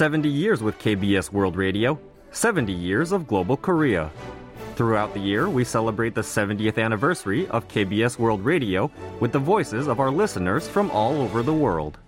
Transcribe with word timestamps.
70 0.00 0.30
years 0.30 0.62
with 0.62 0.78
KBS 0.78 1.30
World 1.30 1.56
Radio, 1.56 2.00
70 2.30 2.72
years 2.72 3.12
of 3.12 3.26
global 3.26 3.54
Korea. 3.54 4.10
Throughout 4.74 5.12
the 5.12 5.20
year, 5.20 5.46
we 5.46 5.62
celebrate 5.62 6.14
the 6.14 6.22
70th 6.22 6.82
anniversary 6.82 7.46
of 7.48 7.68
KBS 7.68 8.18
World 8.18 8.42
Radio 8.42 8.90
with 9.20 9.32
the 9.32 9.38
voices 9.38 9.88
of 9.88 10.00
our 10.00 10.10
listeners 10.10 10.66
from 10.66 10.90
all 10.90 11.20
over 11.20 11.42
the 11.42 11.52
world. 11.52 11.98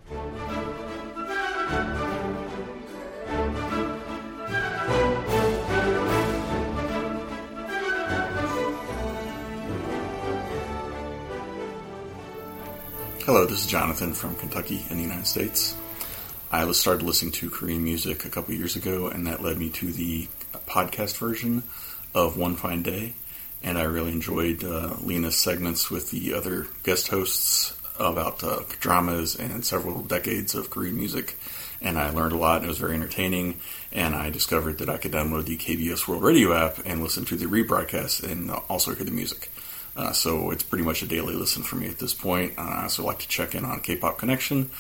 Hello, 13.27 13.45
this 13.45 13.61
is 13.61 13.67
Jonathan 13.67 14.15
from 14.15 14.35
Kentucky 14.37 14.83
in 14.89 14.97
the 14.97 15.03
United 15.03 15.27
States. 15.27 15.77
I 16.55 16.71
started 16.73 17.07
listening 17.07 17.33
to 17.33 17.49
Korean 17.49 17.83
music 17.83 18.27
a 18.27 18.29
couple 18.29 18.53
years 18.55 18.77
ago, 18.77 19.07
and 19.07 19.27
that 19.27 19.43
led 19.43 19.57
me 19.57 19.71
to 19.71 19.91
the 19.91 20.29
podcast 20.67 21.17
version 21.17 21.63
of 22.15 22.37
One 22.37 22.57
Fine 22.57 22.83
Day. 22.83 23.15
And 23.63 23.79
I 23.79 23.85
really 23.85 24.13
enjoyed 24.13 24.63
uh, 24.63 24.97
Lena's 25.01 25.39
segments 25.39 25.91
with 25.91 26.11
the 26.11 26.35
other 26.35 26.67
guest 26.83 27.09
hosts 27.09 27.75
about 27.99 28.45
uh, 28.45 28.65
dramas 28.81 29.35
and 29.35 29.65
several 29.65 30.03
decades 30.03 30.55
of 30.55 30.69
Korean 30.69 30.95
music. 30.95 31.39
And 31.81 31.99
I 31.99 32.11
learned 32.11 32.35
a 32.35 32.37
lot, 32.37 32.57
and 32.57 32.67
it 32.67 32.69
was 32.69 32.77
very 32.77 32.97
entertaining. 32.97 33.59
And 33.91 34.15
I 34.15 34.29
discovered 34.29 34.77
that 34.81 34.91
I 34.91 34.99
could 34.99 35.13
download 35.13 35.47
the 35.47 35.57
KBS 35.57 36.07
World 36.07 36.23
Radio 36.23 36.53
app 36.53 36.81
and 36.85 37.03
listen 37.03 37.25
to 37.27 37.37
the 37.37 37.47
rebroadcast 37.47 38.31
and 38.31 38.51
also 38.69 38.95
hear 38.95 39.07
the 39.07 39.11
music. 39.11 39.51
Uh, 39.97 40.13
so 40.13 40.51
it's 40.51 40.63
pretty 40.63 40.85
much 40.85 41.03
a 41.03 41.07
daily 41.07 41.35
listen 41.35 41.63
for 41.63 41.77
me 41.77 41.89
at 41.89 41.99
this 41.99 42.13
point. 42.13 42.53
Uh, 42.59 42.63
I 42.63 42.83
also 42.83 43.07
like 43.07 43.21
to 43.21 43.29
check 43.29 43.55
in 43.55 43.65
on 43.65 43.81
K-pop 43.81 44.19
Connection 44.19 44.71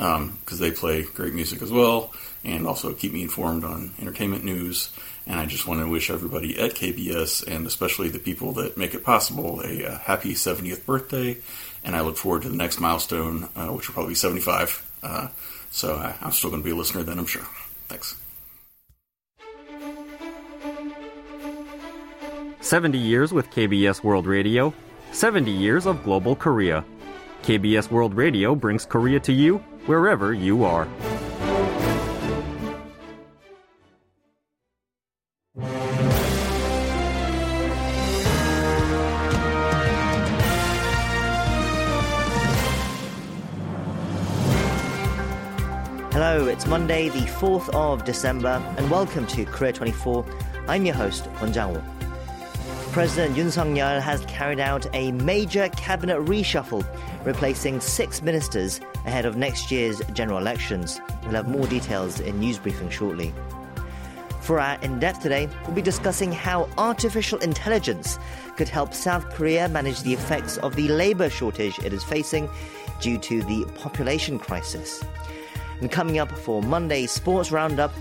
because 0.00 0.18
um, 0.18 0.58
they 0.58 0.70
play 0.70 1.02
great 1.02 1.34
music 1.34 1.60
as 1.60 1.70
well, 1.70 2.10
and 2.42 2.66
also 2.66 2.94
keep 2.94 3.12
me 3.12 3.22
informed 3.22 3.64
on 3.64 3.92
entertainment 4.00 4.42
news. 4.42 4.90
And 5.26 5.38
I 5.38 5.44
just 5.44 5.66
want 5.66 5.80
to 5.80 5.86
wish 5.86 6.08
everybody 6.08 6.58
at 6.58 6.70
KBS, 6.70 7.46
and 7.46 7.66
especially 7.66 8.08
the 8.08 8.18
people 8.18 8.52
that 8.52 8.78
make 8.78 8.94
it 8.94 9.04
possible, 9.04 9.60
a, 9.60 9.82
a 9.82 9.96
happy 9.96 10.32
70th 10.32 10.86
birthday. 10.86 11.36
And 11.84 11.94
I 11.94 12.00
look 12.00 12.16
forward 12.16 12.42
to 12.42 12.48
the 12.48 12.56
next 12.56 12.80
milestone, 12.80 13.50
uh, 13.54 13.68
which 13.68 13.88
will 13.88 13.92
probably 13.92 14.12
be 14.12 14.14
75. 14.14 14.90
Uh, 15.02 15.28
so 15.70 15.96
I, 15.96 16.16
I'm 16.22 16.32
still 16.32 16.48
going 16.48 16.62
to 16.62 16.64
be 16.64 16.72
a 16.72 16.76
listener 16.76 17.02
then, 17.02 17.18
I'm 17.18 17.26
sure. 17.26 17.46
Thanks. 17.88 18.16
70 22.62 22.96
years 22.96 23.34
with 23.34 23.50
KBS 23.50 24.02
World 24.02 24.26
Radio, 24.26 24.72
70 25.12 25.50
years 25.50 25.84
of 25.84 26.02
global 26.04 26.34
Korea. 26.34 26.84
KBS 27.42 27.90
World 27.90 28.14
Radio 28.14 28.54
brings 28.54 28.84
Korea 28.84 29.18
to 29.20 29.32
you 29.32 29.58
wherever 29.86 30.34
you 30.34 30.62
are. 30.62 30.86
Hello, 46.12 46.46
it's 46.46 46.66
Monday, 46.66 47.08
the 47.08 47.20
4th 47.20 47.70
of 47.70 48.04
December, 48.04 48.62
and 48.76 48.90
welcome 48.90 49.26
to 49.28 49.46
Korea 49.46 49.72
24. 49.72 50.26
I'm 50.68 50.84
your 50.84 50.94
host, 50.94 51.24
Kwon 51.36 51.54
Jang-woo. 51.54 51.82
President 52.92 53.36
Yoon 53.36 53.50
Suk-yeol 53.50 54.00
has 54.00 54.24
carried 54.26 54.58
out 54.60 54.84
a 54.94 55.12
major 55.12 55.68
cabinet 55.70 56.18
reshuffle, 56.18 56.84
replacing 57.24 57.80
six 57.80 58.22
ministers 58.22 58.80
ahead 59.06 59.26
of 59.26 59.36
next 59.36 59.70
year's 59.70 60.00
general 60.12 60.38
elections. 60.38 61.00
We'll 61.22 61.34
have 61.34 61.48
more 61.48 61.66
details 61.66 62.20
in 62.20 62.38
news 62.38 62.58
briefing 62.58 62.90
shortly. 62.90 63.32
For 64.40 64.58
our 64.58 64.80
in 64.80 64.98
depth 64.98 65.20
today, 65.20 65.48
we'll 65.64 65.74
be 65.74 65.82
discussing 65.82 66.32
how 66.32 66.68
artificial 66.78 67.38
intelligence 67.40 68.18
could 68.56 68.68
help 68.68 68.94
South 68.94 69.28
Korea 69.30 69.68
manage 69.68 70.02
the 70.02 70.12
effects 70.12 70.56
of 70.58 70.76
the 70.76 70.88
labor 70.88 71.30
shortage 71.30 71.78
it 71.80 71.92
is 71.92 72.02
facing 72.02 72.48
due 73.00 73.18
to 73.18 73.42
the 73.42 73.64
population 73.76 74.38
crisis. 74.38 75.04
And 75.80 75.90
coming 75.90 76.18
up 76.18 76.30
for 76.32 76.62
Monday's 76.62 77.10
Sports 77.10 77.52
Roundup, 77.52 77.92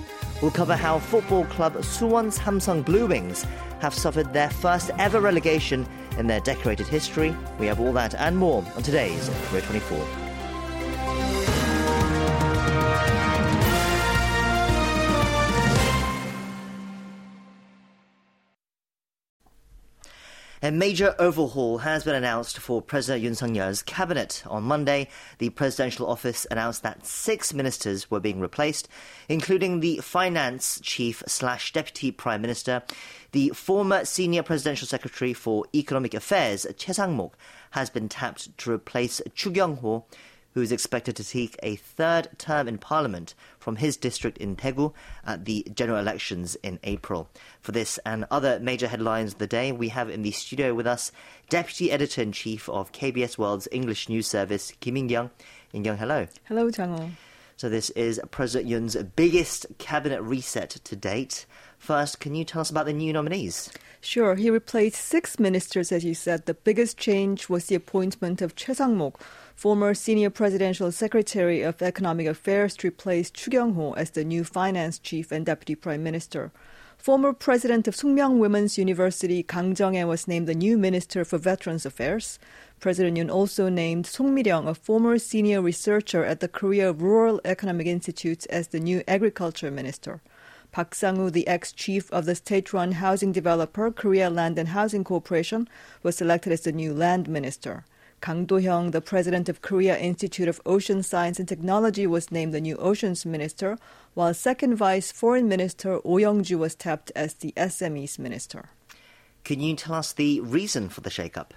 we'll 0.41 0.51
cover 0.51 0.75
how 0.75 0.99
football 0.99 1.45
club 1.45 1.75
Suwon 1.75 2.35
Samsung 2.35 2.83
Blue 2.83 3.05
Wings 3.05 3.45
have 3.79 3.93
suffered 3.93 4.33
their 4.33 4.49
first 4.49 4.91
ever 4.97 5.21
relegation 5.21 5.87
in 6.17 6.27
their 6.27 6.39
decorated 6.39 6.87
history. 6.87 7.35
We 7.59 7.67
have 7.67 7.79
all 7.79 7.93
that 7.93 8.15
and 8.15 8.37
more 8.37 8.63
on 8.75 8.83
today's 8.83 9.29
Korea 9.49 9.61
24. 9.61 10.28
A 20.61 20.71
major 20.71 21.15
overhaul 21.19 21.77
has 21.79 22.03
been 22.03 22.15
announced 22.15 22.59
for 22.59 22.81
President 22.81 23.23
Yoon 23.23 23.37
Suk-yeol's 23.37 23.81
cabinet. 23.81 24.43
On 24.45 24.61
Monday, 24.61 25.07
the 25.37 25.51
presidential 25.51 26.05
office 26.05 26.45
announced 26.51 26.83
that 26.83 27.05
six 27.05 27.53
ministers 27.53 28.11
were 28.11 28.19
being 28.19 28.41
replaced, 28.41 28.89
including 29.29 29.79
the 29.79 29.99
finance 29.99 30.81
chief 30.83 31.23
slash 31.27 31.71
deputy 31.71 32.11
prime 32.11 32.41
minister. 32.41 32.83
The 33.31 33.51
former 33.55 34.03
senior 34.03 34.43
presidential 34.43 34.85
secretary 34.85 35.31
for 35.31 35.65
economic 35.73 36.13
affairs, 36.13 36.67
Choi 36.77 36.91
Sang-mok, 36.91 37.37
has 37.71 37.89
been 37.89 38.09
tapped 38.09 38.57
to 38.57 38.71
replace 38.71 39.21
Chu 39.35 39.51
Kyung-ho, 39.51 40.07
who 40.53 40.61
is 40.61 40.71
expected 40.71 41.15
to 41.15 41.23
seek 41.23 41.55
a 41.61 41.75
third 41.75 42.27
term 42.37 42.67
in 42.67 42.77
parliament 42.77 43.35
from 43.59 43.77
his 43.77 43.97
district 43.97 44.37
in 44.37 44.55
Daegu 44.55 44.93
at 45.25 45.45
the 45.45 45.65
general 45.73 45.99
elections 45.99 46.55
in 46.63 46.79
April. 46.83 47.29
For 47.61 47.71
this 47.71 47.99
and 48.05 48.25
other 48.31 48.59
major 48.59 48.87
headlines 48.87 49.33
of 49.33 49.39
the 49.39 49.47
day, 49.47 49.71
we 49.71 49.89
have 49.89 50.09
in 50.09 50.21
the 50.21 50.31
studio 50.31 50.73
with 50.73 50.87
us 50.87 51.11
Deputy 51.49 51.91
Editor 51.91 52.21
in 52.21 52.31
Chief 52.31 52.67
of 52.69 52.91
KBS 52.91 53.37
World's 53.37 53.67
English 53.71 54.09
News 54.09 54.27
Service, 54.27 54.73
Kim 54.79 54.97
In-kyung. 54.97 55.29
In-kyung, 55.73 55.97
hello. 55.97 56.27
Hello, 56.45 56.69
Chang 56.71 57.15
So 57.57 57.69
this 57.69 57.89
is 57.91 58.19
President 58.31 58.69
Yoon's 58.69 58.95
biggest 59.15 59.65
cabinet 59.77 60.21
reset 60.21 60.69
to 60.69 60.95
date. 60.95 61.45
First, 61.79 62.19
can 62.19 62.35
you 62.35 62.45
tell 62.45 62.61
us 62.61 62.69
about 62.69 62.85
the 62.85 62.93
new 62.93 63.11
nominees? 63.13 63.71
Sure. 64.01 64.35
He 64.35 64.49
replaced 64.49 65.03
six 65.03 65.39
ministers, 65.39 65.91
as 65.91 66.05
you 66.05 66.13
said. 66.13 66.45
The 66.45 66.53
biggest 66.53 66.97
change 66.97 67.49
was 67.49 67.65
the 67.65 67.75
appointment 67.75 68.41
of 68.41 68.55
Choi 68.55 68.73
Sang-mok, 68.73 69.19
former 69.55 69.93
senior 69.93 70.29
presidential 70.29 70.91
secretary 70.91 71.61
of 71.61 71.81
economic 71.81 72.27
affairs, 72.27 72.75
to 72.77 72.87
replace 72.87 73.31
Chu 73.31 73.49
Kyung-ho 73.49 73.93
as 73.93 74.11
the 74.11 74.23
new 74.23 74.43
finance 74.43 74.99
chief 74.99 75.31
and 75.31 75.45
deputy 75.45 75.73
prime 75.73 76.03
minister. 76.03 76.51
Former 76.97 77.31
president 77.31 77.87
of 77.87 77.95
Sookmyung 77.95 78.39
Women's 78.39 78.77
University, 78.77 79.41
Kang 79.41 79.73
Jung-ae, 79.73 80.03
was 80.03 80.27
named 80.27 80.47
the 80.47 80.53
new 80.53 80.77
minister 80.77 81.23
for 81.23 81.37
veterans 81.37 81.85
affairs. 81.85 82.39
President 82.81 83.17
Yoon 83.17 83.31
also 83.31 83.69
named 83.69 84.05
Song 84.05 84.33
Mi-ryung, 84.33 84.67
a 84.67 84.75
former 84.75 85.17
senior 85.17 85.61
researcher 85.61 86.25
at 86.25 86.41
the 86.41 86.49
Korea 86.49 86.91
Rural 86.91 87.39
Economic 87.45 87.87
Institute, 87.87 88.45
as 88.47 88.67
the 88.67 88.81
new 88.81 89.01
agriculture 89.07 89.71
minister. 89.71 90.21
Park 90.71 90.93
Sang-woo, 90.93 91.29
the 91.29 91.47
ex-chief 91.47 92.11
of 92.11 92.25
the 92.25 92.35
state-run 92.35 92.93
housing 92.93 93.31
developer 93.31 93.89
Korea 93.91 94.29
Land 94.29 94.59
and 94.59 94.69
Housing 94.69 95.03
Corporation, 95.03 95.67
was 96.03 96.17
selected 96.17 96.53
as 96.53 96.61
the 96.61 96.71
new 96.71 96.93
land 96.93 97.27
minister. 97.27 97.85
Kang 98.21 98.45
Do-hyung, 98.45 98.91
the 98.91 99.01
president 99.01 99.49
of 99.49 99.61
Korea 99.61 99.97
Institute 99.97 100.47
of 100.47 100.61
Ocean 100.65 101.01
Science 101.01 101.39
and 101.39 101.47
Technology, 101.47 102.05
was 102.05 102.31
named 102.31 102.53
the 102.53 102.61
new 102.61 102.75
oceans 102.77 103.25
minister, 103.25 103.77
while 104.13 104.33
second 104.33 104.75
vice 104.75 105.11
foreign 105.11 105.47
minister 105.47 105.99
Oh 106.03 106.17
Young-ju 106.17 106.57
was 106.57 106.75
tapped 106.75 107.11
as 107.15 107.33
the 107.33 107.53
SMEs 107.55 108.19
minister. 108.19 108.69
Can 109.45 109.61
you 109.61 109.75
tell 109.75 109.95
us 109.95 110.11
the 110.11 110.41
reason 110.41 110.89
for 110.89 111.01
the 111.01 111.09
shakeup? 111.09 111.51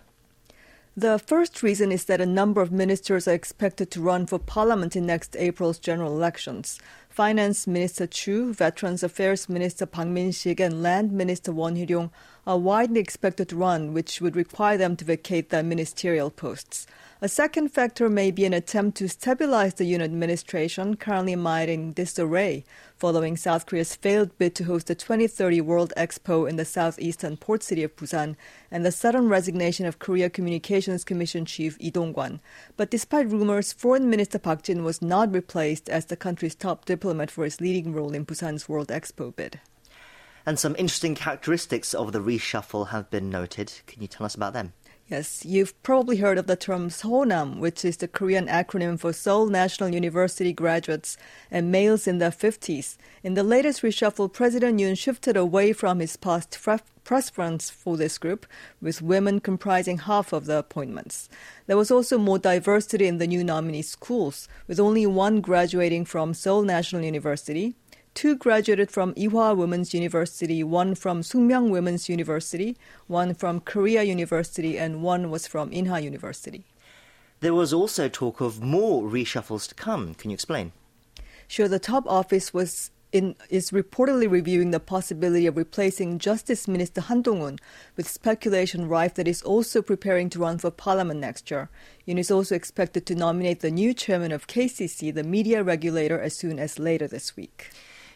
The 0.95 1.19
first 1.19 1.63
reason 1.63 1.91
is 1.91 2.05
that 2.05 2.21
a 2.21 2.27
number 2.27 2.61
of 2.61 2.71
ministers 2.71 3.27
are 3.27 3.33
expected 3.33 3.91
to 3.91 4.01
run 4.03 4.27
for 4.27 4.39
parliament 4.39 4.95
in 4.95 5.07
next 5.07 5.35
April's 5.37 5.79
general 5.79 6.15
elections. 6.15 6.79
Finance 7.13 7.67
Minister 7.67 8.07
Chu, 8.07 8.55
Veterans 8.55 9.03
Affairs 9.03 9.47
Minister 9.47 9.85
Bang 9.85 10.15
Min-sik, 10.15 10.59
and 10.61 10.83
Land 10.83 11.13
Minister 11.13 11.53
Won 11.53 11.77
Hee-ryong 11.77 12.09
are 12.47 12.59
widely 12.59 13.01
expected 13.01 13.53
run, 13.53 13.93
which 13.93 14.21
would 14.21 14.35
require 14.35 14.77
them 14.77 14.97
to 14.97 15.05
vacate 15.05 15.51
their 15.51 15.63
ministerial 15.63 16.31
posts. 16.31 16.87
A 17.25 17.29
second 17.29 17.69
factor 17.69 18.09
may 18.09 18.33
be 18.33 18.45
an 18.45 18.53
attempt 18.53 18.97
to 18.99 19.09
stabilize 19.09 19.75
the 19.75 19.85
Yoon 19.85 20.03
administration, 20.03 20.97
currently 20.97 21.37
mired 21.37 21.69
in 21.69 21.93
disarray, 21.93 22.65
following 22.97 23.37
South 23.37 23.65
Korea's 23.65 23.95
failed 23.95 24.37
bid 24.39 24.57
to 24.57 24.65
host 24.65 24.89
the 24.89 24.97
2030 24.97 25.61
World 25.61 25.93
Expo 25.97 26.49
in 26.49 26.57
the 26.57 26.65
southeastern 26.65 27.37
port 27.37 27.63
city 27.63 27.85
of 27.85 27.95
Busan, 27.95 28.35
and 28.73 28.85
the 28.85 28.91
sudden 28.91 29.29
resignation 29.29 29.87
of 29.87 30.01
Korea 30.01 30.29
Communications 30.29 31.05
Commission 31.05 31.45
Chief 31.45 31.79
Lee 31.79 31.93
Dong-kwan. 31.93 32.41
But 32.77 32.91
despite 32.91 33.31
rumors, 33.31 33.73
Foreign 33.73 34.11
Minister 34.11 34.41
Park 34.41 34.65
Jin 34.65 34.83
was 34.83 35.01
not 35.01 35.33
replaced 35.33 35.89
as 35.89 36.07
the 36.07 36.17
country's 36.17 36.57
top 36.57 36.87
diplomat 36.87 37.31
for 37.31 37.45
his 37.45 37.61
leading 37.61 37.93
role 37.93 38.15
in 38.15 38.27
Busan's 38.27 38.69
World 38.69 38.89
Expo 38.89 39.37
bid. 39.37 39.61
And 40.45 40.59
some 40.59 40.75
interesting 40.77 41.15
characteristics 41.15 41.95
of 41.95 42.13
the 42.13 42.21
reshuffle 42.21 42.89
have 42.89 43.11
been 43.11 43.31
noted. 43.31 43.73
Can 43.87 44.03
you 44.03 44.09
tell 44.09 44.27
us 44.27 44.35
about 44.35 44.53
them? 44.53 44.73
Yes, 45.09 45.45
you've 45.45 45.81
probably 45.83 46.17
heard 46.17 46.39
of 46.39 46.47
the 46.47 46.57
term 46.57 46.89
Sonam, 46.89 47.59
which 47.59 47.85
is 47.85 47.99
the 47.99 48.09
Korean 48.09 48.47
acronym 48.47 48.99
for 48.99 49.13
Seoul 49.13 49.47
National 49.47 49.91
University 49.91 50.55
graduates 50.55 51.19
and 51.51 51.71
males 51.71 52.07
in 52.07 52.17
their 52.17 52.31
50s. 52.31 52.97
In 53.23 53.35
the 53.35 53.43
latest 53.43 53.83
reshuffle, 53.83 54.33
President 54.33 54.81
Yoon 54.81 54.97
shifted 54.97 55.37
away 55.37 55.75
from 55.75 55.99
his 55.99 56.17
past 56.17 56.59
preference 57.05 57.69
for 57.69 57.97
this 57.97 58.17
group, 58.17 58.47
with 58.81 59.03
women 59.03 59.41
comprising 59.41 59.99
half 59.99 60.33
of 60.33 60.47
the 60.47 60.57
appointments. 60.57 61.29
There 61.67 61.77
was 61.77 61.91
also 61.91 62.17
more 62.17 62.39
diversity 62.39 63.07
in 63.07 63.19
the 63.19 63.27
new 63.27 63.45
nominee 63.45 63.83
schools, 63.83 64.49
with 64.67 64.81
only 64.81 65.05
one 65.05 65.43
graduating 65.43 66.07
from 66.07 66.33
Seoul 66.33 66.63
National 66.63 67.03
University, 67.03 67.75
Two 68.15 68.37
graduated 68.37 68.91
from 68.91 69.15
Ewha 69.15 69.57
Women's 69.57 69.95
University, 69.95 70.63
one 70.63 70.95
from 70.95 71.23
Sookmyung 71.23 71.71
Women's 71.71 72.09
University, 72.09 72.77
one 73.07 73.35
from 73.35 73.61
Korea 73.61 74.03
University, 74.03 74.79
and 74.79 75.03
one 75.03 75.31
was 75.31 75.47
from 75.47 75.71
Inha 75.71 76.03
University. 76.03 76.65
There 77.41 77.55
was 77.55 77.73
also 77.73 78.09
talk 78.09 78.41
of 78.41 78.63
more 78.63 79.03
reshuffles 79.03 79.67
to 79.69 79.75
come. 79.75 80.15
Can 80.15 80.31
you 80.31 80.35
explain? 80.35 80.73
Sure, 81.49 81.69
the 81.69 81.79
top 81.79 82.07
office 82.07 82.55
was 82.55 82.91
in, 83.13 83.35
is 83.51 83.71
reportedly 83.71 84.31
reviewing 84.31 84.71
the 84.71 84.81
possibility 84.81 85.47
of 85.47 85.57
replacing 85.57 86.19
Justice 86.19 86.69
Minister 86.69 87.01
Han 87.01 87.23
Dong-hoon, 87.23 87.59
with 87.97 88.09
speculation 88.09 88.89
rife 88.89 89.15
that 89.15 89.27
he's 89.27 89.43
also 89.43 89.83
preparing 89.83 90.31
to 90.31 90.39
run 90.39 90.59
for 90.59 90.71
parliament 90.71 91.21
next 91.21 91.51
year. 91.51 91.69
Yoon 92.07 92.19
is 92.19 92.31
also 92.31 92.55
expected 92.55 93.07
to 93.07 93.15
nominate 93.15 93.61
the 93.61 93.71
new 93.71 93.93
chairman 93.93 94.33
of 94.33 94.47
KCC, 94.47 95.13
the 95.13 95.25
media 95.25 95.63
regulator, 95.63 96.21
as 96.21 96.37
soon 96.37 96.59
as 96.59 96.79
later 96.79 97.07
this 97.07 97.37
week. 97.37 97.71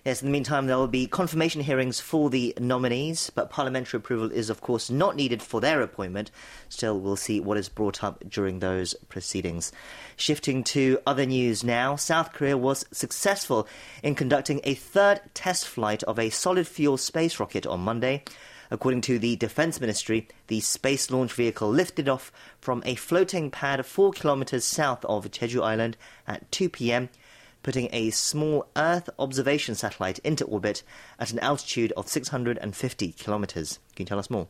Yes, 0.07 0.23
in 0.23 0.29
the 0.29 0.33
meantime, 0.33 0.69
there 0.69 0.77
will 0.77 0.87
be 0.87 1.09
confirmation 1.09 1.63
hearings 1.63 1.99
for 1.99 2.31
the 2.31 2.55
nominees, 2.61 3.29
but 3.31 3.51
parliamentary 3.51 3.99
approval 3.99 4.31
is, 4.31 4.51
of 4.51 4.61
course, 4.61 4.89
not 4.89 5.17
needed 5.17 5.43
for 5.43 5.61
their 5.61 5.83
appointment. 5.83 6.31
Still, 6.69 7.01
we'll 7.01 7.17
see 7.17 7.41
what 7.41 7.57
is 7.57 7.69
brought 7.69 8.05
up 8.05 8.23
during 8.29 8.61
those 8.61 8.95
proceedings. 9.09 9.73
Shifting 10.17 10.63
to 10.63 11.01
other 11.09 11.27
news 11.27 11.65
now, 11.65 11.97
South 11.97 12.33
Korea 12.33 12.57
was 12.57 12.87
successful 12.93 13.67
in 14.05 14.15
conducting 14.15 14.61
a 14.63 14.75
third 14.75 15.23
test 15.35 15.67
flight 15.67 16.05
of 16.05 16.21
a 16.21 16.31
solid 16.31 16.69
fuel 16.69 16.99
space 16.99 17.41
rocket 17.41 17.67
on 17.67 17.81
Monday. 17.81 18.23
According 18.71 19.01
to 19.03 19.19
the 19.19 19.35
Defense 19.35 19.81
Ministry, 19.81 20.29
the 20.47 20.61
space 20.61 21.11
launch 21.11 21.33
vehicle 21.33 21.69
lifted 21.69 22.09
off 22.09 22.31
from 22.61 22.81
a 22.87 22.95
floating 22.95 23.51
pad 23.51 23.85
4 23.85 24.13
kilometers 24.13 24.65
south 24.65 25.05
of 25.07 25.29
Jeju 25.33 25.65
Island 25.65 25.97
at 26.29 26.49
2 26.53 26.69
p.m 26.69 27.09
putting 27.67 27.89
a 27.91 28.11
small 28.11 28.65
Earth 28.77 29.11
observation 29.19 29.75
satellite 29.75 30.21
into 30.21 30.45
orbit 30.45 30.85
at 31.19 31.33
an 31.33 31.41
altitude 31.41 31.93
of 31.97 32.07
650 32.07 33.13
kilometers. 33.15 33.81
Can 33.97 34.05
you 34.05 34.07
tell 34.07 34.21
us 34.21 34.31
more? 34.31 34.47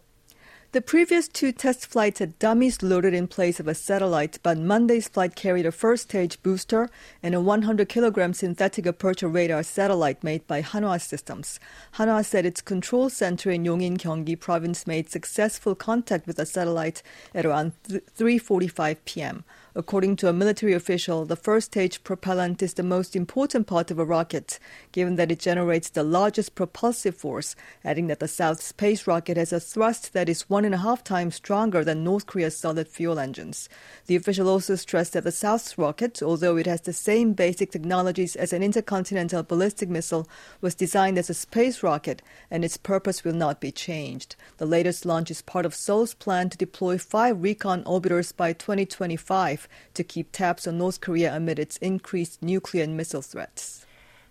The 0.72 0.82
previous 0.82 1.26
two 1.26 1.52
test 1.52 1.86
flights 1.86 2.18
had 2.18 2.38
dummies 2.38 2.82
loaded 2.82 3.14
in 3.14 3.26
place 3.28 3.58
of 3.58 3.68
a 3.68 3.74
satellite, 3.74 4.38
but 4.42 4.58
Monday's 4.58 5.08
flight 5.08 5.34
carried 5.34 5.64
a 5.64 5.72
first 5.72 6.10
stage 6.10 6.42
booster 6.42 6.90
and 7.22 7.34
a 7.34 7.40
100 7.40 7.88
kilogram 7.88 8.34
synthetic 8.34 8.86
aperture 8.86 9.28
radar 9.28 9.62
satellite 9.62 10.22
made 10.22 10.46
by 10.46 10.60
Hanwha 10.60 11.00
Systems. 11.00 11.58
Hanwha 11.94 12.22
said 12.22 12.44
its 12.44 12.60
control 12.60 13.08
center 13.08 13.50
in 13.50 13.64
Yongin, 13.64 13.96
Gyeonggi 13.96 14.38
province 14.38 14.86
made 14.86 15.08
successful 15.08 15.74
contact 15.74 16.26
with 16.26 16.36
the 16.36 16.44
satellite 16.44 17.02
at 17.34 17.46
around 17.46 17.72
3:45 17.88 18.98
p.m. 19.06 19.44
According 19.78 20.16
to 20.16 20.28
a 20.30 20.32
military 20.32 20.72
official, 20.72 21.26
the 21.26 21.36
first 21.36 21.66
stage 21.66 22.02
propellant 22.02 22.62
is 22.62 22.72
the 22.72 22.82
most 22.82 23.14
important 23.14 23.66
part 23.66 23.90
of 23.90 23.98
a 23.98 24.06
rocket, 24.06 24.58
given 24.90 25.16
that 25.16 25.30
it 25.30 25.38
generates 25.38 25.90
the 25.90 26.02
largest 26.02 26.54
propulsive 26.54 27.14
force, 27.14 27.54
adding 27.84 28.06
that 28.06 28.18
the 28.18 28.26
South 28.26 28.62
space 28.62 29.06
rocket 29.06 29.36
has 29.36 29.52
a 29.52 29.60
thrust 29.60 30.14
that 30.14 30.30
is 30.30 30.48
one 30.48 30.64
and 30.64 30.74
a 30.74 30.78
half 30.78 31.04
times 31.04 31.34
stronger 31.34 31.84
than 31.84 32.02
North 32.02 32.24
Korea's 32.24 32.56
solid 32.56 32.88
fuel 32.88 33.18
engines. 33.18 33.68
The 34.06 34.16
official 34.16 34.48
also 34.48 34.76
stressed 34.76 35.12
that 35.12 35.24
the 35.24 35.30
South's 35.30 35.76
rocket, 35.76 36.22
although 36.22 36.56
it 36.56 36.64
has 36.64 36.80
the 36.80 36.94
same 36.94 37.34
basic 37.34 37.70
technologies 37.70 38.34
as 38.34 38.54
an 38.54 38.62
intercontinental 38.62 39.42
ballistic 39.42 39.90
missile, 39.90 40.26
was 40.62 40.74
designed 40.74 41.18
as 41.18 41.28
a 41.28 41.34
space 41.34 41.82
rocket, 41.82 42.22
and 42.50 42.64
its 42.64 42.78
purpose 42.78 43.24
will 43.24 43.34
not 43.34 43.60
be 43.60 43.72
changed. 43.72 44.36
The 44.56 44.64
latest 44.64 45.04
launch 45.04 45.30
is 45.30 45.42
part 45.42 45.66
of 45.66 45.74
Seoul's 45.74 46.14
plan 46.14 46.48
to 46.48 46.56
deploy 46.56 46.96
five 46.96 47.42
recon 47.42 47.84
orbiters 47.84 48.34
by 48.34 48.54
2025 48.54 49.65
to 49.94 50.04
keep 50.04 50.32
tabs 50.32 50.66
on 50.66 50.78
North 50.78 51.00
Korea 51.00 51.34
amid 51.34 51.58
its 51.58 51.76
increased 51.78 52.42
nuclear 52.42 52.84
and 52.84 52.96
missile 52.96 53.22
threats. 53.22 53.86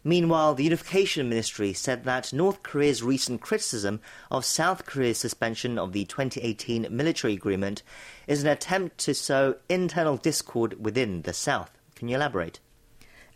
Meanwhile, 0.07 0.53
the 0.53 0.63
Unification 0.65 1.27
Ministry 1.27 1.73
said 1.73 2.03
that 2.03 2.31
North 2.31 2.61
Korea's 2.61 3.01
recent 3.01 3.41
criticism 3.41 4.01
of 4.29 4.45
South 4.45 4.85
Korea's 4.85 5.17
suspension 5.17 5.79
of 5.79 5.93
the 5.93 6.05
2018 6.05 6.87
military 6.91 7.33
agreement 7.33 7.81
is 8.27 8.43
an 8.43 8.47
attempt 8.47 8.99
to 8.99 9.15
sow 9.15 9.55
internal 9.67 10.17
discord 10.17 10.83
within 10.83 11.23
the 11.23 11.33
South. 11.33 11.71
Can 11.95 12.07
you 12.07 12.17
elaborate? 12.17 12.59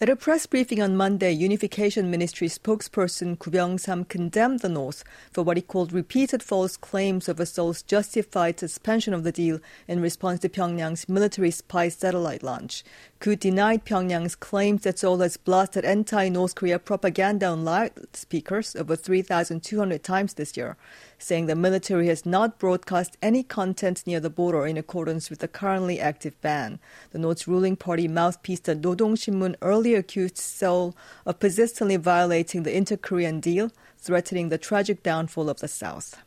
At 0.01 0.07
a 0.07 0.15
press 0.15 0.45
briefing 0.45 0.81
on 0.81 0.95
Monday, 0.95 1.33
Unification 1.33 2.09
Ministry 2.09 2.47
spokesperson 2.47 3.37
Koo 3.37 3.51
Byung-sam 3.51 4.05
condemned 4.05 4.61
the 4.61 4.69
North 4.69 5.03
for 5.29 5.43
what 5.43 5.57
he 5.57 5.61
called 5.61 5.91
repeated 5.91 6.41
false 6.41 6.77
claims 6.77 7.27
of 7.27 7.37
a 7.37 7.45
Seoul's 7.45 7.81
justified 7.81 8.61
suspension 8.61 9.13
of 9.13 9.25
the 9.25 9.33
deal 9.33 9.59
in 9.89 9.99
response 9.99 10.39
to 10.39 10.47
Pyongyang's 10.47 11.09
military 11.09 11.51
spy 11.51 11.89
satellite 11.89 12.43
launch. 12.43 12.85
Koo 13.19 13.35
denied 13.35 13.83
Pyongyang's 13.83 14.33
claims 14.33 14.83
that 14.83 14.97
Seoul 14.97 15.19
has 15.19 15.35
blasted 15.35 15.83
anti-North 15.83 16.55
Korea 16.55 16.79
propaganda 16.79 17.47
on 17.47 17.65
loudspeakers 17.65 18.77
over 18.77 18.95
3,200 18.95 20.01
times 20.01 20.35
this 20.35 20.55
year 20.55 20.77
saying 21.17 21.47
the 21.47 21.55
military 21.55 22.07
has 22.07 22.25
not 22.25 22.57
broadcast 22.57 23.17
any 23.21 23.43
content 23.43 24.07
near 24.07 24.21
the 24.21 24.29
border 24.29 24.65
in 24.65 24.77
accordance 24.77 25.29
with 25.29 25.39
the 25.39 25.49
currently 25.49 25.99
active 25.99 26.39
ban. 26.39 26.79
The 27.11 27.19
North's 27.19 27.45
ruling 27.45 27.75
party 27.75 28.07
mouthpiece, 28.07 28.61
the 28.61 28.75
Rodong 28.75 29.17
Sinmun, 29.17 29.55
earlier 29.61 29.97
accused 29.97 30.37
Seoul 30.37 30.95
of 31.25 31.39
persistently 31.39 31.97
violating 31.97 32.63
the 32.63 32.75
inter-Korean 32.75 33.41
deal, 33.41 33.69
threatening 33.97 34.47
the 34.47 34.57
tragic 34.57 35.03
downfall 35.03 35.49
of 35.49 35.59
the 35.59 35.67
South. 35.67 36.23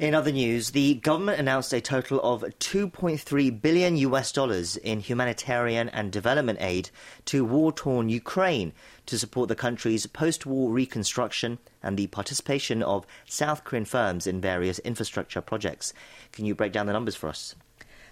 In 0.00 0.14
other 0.14 0.32
news, 0.32 0.70
the 0.70 0.94
government 0.94 1.38
announced 1.38 1.74
a 1.74 1.80
total 1.82 2.22
of 2.22 2.40
2.3 2.40 3.60
billion 3.60 3.98
US 3.98 4.32
dollars 4.32 4.78
in 4.78 5.00
humanitarian 5.00 5.90
and 5.90 6.10
development 6.10 6.58
aid 6.62 6.88
to 7.26 7.44
war-torn 7.44 8.08
Ukraine 8.08 8.72
to 9.04 9.18
support 9.18 9.50
the 9.50 9.54
country's 9.54 10.06
post-war 10.06 10.72
reconstruction 10.72 11.58
and 11.82 11.98
the 11.98 12.06
participation 12.06 12.82
of 12.82 13.06
South 13.26 13.62
Korean 13.62 13.84
firms 13.84 14.26
in 14.26 14.40
various 14.40 14.78
infrastructure 14.78 15.42
projects. 15.42 15.92
Can 16.32 16.46
you 16.46 16.54
break 16.54 16.72
down 16.72 16.86
the 16.86 16.94
numbers 16.94 17.14
for 17.14 17.28
us? 17.28 17.54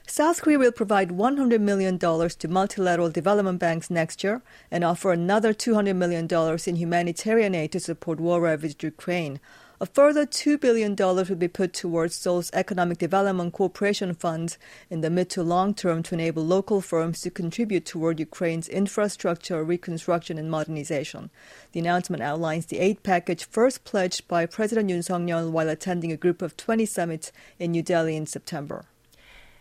South 0.07 0.43
Korea 0.43 0.59
will 0.59 0.73
provide 0.73 1.09
$100 1.09 1.59
million 1.59 1.99
to 1.99 2.49
multilateral 2.49 3.09
development 3.09 3.61
banks 3.61 3.89
next 3.89 4.23
year 4.23 4.43
and 4.71 4.85
offer 4.85 5.11
another 5.11 5.55
$200 5.55 5.97
million 5.97 6.29
in 6.67 6.77
humanitarian 6.77 7.55
aid 7.55 7.73
to 7.73 7.81
support 7.81 8.21
war 8.21 8.43
ravaged 8.43 8.83
Ukraine. 8.83 9.41
A 9.81 9.87
further 9.87 10.27
$2 10.27 10.59
billion 10.61 10.97
will 10.97 11.37
be 11.37 11.47
put 11.47 11.73
towards 11.73 12.19
Seoul's 12.19 12.51
Economic 12.53 12.99
Development 12.99 13.53
Cooperation 13.53 14.13
Fund 14.13 14.57
in 14.91 15.03
the 15.03 15.09
mid 15.09 15.31
to 15.31 15.45
long 15.45 15.73
term 15.73 16.03
to 16.03 16.17
enable 16.17 16.45
local 16.45 16.81
firms 16.81 17.21
to 17.21 17.31
contribute 17.31 17.87
toward 17.87 18.19
Ukraine's 18.19 18.67
infrastructure 18.67 19.63
reconstruction 19.63 20.37
and 20.37 20.51
modernization. 20.51 21.31
The 21.71 21.79
announcement 21.79 22.25
outlines 22.25 22.67
the 22.67 22.81
aid 22.81 23.05
package 23.05 23.45
first 23.45 23.85
pledged 23.85 24.27
by 24.27 24.47
President 24.47 24.91
Yoon 24.91 25.05
Suk-yeol 25.05 25.53
while 25.53 25.69
attending 25.69 26.11
a 26.11 26.17
Group 26.17 26.43
of 26.43 26.57
20 26.57 26.85
summit 26.85 27.31
in 27.61 27.71
New 27.71 27.85
Delhi 27.85 28.17
in 28.17 28.27
September. 28.27 28.85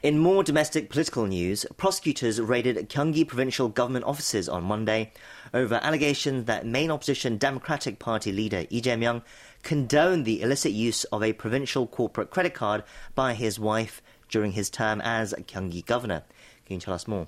In 0.03 0.19
more 0.19 0.43
domestic 0.43 0.91
political 0.91 1.25
news, 1.25 1.65
prosecutors 1.75 2.39
raided 2.39 2.87
Gyeonggi 2.87 3.27
provincial 3.27 3.67
government 3.67 4.05
offices 4.05 4.47
on 4.47 4.63
Monday 4.63 5.11
over 5.55 5.79
allegations 5.81 6.45
that 6.45 6.67
main 6.67 6.91
opposition 6.91 7.37
Democratic 7.37 7.97
Party 7.97 8.31
leader 8.31 8.65
Lee 8.69 8.79
Jae-myung 8.79 9.23
condoned 9.63 10.25
the 10.25 10.41
illicit 10.41 10.71
use 10.71 11.03
of 11.05 11.23
a 11.23 11.33
provincial 11.33 11.87
corporate 11.87 12.29
credit 12.29 12.53
card 12.53 12.83
by 13.15 13.33
his 13.33 13.59
wife 13.59 14.01
during 14.29 14.53
his 14.53 14.69
term 14.69 15.01
as 15.01 15.33
Gyeonggi 15.33 15.85
governor. 15.85 16.23
Can 16.65 16.75
you 16.75 16.79
tell 16.79 16.93
us 16.93 17.07
more? 17.07 17.27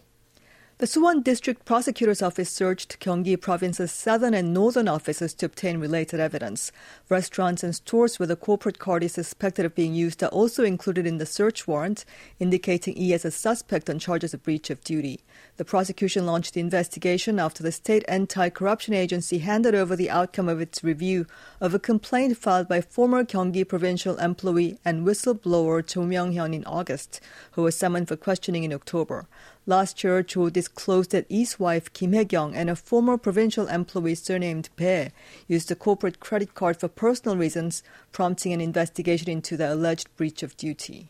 The 0.80 0.86
Suwon 0.86 1.26
District 1.26 1.66
Prosecutor's 1.66 2.22
Office 2.22 2.50
searched 2.50 3.02
Gyeonggi 3.02 3.42
Province's 3.42 3.92
southern 3.92 4.34
and 4.34 4.54
northern 4.54 4.88
offices 4.88 5.34
to 5.34 5.46
obtain 5.48 5.78
related 5.78 6.22
evidence. 6.22 6.72
Restaurants 7.10 7.66
and 7.66 7.76
stores 7.76 8.18
where 8.18 8.28
the 8.28 8.38
corporate 8.38 8.80
card 8.80 9.04
is 9.04 9.12
suspected 9.12 9.66
of 9.66 9.76
being 9.76 9.94
used 9.94 10.24
are 10.24 10.30
also 10.30 10.64
included 10.64 11.06
in 11.06 11.18
the 11.18 11.26
search 11.26 11.68
warrant, 11.68 12.06
indicating 12.40 12.98
E 12.98 13.14
as 13.14 13.26
a 13.26 13.30
suspect 13.30 13.90
on 13.90 14.00
charges 14.00 14.34
of 14.34 14.42
breach 14.42 14.70
of 14.70 14.82
duty. 14.86 15.20
The 15.58 15.66
prosecution 15.66 16.26
launched 16.26 16.54
the 16.54 16.62
investigation 16.62 17.42
after 17.42 17.62
the 17.62 17.74
state 17.74 18.06
anti-corruption 18.08 18.94
agency 18.94 19.40
handed 19.40 19.76
over 19.76 19.98
the 19.98 20.10
outcome 20.10 20.48
of 20.48 20.62
its 20.62 20.82
review 20.82 21.26
of 21.60 21.74
a 21.74 21.80
complaint 21.80 22.38
filed 22.38 22.70
by 22.70 22.80
former 22.80 23.26
Gyeonggi 23.26 23.68
provincial 23.68 24.16
employee 24.16 24.78
and 24.86 25.06
whistleblower 25.06 25.86
Cho 25.86 26.04
Myung-hyun 26.04 26.56
in 26.56 26.64
August, 26.64 27.20
who 27.52 27.64
was 27.64 27.76
summoned 27.76 28.08
for 28.08 28.16
questioning 28.16 28.64
in 28.64 28.72
October. 28.72 29.28
Last 29.70 30.04
year, 30.04 30.24
Cho 30.24 30.50
disclosed 30.50 31.12
that 31.12 31.28
his 31.30 31.60
wife 31.60 31.94
Kim 31.94 32.14
Hye-kyung 32.14 32.56
and 32.56 32.72
a 32.72 32.76
former 32.76 33.20
provincial 33.20 33.68
employee 33.68 34.16
surnamed 34.16 34.70
Bae 34.76 35.12
used 35.48 35.70
a 35.70 35.76
corporate 35.76 36.20
credit 36.20 36.56
card 36.56 36.80
for 36.80 36.88
personal 36.88 37.38
reasons, 37.38 37.84
prompting 38.12 38.52
an 38.52 38.62
investigation 38.62 39.30
into 39.30 39.56
the 39.56 39.72
alleged 39.72 40.10
breach 40.16 40.42
of 40.42 40.58
duty. 40.58 41.10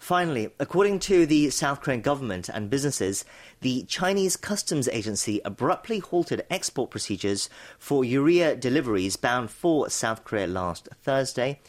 Finally, 0.00 0.50
according 0.58 0.98
to 0.98 1.26
the 1.26 1.48
South 1.50 1.80
Korean 1.80 2.00
government 2.00 2.48
and 2.48 2.68
businesses, 2.68 3.24
the 3.60 3.84
Chinese 3.84 4.36
customs 4.36 4.88
agency 4.88 5.40
abruptly 5.44 6.00
halted 6.00 6.44
export 6.50 6.90
procedures 6.90 7.48
for 7.78 8.04
urea 8.04 8.56
deliveries 8.56 9.14
bound 9.14 9.48
for 9.48 9.88
South 9.88 10.24
Korea 10.24 10.48
last 10.48 10.88
Thursday. 11.04 11.60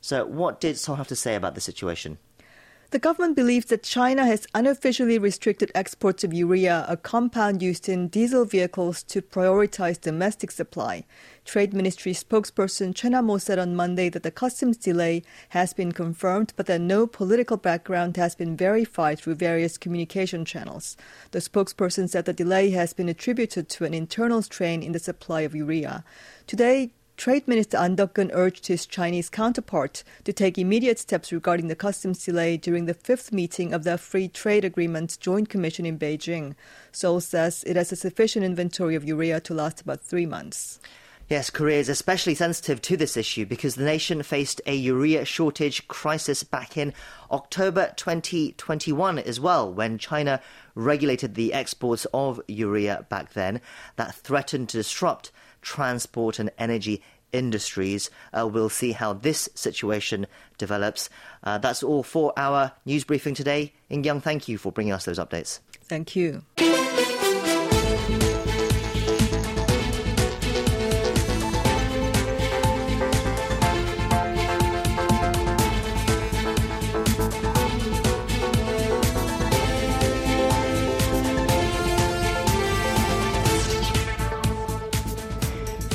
So, 0.00 0.26
what 0.26 0.60
did 0.60 0.78
Seoul 0.78 0.96
have 0.96 1.06
to 1.06 1.14
say 1.14 1.36
about 1.36 1.54
the 1.54 1.60
situation? 1.60 2.18
The 2.90 2.98
government 2.98 3.36
believes 3.36 3.66
that 3.66 3.84
China 3.84 4.26
has 4.26 4.48
unofficially 4.52 5.16
restricted 5.16 5.70
exports 5.76 6.24
of 6.24 6.34
urea, 6.34 6.84
a 6.88 6.96
compound 6.96 7.62
used 7.62 7.88
in 7.88 8.08
diesel 8.08 8.44
vehicles, 8.44 9.04
to 9.04 9.22
prioritize 9.22 10.00
domestic 10.00 10.50
supply. 10.50 11.04
Trade 11.44 11.72
Ministry 11.72 12.12
spokesperson 12.12 12.92
Chen 12.92 13.12
Nam-mo 13.12 13.38
said 13.38 13.60
on 13.60 13.76
Monday 13.76 14.08
that 14.08 14.24
the 14.24 14.32
customs 14.32 14.76
delay 14.76 15.22
has 15.50 15.72
been 15.72 15.92
confirmed, 15.92 16.52
but 16.56 16.66
that 16.66 16.80
no 16.80 17.06
political 17.06 17.56
background 17.56 18.16
has 18.16 18.34
been 18.34 18.56
verified 18.56 19.20
through 19.20 19.36
various 19.36 19.78
communication 19.78 20.44
channels. 20.44 20.96
The 21.30 21.38
spokesperson 21.38 22.08
said 22.08 22.24
the 22.24 22.32
delay 22.32 22.70
has 22.70 22.92
been 22.92 23.08
attributed 23.08 23.68
to 23.68 23.84
an 23.84 23.94
internal 23.94 24.42
strain 24.42 24.82
in 24.82 24.90
the 24.90 24.98
supply 24.98 25.42
of 25.42 25.54
urea. 25.54 26.02
Today, 26.48 26.90
Trade 27.20 27.46
Minister 27.46 27.76
An 27.76 27.96
Deok-keun 27.96 28.30
urged 28.32 28.68
his 28.68 28.86
Chinese 28.86 29.28
counterpart 29.28 30.04
to 30.24 30.32
take 30.32 30.56
immediate 30.56 30.98
steps 30.98 31.30
regarding 31.30 31.68
the 31.68 31.76
customs 31.76 32.24
delay 32.24 32.56
during 32.56 32.86
the 32.86 32.94
fifth 32.94 33.30
meeting 33.30 33.74
of 33.74 33.84
the 33.84 33.98
Free 33.98 34.26
Trade 34.26 34.64
Agreement 34.64 35.18
Joint 35.20 35.50
Commission 35.50 35.84
in 35.84 35.98
Beijing. 35.98 36.54
Seoul 36.92 37.20
says 37.20 37.62
it 37.66 37.76
has 37.76 37.92
a 37.92 37.96
sufficient 37.96 38.46
inventory 38.46 38.94
of 38.94 39.04
urea 39.04 39.38
to 39.40 39.52
last 39.52 39.82
about 39.82 40.00
three 40.00 40.24
months. 40.24 40.80
Yes, 41.28 41.50
Korea 41.50 41.78
is 41.78 41.90
especially 41.90 42.34
sensitive 42.34 42.80
to 42.80 42.96
this 42.96 43.18
issue 43.18 43.44
because 43.44 43.74
the 43.74 43.84
nation 43.84 44.22
faced 44.22 44.62
a 44.64 44.74
urea 44.74 45.26
shortage 45.26 45.86
crisis 45.88 46.42
back 46.42 46.78
in 46.78 46.94
October 47.30 47.92
2021 47.96 49.18
as 49.18 49.38
well, 49.38 49.70
when 49.70 49.98
China 49.98 50.40
regulated 50.74 51.34
the 51.34 51.52
exports 51.52 52.06
of 52.14 52.40
urea 52.48 53.04
back 53.10 53.34
then 53.34 53.60
that 53.96 54.14
threatened 54.14 54.70
to 54.70 54.78
disrupt 54.78 55.30
transport 55.62 56.38
and 56.38 56.50
energy 56.58 57.02
industries. 57.32 58.10
Uh, 58.32 58.46
we'll 58.46 58.68
see 58.68 58.92
how 58.92 59.12
this 59.12 59.48
situation 59.54 60.26
develops. 60.58 61.08
Uh, 61.44 61.58
that's 61.58 61.82
all 61.82 62.02
for 62.02 62.32
our 62.36 62.72
news 62.84 63.04
briefing 63.04 63.34
today. 63.34 63.72
In-kyung, 63.88 64.20
thank 64.20 64.48
you 64.48 64.58
for 64.58 64.72
bringing 64.72 64.92
us 64.92 65.04
those 65.04 65.18
updates. 65.18 65.60
Thank 65.84 66.16
you. 66.16 66.42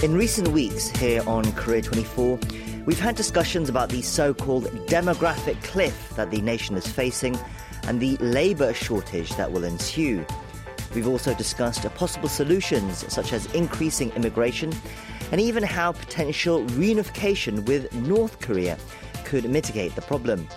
In 0.05 0.13
recent 0.13 0.49
weeks 0.49 0.87
here 0.87 1.23
on 1.25 1.51
Korea 1.53 1.81
24, 1.81 2.37
we've 2.85 2.99
had 2.99 3.15
discussions 3.15 3.69
about 3.69 3.89
the 3.89 4.03
so 4.03 4.35
called 4.35 4.65
demographic 4.85 5.59
cliff 5.63 6.13
that 6.15 6.29
the 6.29 6.41
nation 6.41 6.75
is 6.75 6.85
facing 6.85 7.35
and 7.87 7.99
the 7.99 8.15
labour 8.17 8.71
shortage 8.71 9.31
that 9.31 9.51
will 9.51 9.63
ensue. 9.63 10.23
We've 10.93 11.07
also 11.07 11.33
discussed 11.33 11.81
possible 11.95 12.29
solutions 12.29 13.11
such 13.11 13.33
as 13.33 13.51
increasing 13.55 14.11
immigration 14.11 14.71
and 15.31 15.41
even 15.41 15.63
how 15.63 15.93
potential 15.93 16.63
reunification 16.65 17.65
with 17.65 17.91
North 17.95 18.39
Korea 18.41 18.77
could 19.23 19.49
mitigate 19.49 19.95
the 19.95 20.03
problem. 20.03 20.47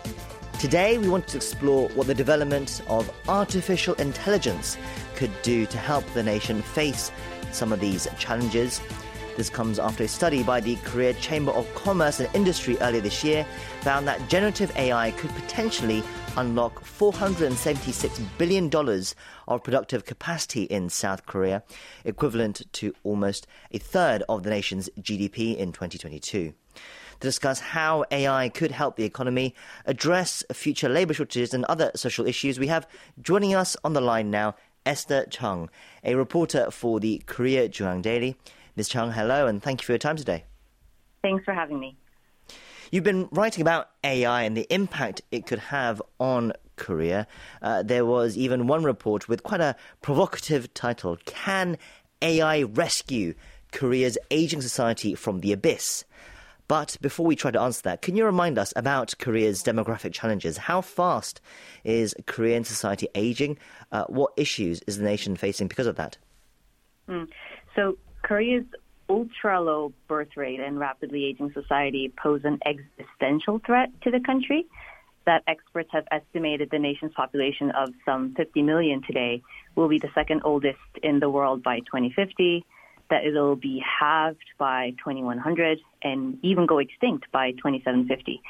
Today, 0.61 0.99
we 0.99 1.09
want 1.09 1.27
to 1.29 1.39
explore 1.39 1.89
what 1.95 2.07
the 2.07 2.15
development 2.15 2.83
of 2.87 3.11
artificial 3.29 3.95
intelligence 3.95 4.77
could 5.17 5.31
do 5.41 5.65
to 5.65 5.79
help 5.79 6.05
the 6.13 6.23
nation 6.23 6.61
face 6.61 7.11
some 7.51 7.73
of 7.73 7.81
these 7.81 8.07
challenges. 8.19 8.83
This 9.39 9.51
comes 9.51 9.79
after 9.79 10.03
a 10.03 10.09
study 10.09 10.43
by 10.43 10.59
the 10.59 10.75
Korea 10.83 11.15
Chamber 11.15 11.53
of 11.53 11.73
Commerce 11.77 12.19
and 12.19 12.29
Industry 12.35 12.77
earlier 12.81 13.01
this 13.01 13.23
year 13.23 13.47
found 13.83 14.09
that 14.09 14.29
generative 14.29 14.77
AI 14.77 15.13
could 15.13 15.31
potentially 15.31 16.03
unlock 16.37 16.83
$476 16.83 18.21
billion 18.37 18.69
of 19.47 19.63
productive 19.63 20.05
capacity 20.05 20.65
in 20.65 20.89
South 20.89 21.25
Korea, 21.25 21.63
equivalent 22.05 22.63
to 22.73 22.93
almost 23.05 23.47
a 23.71 23.79
third 23.79 24.25
of 24.29 24.43
the 24.43 24.51
nation's 24.51 24.91
GDP 25.01 25.57
in 25.57 25.71
2022 25.71 26.53
to 27.21 27.27
discuss 27.27 27.61
how 27.61 28.05
AI 28.11 28.49
could 28.49 28.73
help 28.73 28.97
the 28.97 29.05
economy, 29.05 29.55
address 29.87 30.43
future 30.53 30.89
labour 30.89 31.15
shortages, 31.15 31.55
and 31.55 31.65
other 31.67 31.93
social 31.95 32.27
issues. 32.27 32.59
We 32.59 32.67
have 32.67 32.89
joining 33.23 33.55
us 33.55 33.77
on 33.85 33.93
the 33.93 34.01
line 34.01 34.33
now 34.33 34.57
Esther 34.85 35.27
Chung, 35.31 35.71
a 36.03 36.15
reporter 36.15 36.71
for 36.71 36.99
the 36.99 37.23
Korea 37.27 37.69
JoongAng 37.69 38.03
Daily. 38.03 38.37
Ms. 38.79 38.89
Chung, 38.89 39.11
hello, 39.11 39.49
and 39.49 39.61
thank 39.61 39.83
you 39.83 39.87
for 39.87 39.91
your 39.91 39.99
time 39.99 40.15
today. 40.15 40.45
Thanks 41.21 41.45
for 41.45 41.53
having 41.53 41.81
me. 41.81 41.97
You've 42.93 43.03
been 43.03 43.29
writing 43.33 43.61
about 43.61 43.91
AI 44.05 44.45
and 44.45 44.57
the 44.57 44.73
impact 44.73 45.21
it 45.33 45.47
could 45.47 45.59
have 45.59 46.01
on 46.21 46.53
Korea. 46.77 47.27
Uh, 47.61 47.83
there 47.83 48.07
was 48.07 48.39
even 48.39 48.69
one 48.69 48.85
report 48.85 49.29
with 49.29 49.43
quite 49.43 49.61
a 49.61 49.75
provocative 50.01 50.73
title 50.75 51.19
Can 51.25 51.77
AI 52.23 52.63
Rescue 52.63 53.35
Korea's 53.73 54.17
Aging 54.31 54.63
Society 54.63 55.17
from 55.17 55.41
the 55.41 55.53
Abyss? 55.53 56.05
But 56.69 56.99
before 57.01 57.27
we 57.27 57.35
try 57.35 57.51
to 57.51 57.61
answer 57.61 57.83
that, 57.83 58.01
can 58.01 58.15
you 58.15 58.25
remind 58.25 58.61
us 58.61 58.73
about 58.77 59.13
Korea's 59.19 59.65
demographic 59.65 60.13
challenges? 60.13 60.57
How 60.57 60.83
fast 60.83 61.41
is 61.83 62.15
Korean 62.27 62.63
society 62.63 63.09
aging? 63.17 63.59
Uh, 63.91 64.05
what 64.05 64.35
issues 64.37 64.83
is 64.87 64.99
the 64.99 65.05
nation 65.05 65.35
facing 65.35 65.67
because 65.67 65.89
of 65.89 65.97
that? 65.97 66.17
Mm. 67.09 67.27
So, 67.75 67.97
Korea's 68.29 68.67
ultra 69.09 69.59
low 69.59 69.91
birth 70.07 70.37
rate 70.37 70.61
and 70.61 70.79
rapidly 70.79 71.25
aging 71.25 71.51
society 71.55 72.13
pose 72.23 72.43
an 72.45 72.59
existential 72.67 73.59
threat 73.65 73.89
to 74.03 74.11
the 74.11 74.21
country. 74.21 74.67
That 75.25 75.43
experts 75.47 75.89
have 75.93 76.05
estimated 76.11 76.69
the 76.71 76.79
nation's 76.79 77.13
population 77.15 77.71
of 77.71 77.89
some 78.05 78.35
50 78.35 78.63
million 78.63 79.01
today 79.03 79.43
will 79.77 79.89
be 79.89 79.99
the 79.99 80.11
second 80.15 80.43
oldest 80.45 80.79
in 81.03 81.21
the 81.21 81.31
world 81.31 81.63
by 81.63 81.79
2050, 81.79 82.67
that 83.09 83.25
it'll 83.25 83.57
be 83.57 83.83
halved 83.83 84.45
by 84.59 84.91
2100 85.03 85.79
and 86.03 86.39
even 86.43 86.67
go 86.67 86.79
extinct 86.79 87.33
by 87.33 87.53
2750. 87.53 88.43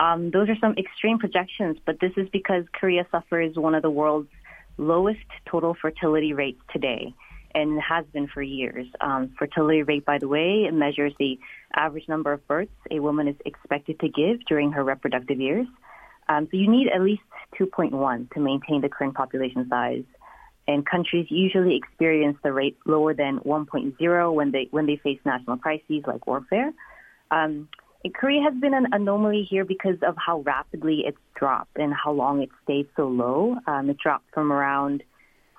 Um, 0.00 0.32
those 0.32 0.48
are 0.48 0.56
some 0.60 0.74
extreme 0.76 1.20
projections, 1.20 1.76
but 1.86 2.00
this 2.00 2.12
is 2.16 2.28
because 2.30 2.64
Korea 2.72 3.06
suffers 3.12 3.54
one 3.54 3.76
of 3.76 3.82
the 3.82 3.90
world's 3.90 4.30
lowest 4.76 5.20
total 5.46 5.76
fertility 5.80 6.32
rates 6.32 6.60
today 6.72 7.14
and 7.54 7.80
has 7.80 8.04
been 8.12 8.28
for 8.28 8.42
years. 8.42 8.86
Um, 9.00 9.32
fertility 9.38 9.82
rate, 9.82 10.04
by 10.04 10.18
the 10.18 10.28
way, 10.28 10.68
measures 10.72 11.12
the 11.18 11.38
average 11.74 12.08
number 12.08 12.32
of 12.32 12.46
births 12.46 12.70
a 12.90 13.00
woman 13.00 13.28
is 13.28 13.36
expected 13.44 14.00
to 14.00 14.08
give 14.08 14.44
during 14.46 14.72
her 14.72 14.84
reproductive 14.84 15.40
years. 15.40 15.66
Um, 16.28 16.48
so 16.50 16.56
you 16.56 16.70
need 16.70 16.88
at 16.88 17.02
least 17.02 17.22
2.1 17.58 18.32
to 18.32 18.40
maintain 18.40 18.80
the 18.80 18.88
current 18.88 19.14
population 19.14 19.66
size. 19.68 20.04
And 20.68 20.86
countries 20.86 21.26
usually 21.30 21.74
experience 21.74 22.38
the 22.44 22.52
rate 22.52 22.76
lower 22.86 23.12
than 23.12 23.40
1.0 23.40 24.34
when 24.34 24.52
they 24.52 24.68
when 24.70 24.86
they 24.86 24.96
face 24.96 25.18
national 25.24 25.56
crises 25.58 26.04
like 26.06 26.26
warfare. 26.26 26.72
Um, 27.32 27.68
Korea 28.14 28.42
has 28.42 28.54
been 28.58 28.72
an 28.72 28.86
anomaly 28.92 29.46
here 29.48 29.64
because 29.64 29.96
of 30.06 30.14
how 30.16 30.40
rapidly 30.40 31.02
it's 31.06 31.18
dropped 31.34 31.76
and 31.76 31.92
how 31.92 32.12
long 32.12 32.40
it 32.40 32.48
stayed 32.64 32.86
so 32.96 33.08
low. 33.08 33.56
Um, 33.66 33.90
it 33.90 33.98
dropped 33.98 34.32
from 34.32 34.52
around 34.52 35.02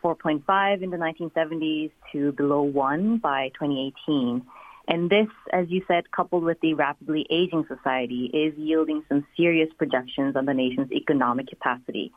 4.5 0.04 0.82
in 0.82 0.90
the 0.90 0.98
1970s 0.98 1.92
to 2.12 2.32
below 2.34 2.62
1 2.62 3.18
by 3.18 3.50
2018. 3.60 4.44
And 4.88 5.10
this, 5.10 5.28
as 5.54 5.68
you 5.70 5.84
said, 5.88 6.12
coupled 6.12 6.44
with 6.44 6.60
the 6.62 6.74
rapidly 6.74 7.26
aging 7.30 7.66
society, 7.68 8.26
is 8.34 8.58
yielding 8.58 9.04
some 9.08 9.26
serious 9.38 9.70
projections 9.78 10.36
on 10.36 10.46
the 10.46 10.54
nation's 10.54 10.92
economic 10.92 11.48
capacity. 11.48 12.12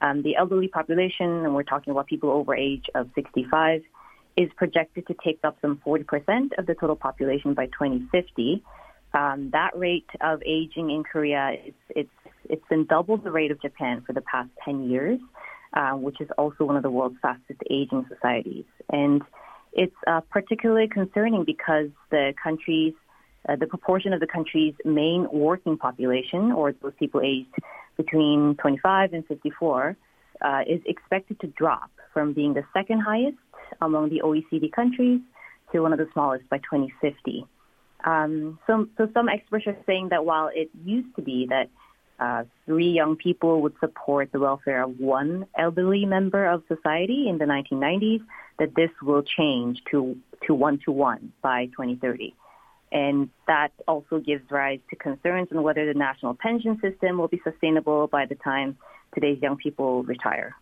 Um, 0.00 0.22
the 0.22 0.36
elderly 0.36 0.68
population, 0.68 1.44
and 1.44 1.54
we're 1.54 1.62
talking 1.62 1.90
about 1.90 2.06
people 2.06 2.30
over 2.30 2.54
age 2.54 2.86
of 2.94 3.08
65, 3.14 3.82
is 4.36 4.48
projected 4.56 5.06
to 5.08 5.14
take 5.24 5.40
up 5.44 5.56
some 5.60 5.80
40% 5.84 6.58
of 6.58 6.66
the 6.66 6.74
total 6.74 6.96
population 6.96 7.54
by 7.54 7.66
2050. 7.66 8.62
Um, 9.12 9.50
that 9.52 9.76
rate 9.76 10.08
of 10.20 10.42
aging 10.46 10.90
in 10.90 11.02
Korea, 11.02 11.56
is, 11.66 11.74
it's, 11.90 12.10
it's 12.48 12.64
been 12.70 12.86
double 12.86 13.16
the 13.16 13.30
rate 13.30 13.50
of 13.50 13.60
Japan 13.60 14.02
for 14.06 14.12
the 14.12 14.22
past 14.22 14.50
10 14.64 14.88
years 14.88 15.18
uh, 15.74 15.92
which 15.92 16.20
is 16.20 16.28
also 16.36 16.64
one 16.64 16.76
of 16.76 16.82
the 16.82 16.90
world's 16.90 17.16
fastest 17.22 17.60
aging 17.70 18.06
societies. 18.08 18.64
And 18.90 19.22
it's 19.72 19.94
uh, 20.06 20.20
particularly 20.30 20.88
concerning 20.88 21.44
because 21.44 21.88
the 22.10 22.34
country's 22.42 22.94
uh, 23.48 23.56
the 23.56 23.66
proportion 23.66 24.12
of 24.12 24.20
the 24.20 24.26
country's 24.26 24.74
main 24.84 25.26
working 25.32 25.78
population, 25.78 26.52
or 26.52 26.72
those 26.72 26.92
people 26.98 27.22
aged 27.22 27.54
between 27.96 28.54
25 28.56 29.14
and 29.14 29.26
54, 29.26 29.96
uh, 30.42 30.60
is 30.68 30.80
expected 30.84 31.40
to 31.40 31.46
drop 31.46 31.90
from 32.12 32.34
being 32.34 32.52
the 32.52 32.64
second 32.74 33.00
highest 33.00 33.38
among 33.80 34.10
the 34.10 34.20
OECD 34.22 34.70
countries 34.70 35.20
to 35.72 35.80
one 35.80 35.92
of 35.92 35.98
the 35.98 36.08
smallest 36.12 36.48
by 36.50 36.58
2050. 36.58 37.46
Um, 38.04 38.58
so, 38.66 38.86
so 38.96 39.08
some 39.12 39.28
experts 39.28 39.66
are 39.66 39.76
saying 39.86 40.08
that 40.10 40.24
while 40.24 40.50
it 40.52 40.70
used 40.84 41.14
to 41.16 41.22
be 41.22 41.46
that 41.50 41.68
uh, 42.20 42.44
three 42.66 42.90
young 42.90 43.16
people 43.16 43.62
would 43.62 43.74
support 43.80 44.30
the 44.30 44.38
welfare 44.38 44.82
of 44.84 45.00
one 45.00 45.46
elderly 45.58 46.04
member 46.04 46.46
of 46.46 46.62
society 46.68 47.28
in 47.28 47.38
the 47.38 47.46
1990s, 47.46 48.20
that 48.58 48.74
this 48.76 48.90
will 49.02 49.22
change 49.22 49.78
to, 49.90 50.16
to 50.46 50.54
one 50.54 50.78
to 50.84 50.92
one 50.92 51.32
by 51.42 51.66
2030. 51.66 52.34
And 52.92 53.30
that 53.46 53.72
also 53.88 54.18
gives 54.18 54.50
rise 54.50 54.80
to 54.90 54.96
concerns 54.96 55.48
on 55.50 55.62
whether 55.62 55.86
the 55.86 55.98
national 55.98 56.34
pension 56.34 56.78
system 56.82 57.18
will 57.18 57.28
be 57.28 57.40
sustainable 57.42 58.06
by 58.08 58.26
the 58.26 58.34
time 58.34 58.76
today's 59.14 59.40
young 59.40 59.56
people 59.56 60.02
retire. 60.02 60.56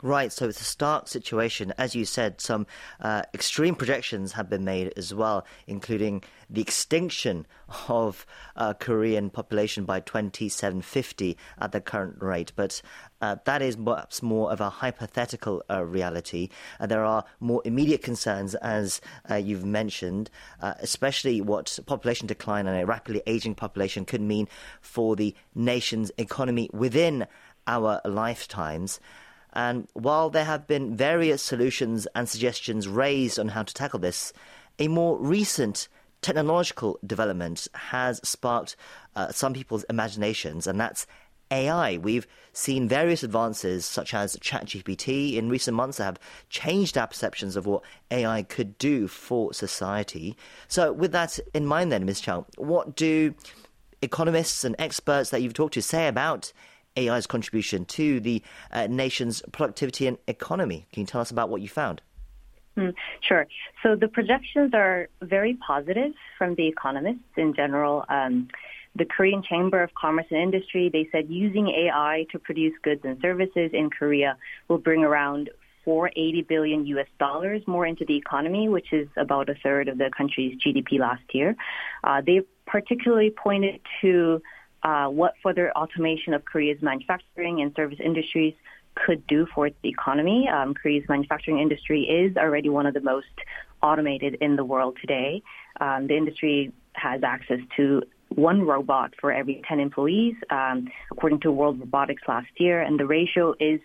Right, 0.00 0.32
so 0.32 0.48
it's 0.48 0.60
a 0.60 0.64
stark 0.64 1.08
situation. 1.08 1.74
As 1.76 1.96
you 1.96 2.04
said, 2.04 2.40
some 2.40 2.68
uh, 3.00 3.22
extreme 3.34 3.74
projections 3.74 4.30
have 4.30 4.48
been 4.48 4.64
made 4.64 4.92
as 4.96 5.12
well, 5.12 5.44
including 5.66 6.22
the 6.48 6.60
extinction 6.60 7.48
of 7.88 8.24
uh, 8.54 8.74
Korean 8.74 9.28
population 9.28 9.84
by 9.84 9.98
2750 9.98 11.36
at 11.60 11.72
the 11.72 11.80
current 11.80 12.22
rate. 12.22 12.52
But 12.54 12.80
uh, 13.20 13.38
that 13.44 13.60
is 13.60 13.74
perhaps 13.74 14.22
more 14.22 14.52
of 14.52 14.60
a 14.60 14.70
hypothetical 14.70 15.64
uh, 15.68 15.84
reality. 15.84 16.50
Uh, 16.78 16.86
there 16.86 17.04
are 17.04 17.24
more 17.40 17.60
immediate 17.64 18.02
concerns, 18.02 18.54
as 18.54 19.00
uh, 19.28 19.34
you've 19.34 19.64
mentioned, 19.64 20.30
especially 20.62 21.40
what 21.40 21.76
population 21.86 22.28
decline 22.28 22.68
and 22.68 22.80
a 22.80 22.86
rapidly 22.86 23.20
aging 23.26 23.56
population 23.56 24.04
could 24.04 24.20
mean 24.20 24.46
for 24.80 25.16
the 25.16 25.34
nation's 25.56 26.12
economy 26.18 26.70
within 26.72 27.26
our 27.66 28.00
lifetimes. 28.04 29.00
And 29.58 29.88
while 29.92 30.30
there 30.30 30.44
have 30.44 30.68
been 30.68 30.94
various 30.94 31.42
solutions 31.42 32.06
and 32.14 32.28
suggestions 32.28 32.86
raised 32.86 33.40
on 33.40 33.48
how 33.48 33.64
to 33.64 33.74
tackle 33.74 33.98
this, 33.98 34.32
a 34.78 34.86
more 34.86 35.18
recent 35.18 35.88
technological 36.22 37.00
development 37.04 37.66
has 37.74 38.20
sparked 38.22 38.76
uh, 39.16 39.32
some 39.32 39.54
people's 39.54 39.82
imaginations, 39.90 40.68
and 40.68 40.78
that's 40.78 41.08
AI. 41.50 41.98
We've 41.98 42.28
seen 42.52 42.88
various 42.88 43.24
advances, 43.24 43.84
such 43.84 44.14
as 44.14 44.36
ChatGPT, 44.36 45.34
in 45.34 45.48
recent 45.48 45.76
months 45.76 45.98
that 45.98 46.04
have 46.04 46.20
changed 46.50 46.96
our 46.96 47.08
perceptions 47.08 47.56
of 47.56 47.66
what 47.66 47.82
AI 48.12 48.44
could 48.44 48.78
do 48.78 49.08
for 49.08 49.52
society. 49.52 50.36
So, 50.68 50.92
with 50.92 51.10
that 51.10 51.40
in 51.52 51.66
mind, 51.66 51.90
then, 51.90 52.04
Ms. 52.04 52.20
Chow, 52.20 52.46
what 52.58 52.94
do 52.94 53.34
economists 54.02 54.62
and 54.62 54.76
experts 54.78 55.30
that 55.30 55.42
you've 55.42 55.54
talked 55.54 55.74
to 55.74 55.82
say 55.82 56.06
about 56.06 56.52
AI's 56.98 57.26
contribution 57.26 57.84
to 57.86 58.20
the 58.20 58.42
uh, 58.72 58.86
nation's 58.88 59.42
productivity 59.52 60.06
and 60.06 60.18
economy. 60.26 60.86
Can 60.92 61.02
you 61.02 61.06
tell 61.06 61.20
us 61.20 61.30
about 61.30 61.48
what 61.48 61.60
you 61.60 61.68
found? 61.68 62.02
Mm, 62.76 62.94
sure. 63.20 63.46
So 63.82 63.96
the 63.96 64.08
projections 64.08 64.72
are 64.74 65.08
very 65.22 65.54
positive 65.54 66.12
from 66.36 66.54
the 66.54 66.68
economists 66.68 67.36
in 67.36 67.54
general. 67.54 68.04
Um, 68.08 68.48
the 68.94 69.04
Korean 69.04 69.42
Chamber 69.42 69.82
of 69.82 69.94
Commerce 69.94 70.26
and 70.30 70.40
Industry, 70.40 70.88
they 70.92 71.08
said 71.12 71.28
using 71.28 71.68
AI 71.68 72.26
to 72.32 72.38
produce 72.38 72.74
goods 72.82 73.02
and 73.04 73.20
services 73.20 73.70
in 73.72 73.90
Korea 73.90 74.36
will 74.68 74.78
bring 74.78 75.04
around 75.04 75.50
480 75.84 76.42
billion 76.42 76.86
US 76.86 77.06
dollars 77.18 77.62
more 77.66 77.86
into 77.86 78.04
the 78.04 78.16
economy, 78.16 78.68
which 78.68 78.92
is 78.92 79.08
about 79.16 79.48
a 79.48 79.54
third 79.54 79.88
of 79.88 79.98
the 79.98 80.10
country's 80.16 80.58
GDP 80.58 80.98
last 80.98 81.22
year. 81.32 81.56
Uh, 82.04 82.20
they 82.20 82.42
particularly 82.66 83.30
pointed 83.30 83.80
to 84.02 84.42
uh, 84.82 85.06
what 85.06 85.34
further 85.42 85.72
automation 85.72 86.34
of 86.34 86.44
Korea's 86.44 86.80
manufacturing 86.82 87.60
and 87.60 87.74
service 87.74 87.98
industries 88.04 88.54
could 88.94 89.26
do 89.26 89.46
for 89.54 89.66
its 89.66 89.76
economy. 89.84 90.48
Um, 90.48 90.74
Korea's 90.74 91.08
manufacturing 91.08 91.58
industry 91.60 92.02
is 92.02 92.36
already 92.36 92.68
one 92.68 92.86
of 92.86 92.94
the 92.94 93.00
most 93.00 93.26
automated 93.82 94.36
in 94.40 94.56
the 94.56 94.64
world 94.64 94.96
today. 95.00 95.42
Um, 95.80 96.06
the 96.08 96.16
industry 96.16 96.72
has 96.94 97.22
access 97.22 97.60
to 97.76 98.02
one 98.30 98.62
robot 98.62 99.14
for 99.20 99.32
every 99.32 99.62
10 99.68 99.80
employees, 99.80 100.34
um, 100.50 100.88
according 101.10 101.40
to 101.40 101.52
World 101.52 101.80
Robotics 101.80 102.22
last 102.28 102.48
year, 102.56 102.82
and 102.82 102.98
the 102.98 103.06
ratio 103.06 103.54
is 103.58 103.80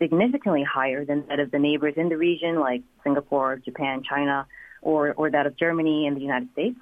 significantly 0.00 0.64
higher 0.64 1.04
than 1.04 1.24
that 1.28 1.40
of 1.40 1.50
the 1.50 1.58
neighbors 1.58 1.94
in 1.96 2.08
the 2.08 2.16
region, 2.16 2.58
like 2.58 2.82
Singapore, 3.04 3.56
Japan, 3.56 4.02
China, 4.08 4.46
or, 4.80 5.12
or 5.12 5.30
that 5.30 5.46
of 5.46 5.56
Germany 5.56 6.06
and 6.06 6.16
the 6.16 6.20
United 6.20 6.50
States. 6.52 6.78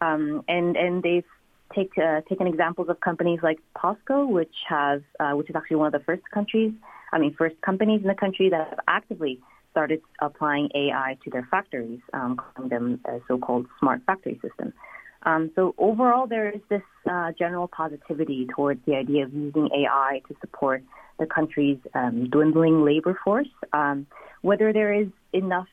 Um, 0.00 0.44
and 0.46 0.76
and 0.76 1.02
they've 1.02 1.24
take 1.74 1.92
uh, 1.98 2.20
taken 2.28 2.46
examples 2.46 2.88
of 2.88 3.00
companies 3.00 3.40
like 3.42 3.58
POSCO, 3.76 4.28
which 4.28 4.54
has 4.68 5.00
uh, 5.20 5.32
which 5.32 5.50
is 5.50 5.56
actually 5.56 5.76
one 5.76 5.86
of 5.86 5.92
the 5.92 6.04
first 6.04 6.22
countries, 6.32 6.72
I 7.12 7.18
mean, 7.18 7.34
first 7.34 7.60
companies 7.62 8.00
in 8.02 8.08
the 8.08 8.14
country 8.14 8.50
that 8.50 8.68
have 8.68 8.80
actively 8.88 9.40
started 9.70 10.00
applying 10.20 10.70
AI 10.74 11.18
to 11.24 11.30
their 11.30 11.46
factories, 11.50 12.00
um, 12.14 12.36
calling 12.36 12.70
them 12.70 13.00
a 13.04 13.18
so-called 13.28 13.66
smart 13.78 14.00
factory 14.06 14.40
system. 14.42 14.72
Um, 15.24 15.50
so 15.54 15.74
overall, 15.76 16.26
there 16.26 16.50
is 16.50 16.60
this 16.70 16.82
uh, 17.10 17.32
general 17.38 17.68
positivity 17.68 18.46
towards 18.54 18.80
the 18.86 18.94
idea 18.94 19.24
of 19.24 19.34
using 19.34 19.68
AI 19.74 20.22
to 20.28 20.36
support 20.40 20.82
the 21.18 21.26
country's 21.26 21.78
um, 21.94 22.28
dwindling 22.30 22.84
labor 22.84 23.18
force. 23.24 23.48
Um, 23.72 24.06
whether 24.42 24.72
there 24.72 24.94
is 24.94 25.08
enough 25.32 25.66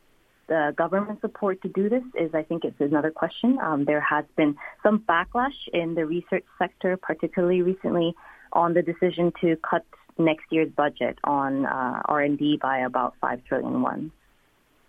the 0.48 0.74
government 0.76 1.22
support 1.22 1.62
to 1.62 1.70
do 1.70 1.90
this 1.90 2.04
is, 2.16 2.34
I 2.34 2.44
think, 2.44 2.66
it's 2.66 2.80
another 2.80 3.12
question. 3.12 3.60
Um, 3.62 3.86
there 3.86 4.02
has 4.02 4.26
been 4.36 4.56
some 4.82 5.00
backlash 5.00 5.56
in 5.72 5.96
the 5.96 6.06
research 6.06 6.46
sector, 6.60 6.98
particularly 6.98 7.62
recently, 7.62 8.16
on 8.52 8.74
the 8.74 8.82
decision 8.82 9.32
to 9.42 9.56
cut 9.58 9.86
next 10.18 10.46
year's 10.52 10.72
budget 10.72 11.18
on 11.24 11.66
uh, 11.66 12.02
R&D 12.06 12.60
by 12.62 12.80
about 12.80 13.16
five 13.20 13.44
trillion 13.46 13.82
won. 13.82 14.12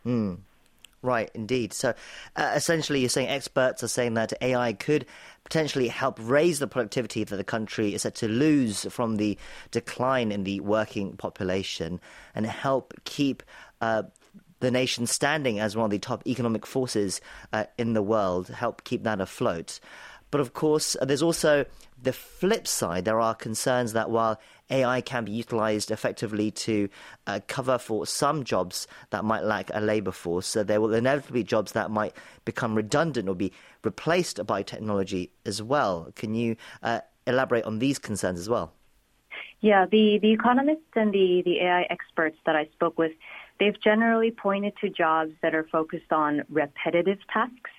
Hmm. 0.02 0.34
Right, 1.04 1.30
indeed. 1.34 1.74
So 1.74 1.92
uh, 2.34 2.52
essentially, 2.56 3.00
you're 3.00 3.10
saying 3.10 3.28
experts 3.28 3.82
are 3.82 3.88
saying 3.88 4.14
that 4.14 4.32
AI 4.40 4.72
could 4.72 5.04
potentially 5.44 5.88
help 5.88 6.18
raise 6.18 6.60
the 6.60 6.66
productivity 6.66 7.24
that 7.24 7.36
the 7.36 7.44
country 7.44 7.92
is 7.92 8.02
set 8.02 8.14
to 8.16 8.28
lose 8.28 8.86
from 8.88 9.16
the 9.16 9.36
decline 9.70 10.32
in 10.32 10.44
the 10.44 10.60
working 10.60 11.18
population 11.18 12.00
and 12.34 12.46
help 12.46 12.94
keep 13.04 13.42
uh, 13.82 14.04
the 14.64 14.70
nation 14.70 15.07
standing 15.07 15.61
as 15.61 15.77
one 15.77 15.85
of 15.85 15.90
the 15.90 15.98
top 15.98 16.27
economic 16.27 16.66
forces 16.66 17.20
uh, 17.53 17.64
in 17.79 17.92
the 17.92 18.03
world, 18.03 18.48
help 18.48 18.83
keep 18.85 19.03
that 19.05 19.20
afloat. 19.20 19.79
But 20.31 20.40
of 20.40 20.53
course, 20.53 20.96
uh, 21.00 21.05
there's 21.05 21.22
also 21.22 21.64
the 22.03 22.12
flip 22.12 22.66
side. 22.66 23.05
There 23.05 23.20
are 23.20 23.35
concerns 23.35 23.92
that 23.92 24.11
while 24.11 24.40
AI 24.70 25.00
can 25.00 25.24
be 25.24 25.33
utilized 25.33 25.90
effectively 25.90 26.50
to 26.50 26.88
uh, 27.27 27.40
cover 27.46 27.79
for 27.79 28.07
some 28.07 28.42
jobs 28.42 28.88
that 29.11 29.24
might 29.24 29.44
lack 29.44 29.70
a 29.72 29.81
labor 29.81 30.11
force, 30.11 30.46
so 30.46 30.64
there 30.64 30.81
will 30.81 30.94
inevitably 30.94 31.42
be 31.42 31.44
jobs 31.44 31.72
that 31.72 31.90
might 31.90 32.16
become 32.44 32.74
redundant 32.74 33.29
or 33.29 33.35
be 33.35 33.53
replaced 33.85 34.44
by 34.46 34.62
technology 34.62 35.31
as 35.46 35.62
well. 35.62 36.11
Can 36.16 36.35
you 36.35 36.57
uh, 36.83 37.00
elaborate 37.27 37.64
on 37.64 37.79
these 37.79 37.98
concerns 37.98 38.40
as 38.40 38.48
well? 38.48 38.72
Yeah, 39.61 39.87
the, 39.87 40.18
the 40.20 40.33
economists 40.33 40.92
and 40.94 41.12
the, 41.12 41.42
the 41.44 41.61
AI 41.61 41.87
experts 41.90 42.37
that 42.44 42.57
I 42.57 42.66
spoke 42.72 42.98
with 42.98 43.12
They've 43.60 43.80
generally 43.82 44.30
pointed 44.30 44.74
to 44.80 44.88
jobs 44.88 45.32
that 45.42 45.54
are 45.54 45.66
focused 45.70 46.12
on 46.12 46.42
repetitive 46.48 47.18
tasks 47.32 47.70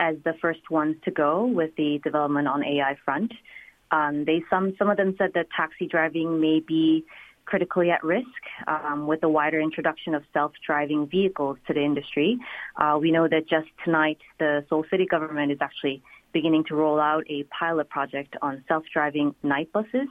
as 0.00 0.16
the 0.24 0.34
first 0.40 0.70
ones 0.70 0.96
to 1.04 1.10
go 1.10 1.46
with 1.46 1.70
the 1.76 2.00
development 2.02 2.48
on 2.48 2.64
AI 2.64 2.96
front. 3.04 3.32
Um, 3.92 4.24
they 4.24 4.42
some 4.50 4.74
some 4.78 4.90
of 4.90 4.96
them 4.96 5.14
said 5.18 5.32
that 5.34 5.46
taxi 5.54 5.86
driving 5.86 6.40
may 6.40 6.60
be 6.60 7.04
critically 7.44 7.90
at 7.90 8.02
risk 8.02 8.26
um, 8.66 9.06
with 9.06 9.20
the 9.20 9.28
wider 9.28 9.60
introduction 9.60 10.14
of 10.14 10.22
self-driving 10.32 11.08
vehicles 11.08 11.58
to 11.66 11.74
the 11.74 11.84
industry. 11.84 12.38
Uh, 12.76 12.98
we 13.00 13.10
know 13.10 13.28
that 13.28 13.48
just 13.48 13.68
tonight, 13.84 14.18
the 14.38 14.64
Seoul 14.68 14.84
City 14.90 15.06
government 15.06 15.50
is 15.50 15.58
actually 15.60 16.02
beginning 16.32 16.64
to 16.68 16.74
roll 16.74 17.00
out 17.00 17.24
a 17.28 17.42
pilot 17.44 17.88
project 17.90 18.36
on 18.42 18.64
self-driving 18.68 19.34
night 19.42 19.70
buses. 19.72 20.08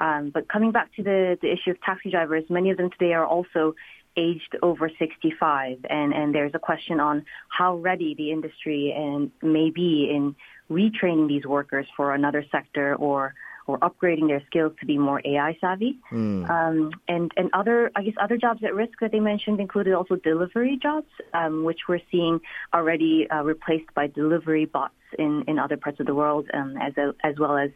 Um, 0.00 0.30
but 0.34 0.48
coming 0.48 0.72
back 0.72 0.92
to 0.96 1.02
the, 1.02 1.38
the 1.40 1.52
issue 1.52 1.70
of 1.70 1.80
taxi 1.80 2.10
drivers, 2.10 2.44
many 2.50 2.70
of 2.70 2.76
them 2.76 2.90
today 2.90 3.12
are 3.14 3.24
also 3.24 3.74
aged 4.16 4.56
over 4.62 4.90
65, 4.98 5.78
and, 5.88 6.12
and 6.12 6.34
there's 6.34 6.52
a 6.54 6.58
question 6.58 7.00
on 7.00 7.24
how 7.48 7.76
ready 7.76 8.14
the 8.14 8.30
industry 8.30 8.92
and 8.96 9.30
may 9.42 9.70
be 9.70 10.10
in 10.10 10.34
retraining 10.70 11.28
these 11.28 11.44
workers 11.44 11.86
for 11.96 12.14
another 12.14 12.44
sector 12.50 12.94
or 12.96 13.34
or 13.66 13.78
upgrading 13.78 14.28
their 14.28 14.42
skills 14.46 14.72
to 14.78 14.84
be 14.84 14.98
more 14.98 15.22
AI 15.24 15.56
savvy. 15.60 15.98
Mm. 16.12 16.48
Um, 16.50 16.90
and 17.08 17.32
and 17.36 17.50
other 17.54 17.90
I 17.96 18.02
guess 18.02 18.14
other 18.20 18.36
jobs 18.36 18.62
at 18.62 18.74
risk 18.74 18.92
that 19.00 19.12
they 19.12 19.20
mentioned 19.20 19.58
included 19.60 19.94
also 19.94 20.16
delivery 20.16 20.78
jobs, 20.82 21.08
um, 21.32 21.64
which 21.64 21.80
we're 21.88 22.02
seeing 22.10 22.40
already 22.74 23.26
uh, 23.30 23.42
replaced 23.42 23.92
by 23.94 24.06
delivery 24.06 24.66
bots 24.66 24.94
in, 25.18 25.44
in 25.48 25.58
other 25.58 25.76
parts 25.76 26.00
of 26.00 26.06
the 26.06 26.14
world, 26.14 26.46
um, 26.52 26.76
as 26.76 26.96
a, 26.98 27.14
as 27.24 27.38
well 27.38 27.56
as 27.56 27.70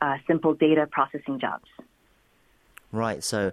uh, 0.00 0.16
simple 0.26 0.54
data 0.54 0.86
processing 0.90 1.38
jobs. 1.38 1.66
Right. 2.92 3.22
So 3.22 3.52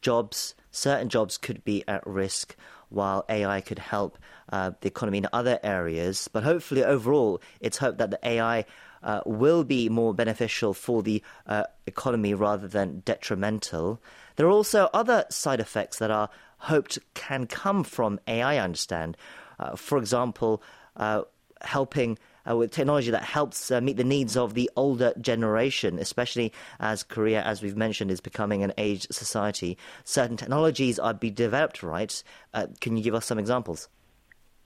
jobs, 0.00 0.54
certain 0.70 1.08
jobs 1.08 1.38
could 1.38 1.64
be 1.64 1.84
at 1.88 2.06
risk 2.06 2.56
while 2.88 3.24
AI 3.28 3.60
could 3.60 3.78
help 3.78 4.18
uh, 4.52 4.72
the 4.80 4.88
economy 4.88 5.18
in 5.18 5.28
other 5.32 5.58
areas. 5.62 6.28
But 6.32 6.42
hopefully, 6.42 6.84
overall, 6.84 7.40
it's 7.60 7.78
hoped 7.78 7.98
that 7.98 8.10
the 8.10 8.18
AI 8.26 8.64
uh, 9.02 9.20
will 9.24 9.64
be 9.64 9.88
more 9.88 10.12
beneficial 10.12 10.74
for 10.74 11.02
the 11.02 11.22
uh, 11.46 11.64
economy 11.86 12.34
rather 12.34 12.68
than 12.68 13.00
detrimental. 13.04 14.02
There 14.36 14.46
are 14.46 14.50
also 14.50 14.90
other 14.92 15.24
side 15.30 15.60
effects 15.60 15.98
that 15.98 16.10
are 16.10 16.28
hoped 16.58 16.98
can 17.14 17.46
come 17.46 17.84
from 17.84 18.20
AI, 18.26 18.54
I 18.54 18.58
understand. 18.58 19.16
Uh, 19.58 19.76
for 19.76 19.98
example, 19.98 20.62
uh, 20.96 21.22
helping 21.62 22.18
uh, 22.48 22.56
with 22.56 22.70
technology 22.70 23.10
that 23.10 23.22
helps 23.22 23.70
uh, 23.70 23.80
meet 23.80 23.96
the 23.96 24.04
needs 24.04 24.36
of 24.36 24.54
the 24.54 24.70
older 24.76 25.12
generation, 25.20 25.98
especially 25.98 26.52
as 26.78 27.02
Korea, 27.02 27.42
as 27.42 27.62
we've 27.62 27.76
mentioned, 27.76 28.10
is 28.10 28.20
becoming 28.20 28.62
an 28.62 28.72
aged 28.78 29.12
society. 29.14 29.76
Certain 30.04 30.36
technologies 30.36 30.98
are 30.98 31.14
being 31.14 31.34
developed, 31.34 31.82
right? 31.82 32.22
Uh, 32.54 32.66
can 32.80 32.96
you 32.96 33.02
give 33.02 33.14
us 33.14 33.26
some 33.26 33.38
examples? 33.38 33.88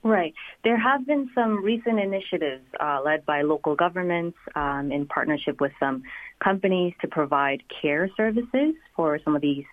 Right. 0.03 0.35
There 0.63 0.77
have 0.77 1.07
been 1.07 1.31
some 1.33 1.63
recent 1.63 1.99
initiatives 1.99 2.63
uh, 2.79 3.01
led 3.03 3.25
by 3.25 3.41
local 3.41 3.75
governments 3.75 4.37
um, 4.53 4.91
in 4.91 5.07
partnership 5.07 5.59
with 5.59 5.71
some 5.79 6.03
companies 6.43 6.93
to 7.01 7.07
provide 7.07 7.63
care 7.81 8.07
services 8.15 8.75
for 8.95 9.19
some 9.23 9.35
of 9.35 9.41
these 9.41 9.65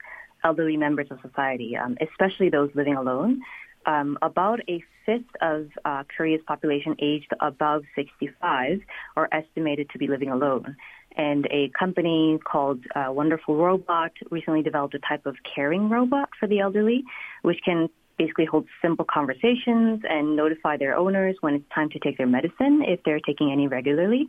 elderly 0.43 0.79
members 0.79 1.09
of 1.11 1.19
society, 1.21 1.77
um, 1.77 1.99
especially 2.01 2.49
those 2.49 2.71
living 2.75 2.97
alone. 2.97 3.43
Um, 3.87 4.19
about 4.23 4.61
a 4.69 4.83
fifth 5.05 5.35
of 5.41 5.69
uh, 5.85 6.05
Korea's 6.17 6.41
population 6.47 6.95
aged 7.01 7.33
above 7.41 7.83
65 7.97 8.81
are 9.17 9.29
estimated 9.33 9.91
to 9.91 9.99
be 9.99 10.07
living 10.07 10.31
alone. 10.31 10.77
And 11.17 11.47
a 11.47 11.71
company 11.79 12.39
called 12.45 12.81
uh, 12.95 13.13
Wonderful 13.13 13.57
Robot 13.57 14.13
recently 14.31 14.63
developed 14.63 14.95
a 14.95 15.01
type 15.01 15.27
of 15.27 15.37
caring 15.55 15.91
robot 15.91 16.31
for 16.39 16.47
the 16.47 16.61
elderly, 16.61 17.05
which 17.43 17.59
can 17.65 17.89
basically 18.19 18.45
hold 18.45 18.67
simple 18.81 19.05
conversations 19.05 20.01
and 20.09 20.37
notify 20.37 20.77
their 20.77 20.97
owners 20.97 21.37
when 21.41 21.55
it's 21.55 21.65
time 21.75 21.91
to 21.91 21.99
take 21.99 22.17
their 22.19 22.27
medicine 22.27 22.83
if 22.87 23.01
they're 23.05 23.21
taking 23.21 23.51
any 23.51 23.67
regularly. 23.67 24.29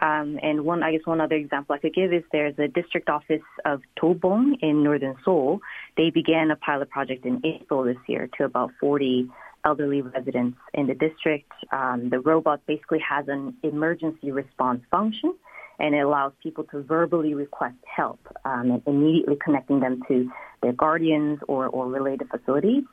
Um, 0.00 0.38
and 0.42 0.64
one, 0.64 0.82
I 0.82 0.92
guess, 0.92 1.00
one 1.04 1.20
other 1.20 1.34
example 1.34 1.74
I 1.74 1.78
could 1.78 1.94
give 1.94 2.12
is 2.12 2.22
there's 2.30 2.58
a 2.58 2.68
district 2.68 3.08
office 3.08 3.42
of 3.64 3.82
Dobong 4.00 4.54
in 4.62 4.84
northern 4.84 5.16
Seoul. 5.24 5.60
They 5.96 6.10
began 6.10 6.50
a 6.50 6.56
pilot 6.56 6.90
project 6.90 7.26
in 7.26 7.44
April 7.44 7.82
this 7.82 7.96
year 8.06 8.28
to 8.38 8.44
about 8.44 8.70
40 8.80 9.28
elderly 9.64 10.02
residents 10.02 10.58
in 10.74 10.86
the 10.86 10.94
district. 10.94 11.50
Um, 11.72 12.10
the 12.10 12.20
robot 12.20 12.60
basically 12.66 13.00
has 13.00 13.26
an 13.28 13.56
emergency 13.62 14.30
response 14.30 14.82
function, 14.90 15.34
and 15.80 15.94
it 15.94 16.00
allows 16.00 16.32
people 16.42 16.64
to 16.64 16.82
verbally 16.82 17.34
request 17.34 17.76
help, 17.84 18.20
um, 18.44 18.80
immediately 18.86 19.36
connecting 19.44 19.80
them 19.80 20.02
to 20.08 20.30
their 20.62 20.72
guardians 20.72 21.40
or, 21.48 21.66
or 21.66 21.88
related 21.88 22.28
facilities. 22.30 22.84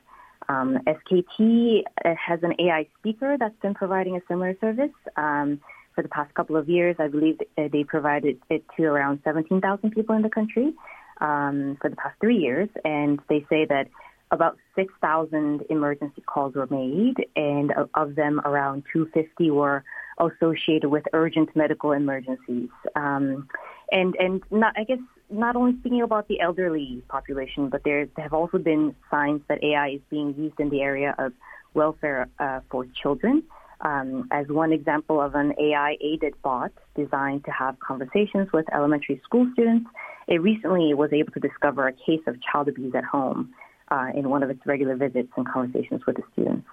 Um, 0.48 0.78
SKT 0.86 1.82
has 2.04 2.40
an 2.42 2.54
AI 2.60 2.86
speaker 2.98 3.36
that's 3.38 3.58
been 3.62 3.74
providing 3.74 4.16
a 4.16 4.20
similar 4.28 4.56
service. 4.60 4.94
Um, 5.16 5.60
for 5.96 6.02
the 6.02 6.08
past 6.08 6.32
couple 6.34 6.56
of 6.56 6.68
years. 6.68 6.94
I 7.00 7.08
believe 7.08 7.40
they 7.56 7.82
provided 7.82 8.38
it 8.48 8.64
to 8.76 8.84
around 8.84 9.20
17,000 9.24 9.90
people 9.90 10.14
in 10.14 10.22
the 10.22 10.28
country 10.28 10.72
um, 11.20 11.78
for 11.80 11.90
the 11.90 11.96
past 11.96 12.14
three 12.20 12.36
years. 12.36 12.68
And 12.84 13.18
they 13.28 13.44
say 13.48 13.64
that 13.64 13.88
about 14.30 14.58
6,000 14.76 15.64
emergency 15.70 16.22
calls 16.26 16.54
were 16.54 16.66
made, 16.66 17.14
and 17.34 17.72
of 17.94 18.14
them, 18.14 18.40
around 18.44 18.84
250 18.92 19.50
were 19.50 19.84
associated 20.18 20.88
with 20.88 21.04
urgent 21.12 21.54
medical 21.56 21.92
emergencies. 21.92 22.68
Um, 22.94 23.48
and 23.90 24.16
and 24.16 24.42
not, 24.50 24.74
I 24.76 24.84
guess 24.84 24.98
not 25.30 25.54
only 25.54 25.78
speaking 25.78 26.02
about 26.02 26.26
the 26.28 26.40
elderly 26.40 27.02
population, 27.08 27.68
but 27.68 27.84
there 27.84 28.08
have 28.18 28.32
also 28.32 28.58
been 28.58 28.96
signs 29.10 29.42
that 29.48 29.62
AI 29.62 29.90
is 29.90 30.00
being 30.10 30.34
used 30.36 30.58
in 30.58 30.70
the 30.70 30.82
area 30.82 31.14
of 31.18 31.32
welfare 31.74 32.28
uh, 32.40 32.60
for 32.68 32.86
children 33.00 33.44
um, 33.80 34.28
as 34.30 34.46
one 34.48 34.72
example 34.72 35.20
of 35.20 35.34
an 35.34 35.54
AI 35.58 35.96
aided 36.00 36.34
bot 36.42 36.72
designed 36.94 37.44
to 37.44 37.50
have 37.50 37.78
conversations 37.80 38.48
with 38.52 38.66
elementary 38.74 39.20
school 39.24 39.48
students. 39.52 39.88
It 40.26 40.40
recently 40.42 40.94
was 40.94 41.12
able 41.12 41.32
to 41.32 41.40
discover 41.40 41.86
a 41.86 41.92
case 41.92 42.22
of 42.26 42.36
child 42.42 42.68
abuse 42.68 42.94
at 42.94 43.04
home 43.04 43.54
uh, 43.90 44.08
in 44.14 44.28
one 44.30 44.42
of 44.42 44.50
its 44.50 44.60
regular 44.66 44.96
visits 44.96 45.28
and 45.36 45.46
conversations 45.46 46.04
with 46.06 46.16
the 46.16 46.22
students. 46.32 46.66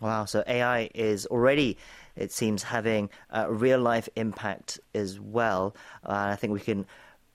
Wow, 0.00 0.24
so 0.26 0.44
AI 0.46 0.90
is 0.94 1.26
already, 1.26 1.78
it 2.16 2.32
seems, 2.32 2.64
having 2.64 3.08
a 3.30 3.50
real 3.50 3.80
life 3.80 4.08
impact 4.16 4.80
as 4.94 5.18
well. 5.18 5.74
Uh, 6.04 6.28
I 6.32 6.36
think 6.36 6.52
we 6.52 6.60
can 6.60 6.86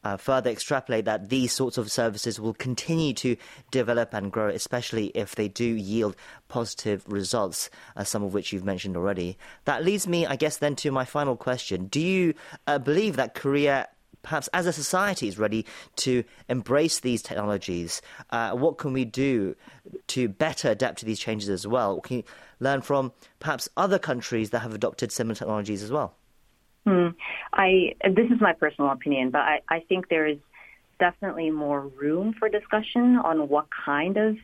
uh, 0.04 0.18
further 0.18 0.50
extrapolate 0.50 1.06
that 1.06 1.30
these 1.30 1.52
sorts 1.52 1.78
of 1.78 1.92
services 1.92 2.40
will 2.40 2.54
continue 2.54 3.14
to 3.14 3.36
develop 3.70 4.14
and 4.14 4.32
grow, 4.32 4.50
especially 4.50 5.08
if 5.16 5.36
they 5.36 5.48
do 5.48 5.66
yield 5.66 6.16
positive 6.48 7.04
results, 7.08 7.70
uh, 7.96 8.04
some 8.04 8.24
of 8.24 8.34
which 8.34 8.52
you've 8.52 8.66
mentioned 8.66 8.98
already. 8.98 9.38
That 9.66 9.84
leads 9.84 10.08
me, 10.08 10.26
I 10.26 10.36
guess, 10.36 10.58
then 10.58 10.76
to 10.78 10.92
my 10.92 11.06
final 11.06 11.36
question. 11.36 11.88
Do 11.88 12.00
you 12.00 12.34
uh, 12.68 12.80
believe 12.80 13.16
that 13.16 13.36
Korea 13.36 13.88
perhaps 14.24 14.48
as 14.54 14.68
a 14.68 14.74
society 14.74 15.28
is 15.28 15.38
ready 15.38 15.66
to 15.96 16.24
embrace 16.48 17.00
these 17.00 17.22
technologies. 17.22 18.02
Uh, 18.30 18.52
what 18.52 18.78
can 18.78 18.94
we 18.94 19.06
do 19.06 19.56
to 20.08 20.30
better 20.30 20.70
adapt 20.70 21.00
to 21.00 21.06
these 21.06 21.20
changes 21.20 21.50
as 21.50 21.66
well? 21.66 22.00
Can 22.02 22.18
you 22.18 22.24
learn 22.60 22.82
from 22.82 23.12
perhaps 23.40 23.68
other 23.78 23.98
countries 23.98 24.52
that 24.52 24.60
have 24.60 24.74
adopted 24.74 25.12
similar 25.12 25.36
technologies 25.36 25.82
as 25.82 25.92
well? 25.92 26.14
Hmm. 26.86 27.10
I 27.54 27.96
this 28.04 28.32
is 28.32 28.42
my 28.42 28.54
personal 28.54 28.92
opinion, 28.92 29.30
but 29.30 29.42
I, 29.42 29.62
I 29.70 29.80
think 29.88 30.10
there 30.10 30.26
is 30.26 30.38
definitely 31.00 31.52
more 31.52 31.82
room 31.82 32.34
for 32.38 32.50
discussion 32.50 33.18
on 33.24 33.50
what 33.50 33.68
kind 33.86 34.18
of 34.18 34.38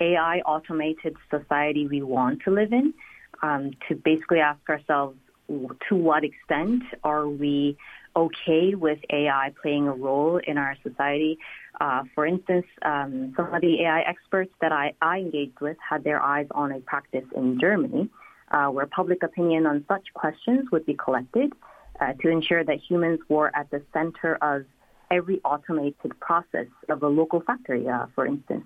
AI 0.00 0.38
automated 0.40 1.16
society 1.30 1.86
we 1.86 2.02
want 2.02 2.42
to 2.44 2.50
live 2.50 2.72
in. 2.72 2.94
Um, 3.42 3.72
to 3.88 3.94
basically 3.94 4.38
ask 4.38 4.60
ourselves, 4.70 5.18
to 5.48 5.94
what 5.94 6.24
extent 6.24 6.82
are 7.02 7.28
we 7.28 7.76
okay 8.16 8.74
with 8.74 8.98
AI 9.10 9.52
playing 9.60 9.86
a 9.88 9.92
role 9.92 10.40
in 10.46 10.56
our 10.56 10.76
society? 10.82 11.38
Uh, 11.80 12.04
for 12.14 12.26
instance, 12.26 12.64
um, 12.82 13.34
some 13.36 13.52
of 13.52 13.60
the 13.60 13.82
AI 13.82 14.00
experts 14.02 14.52
that 14.60 14.72
I, 14.72 14.94
I 15.02 15.18
engaged 15.18 15.60
with 15.60 15.76
had 15.86 16.04
their 16.04 16.22
eyes 16.22 16.46
on 16.52 16.72
a 16.72 16.80
practice 16.80 17.26
in 17.36 17.60
Germany 17.60 18.08
uh, 18.50 18.68
where 18.68 18.86
public 18.86 19.22
opinion 19.22 19.66
on 19.66 19.84
such 19.88 20.04
questions 20.14 20.70
would 20.70 20.86
be 20.86 20.94
collected 20.94 21.52
uh, 22.00 22.12
to 22.20 22.28
ensure 22.28 22.64
that 22.64 22.78
humans 22.88 23.20
were 23.28 23.54
at 23.56 23.70
the 23.70 23.82
center 23.92 24.36
of 24.42 24.64
every 25.10 25.40
automated 25.44 26.18
process 26.20 26.66
of 26.88 27.02
a 27.02 27.08
local 27.08 27.40
factory, 27.40 27.88
uh, 27.88 28.06
for 28.14 28.26
instance. 28.26 28.64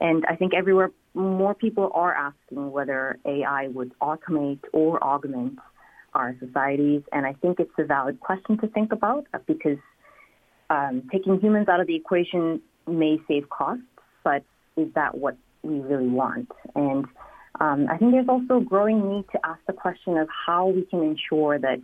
And 0.00 0.24
I 0.28 0.36
think 0.36 0.54
everywhere 0.54 0.90
more 1.14 1.54
people 1.54 1.90
are 1.94 2.14
asking 2.14 2.72
whether 2.72 3.18
AI 3.24 3.68
would 3.68 3.92
automate 4.00 4.60
or 4.72 5.02
augment 5.02 5.58
our 6.14 6.34
societies. 6.40 7.02
And 7.12 7.26
I 7.26 7.34
think 7.34 7.60
it's 7.60 7.70
a 7.78 7.84
valid 7.84 8.20
question 8.20 8.58
to 8.58 8.66
think 8.68 8.92
about 8.92 9.26
uh, 9.32 9.38
because 9.46 9.78
um, 10.70 11.08
taking 11.12 11.38
humans 11.40 11.68
out 11.68 11.80
of 11.80 11.86
the 11.86 11.94
equation 11.94 12.60
may 12.86 13.18
save 13.28 13.48
costs, 13.50 13.84
but 14.24 14.42
is 14.76 14.88
that 14.94 15.16
what 15.16 15.36
we 15.62 15.80
really 15.80 16.08
want? 16.08 16.50
And 16.74 17.04
um, 17.60 17.86
I 17.90 17.98
think 17.98 18.12
there's 18.12 18.28
also 18.28 18.58
a 18.58 18.64
growing 18.64 19.08
need 19.08 19.24
to 19.32 19.38
ask 19.44 19.60
the 19.66 19.72
question 19.72 20.16
of 20.16 20.28
how 20.46 20.66
we 20.68 20.82
can 20.86 21.02
ensure 21.02 21.58
that 21.58 21.78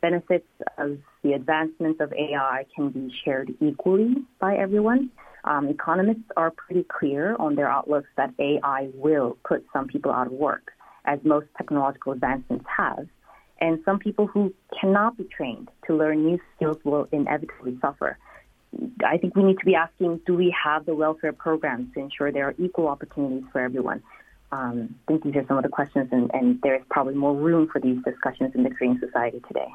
benefits 0.00 0.46
of 0.76 0.98
the 1.22 1.32
advancements 1.32 2.00
of 2.00 2.12
AI 2.12 2.64
can 2.74 2.90
be 2.90 3.12
shared 3.24 3.54
equally 3.60 4.16
by 4.40 4.56
everyone. 4.56 5.10
Um, 5.44 5.68
economists 5.68 6.30
are 6.36 6.50
pretty 6.50 6.84
clear 6.84 7.36
on 7.38 7.54
their 7.54 7.68
outlooks 7.68 8.08
that 8.16 8.32
AI 8.38 8.88
will 8.94 9.38
put 9.46 9.64
some 9.72 9.86
people 9.86 10.12
out 10.12 10.26
of 10.26 10.32
work, 10.32 10.72
as 11.04 11.18
most 11.24 11.46
technological 11.56 12.12
advancements 12.12 12.64
have. 12.76 13.06
And 13.60 13.80
some 13.84 13.98
people 13.98 14.26
who 14.26 14.54
cannot 14.78 15.16
be 15.16 15.24
trained 15.24 15.68
to 15.86 15.96
learn 15.96 16.24
new 16.24 16.38
skills 16.54 16.78
will 16.84 17.08
inevitably 17.12 17.78
suffer. 17.80 18.18
I 19.04 19.16
think 19.16 19.34
we 19.34 19.42
need 19.42 19.58
to 19.58 19.64
be 19.64 19.74
asking, 19.74 20.20
do 20.26 20.34
we 20.34 20.54
have 20.62 20.84
the 20.84 20.94
welfare 20.94 21.32
programs 21.32 21.94
to 21.94 22.00
ensure 22.00 22.30
there 22.30 22.48
are 22.48 22.54
equal 22.58 22.86
opportunities 22.86 23.44
for 23.50 23.60
everyone? 23.60 24.02
Um, 24.52 24.94
I 25.06 25.12
think 25.12 25.24
these 25.24 25.36
are 25.36 25.46
some 25.46 25.56
of 25.56 25.62
the 25.62 25.68
questions, 25.68 26.08
and, 26.12 26.30
and 26.32 26.60
there 26.62 26.74
is 26.74 26.82
probably 26.90 27.14
more 27.14 27.34
room 27.34 27.68
for 27.72 27.80
these 27.80 27.98
discussions 28.04 28.54
in 28.54 28.62
the 28.62 28.70
Korean 28.70 29.00
society 29.00 29.42
today 29.48 29.68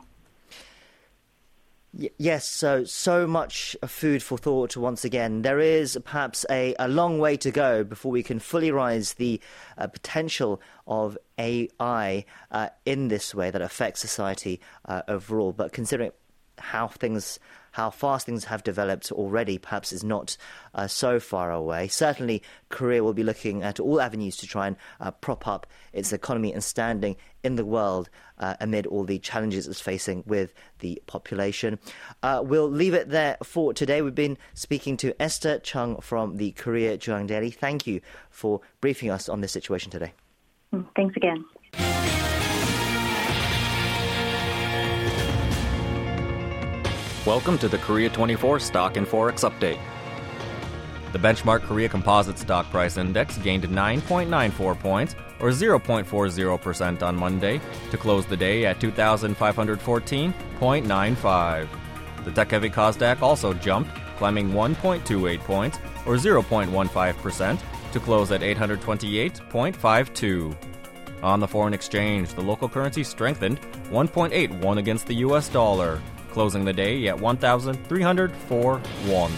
yes, 1.94 2.48
so 2.48 2.84
so 2.84 3.28
much 3.28 3.76
food 3.86 4.24
for 4.24 4.38
thought 4.38 4.76
once 4.76 5.06
again. 5.06 5.42
There 5.42 5.60
is 5.60 5.98
perhaps 6.04 6.46
a, 6.50 6.76
a 6.80 6.88
long 6.88 7.20
way 7.20 7.38
to 7.38 7.52
go 7.52 7.84
before 7.84 8.12
we 8.12 8.24
can 8.24 8.40
fully 8.40 8.72
rise 8.72 9.14
the 9.14 9.40
uh, 9.78 9.88
potential 9.88 10.62
of 10.88 11.18
AI 11.38 12.26
uh, 12.52 12.70
in 12.86 13.08
this 13.10 13.36
way 13.36 13.52
that 13.52 13.62
affects 13.62 14.02
society 14.02 14.60
uh, 14.86 15.04
overall. 15.08 15.54
But 15.54 15.72
considering 15.72 16.12
how 16.58 16.88
things 16.88 17.40
how 17.74 17.90
fast 17.90 18.26
things 18.26 18.46
have 18.46 18.64
developed 18.64 19.12
already 19.12 19.58
perhaps 19.58 19.92
is 19.92 20.04
not 20.04 20.38
uh, 20.74 20.88
so 20.88 21.20
far 21.20 21.52
away. 21.52 21.88
Certainly, 21.88 22.42
Korea 22.70 23.04
will 23.04 23.14
be 23.14 23.24
looking 23.24 23.62
at 23.64 23.80
all 23.80 24.00
avenues 24.00 24.38
to 24.38 24.48
try 24.48 24.68
and 24.68 24.76
uh, 25.00 25.12
prop 25.12 25.48
up 25.48 25.68
its 25.92 26.14
economy 26.14 26.54
and 26.54 26.64
standing 26.64 27.16
in 27.44 27.56
the 27.56 27.66
world 27.66 28.10
uh, 28.40 28.56
amid 28.62 28.88
all 28.88 29.04
the 29.04 29.20
challenges 29.20 29.68
it's 29.68 29.80
facing 29.80 30.24
with 30.26 30.54
the 30.80 31.02
population. 31.08 31.80
Uh, 32.22 32.42
we'll 32.44 32.70
leave 32.70 32.94
it 32.94 33.10
there 33.10 33.38
for 33.44 33.74
today. 33.74 34.02
We've 34.02 34.16
been 34.16 34.38
speaking 34.54 34.98
to 34.98 35.22
Esther 35.22 35.60
Chung 35.60 36.00
from 36.00 36.38
the 36.38 36.52
Korea 36.52 36.98
JoongAng 36.98 37.28
Daily. 37.28 37.52
Thank 37.52 37.86
you 37.88 38.02
for 38.30 38.62
briefing 38.82 39.10
us 39.10 39.28
on 39.28 39.42
this 39.42 39.52
situation 39.52 39.92
today. 39.92 40.14
Mm, 40.74 40.86
thanks 40.96 41.16
again. 41.18 41.44
Welcome 47.26 47.58
to 47.60 47.70
the 47.70 47.78
Korea 47.78 48.10
24 48.10 48.60
Stock 48.60 48.98
and 48.98 49.08
Forex 49.08 49.50
Update. 49.50 49.80
The 51.14 51.20
benchmark 51.20 51.62
Korea 51.62 51.88
Composite 51.88 52.38
Stock 52.38 52.70
Price 52.70 52.98
Index 52.98 53.38
gained 53.38 53.64
9.94 53.64 54.78
points, 54.78 55.16
or 55.40 55.52
0.40% 55.52 57.02
on 57.02 57.16
Monday, 57.16 57.62
to 57.92 57.98
close 57.98 58.26
the 58.26 58.36
day 58.36 58.66
at 58.66 58.82
2,514.95. 58.82 61.68
The 62.26 62.32
tech 62.32 62.52
heavy 62.52 62.70
Kosdaq 62.70 63.22
also 63.22 63.54
jumped, 63.54 63.96
climbing 64.18 64.52
1.28 64.52 65.40
points, 65.46 65.78
or 66.06 66.16
0.15%, 66.16 67.60
to 67.94 68.00
close 68.02 68.34
at 68.34 68.42
828.52. 68.42 70.58
On 71.24 71.40
the 71.40 71.48
foreign 71.48 71.74
exchange, 71.74 72.34
the 72.34 72.42
local 72.42 72.68
currency 72.68 73.06
strengthened 73.06 73.62
1.81 73.92 74.78
against 74.78 75.08
the 75.08 75.16
US 75.16 75.48
dollar, 75.48 76.02
closing 76.34 76.66
the 76.66 76.74
day 76.74 77.08
at 77.08 77.20
1,304 77.20 78.82
won. 79.08 79.32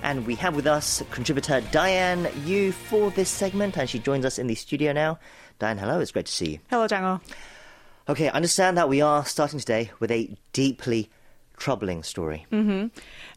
And 0.03 0.27
we 0.27 0.35
have 0.37 0.55
with 0.55 0.67
us 0.67 1.03
contributor 1.11 1.63
Diane 1.73 2.29
Yu 2.45 2.73
for 2.73 3.11
this 3.13 3.31
segment, 3.31 3.79
and 3.79 3.89
she 3.89 3.99
joins 3.99 4.25
us 4.25 4.39
in 4.39 4.47
the 4.47 4.55
studio 4.55 4.93
now. 4.93 5.19
Diane, 5.59 5.79
hello, 5.79 6.01
it's 6.01 6.13
great 6.13 6.27
to 6.27 6.33
see 6.33 6.53
you. 6.53 6.59
Hello, 6.69 6.87
Jang-woo. 6.87 7.21
Okay, 8.09 8.29
understand 8.29 8.79
that 8.79 8.89
we 8.89 9.01
are 9.01 9.25
starting 9.25 9.59
today 9.59 9.91
with 9.99 10.13
a 10.13 10.37
deeply 10.53 11.11
troubling 11.57 12.03
story. 12.03 12.47
Mm-hmm. 12.53 12.89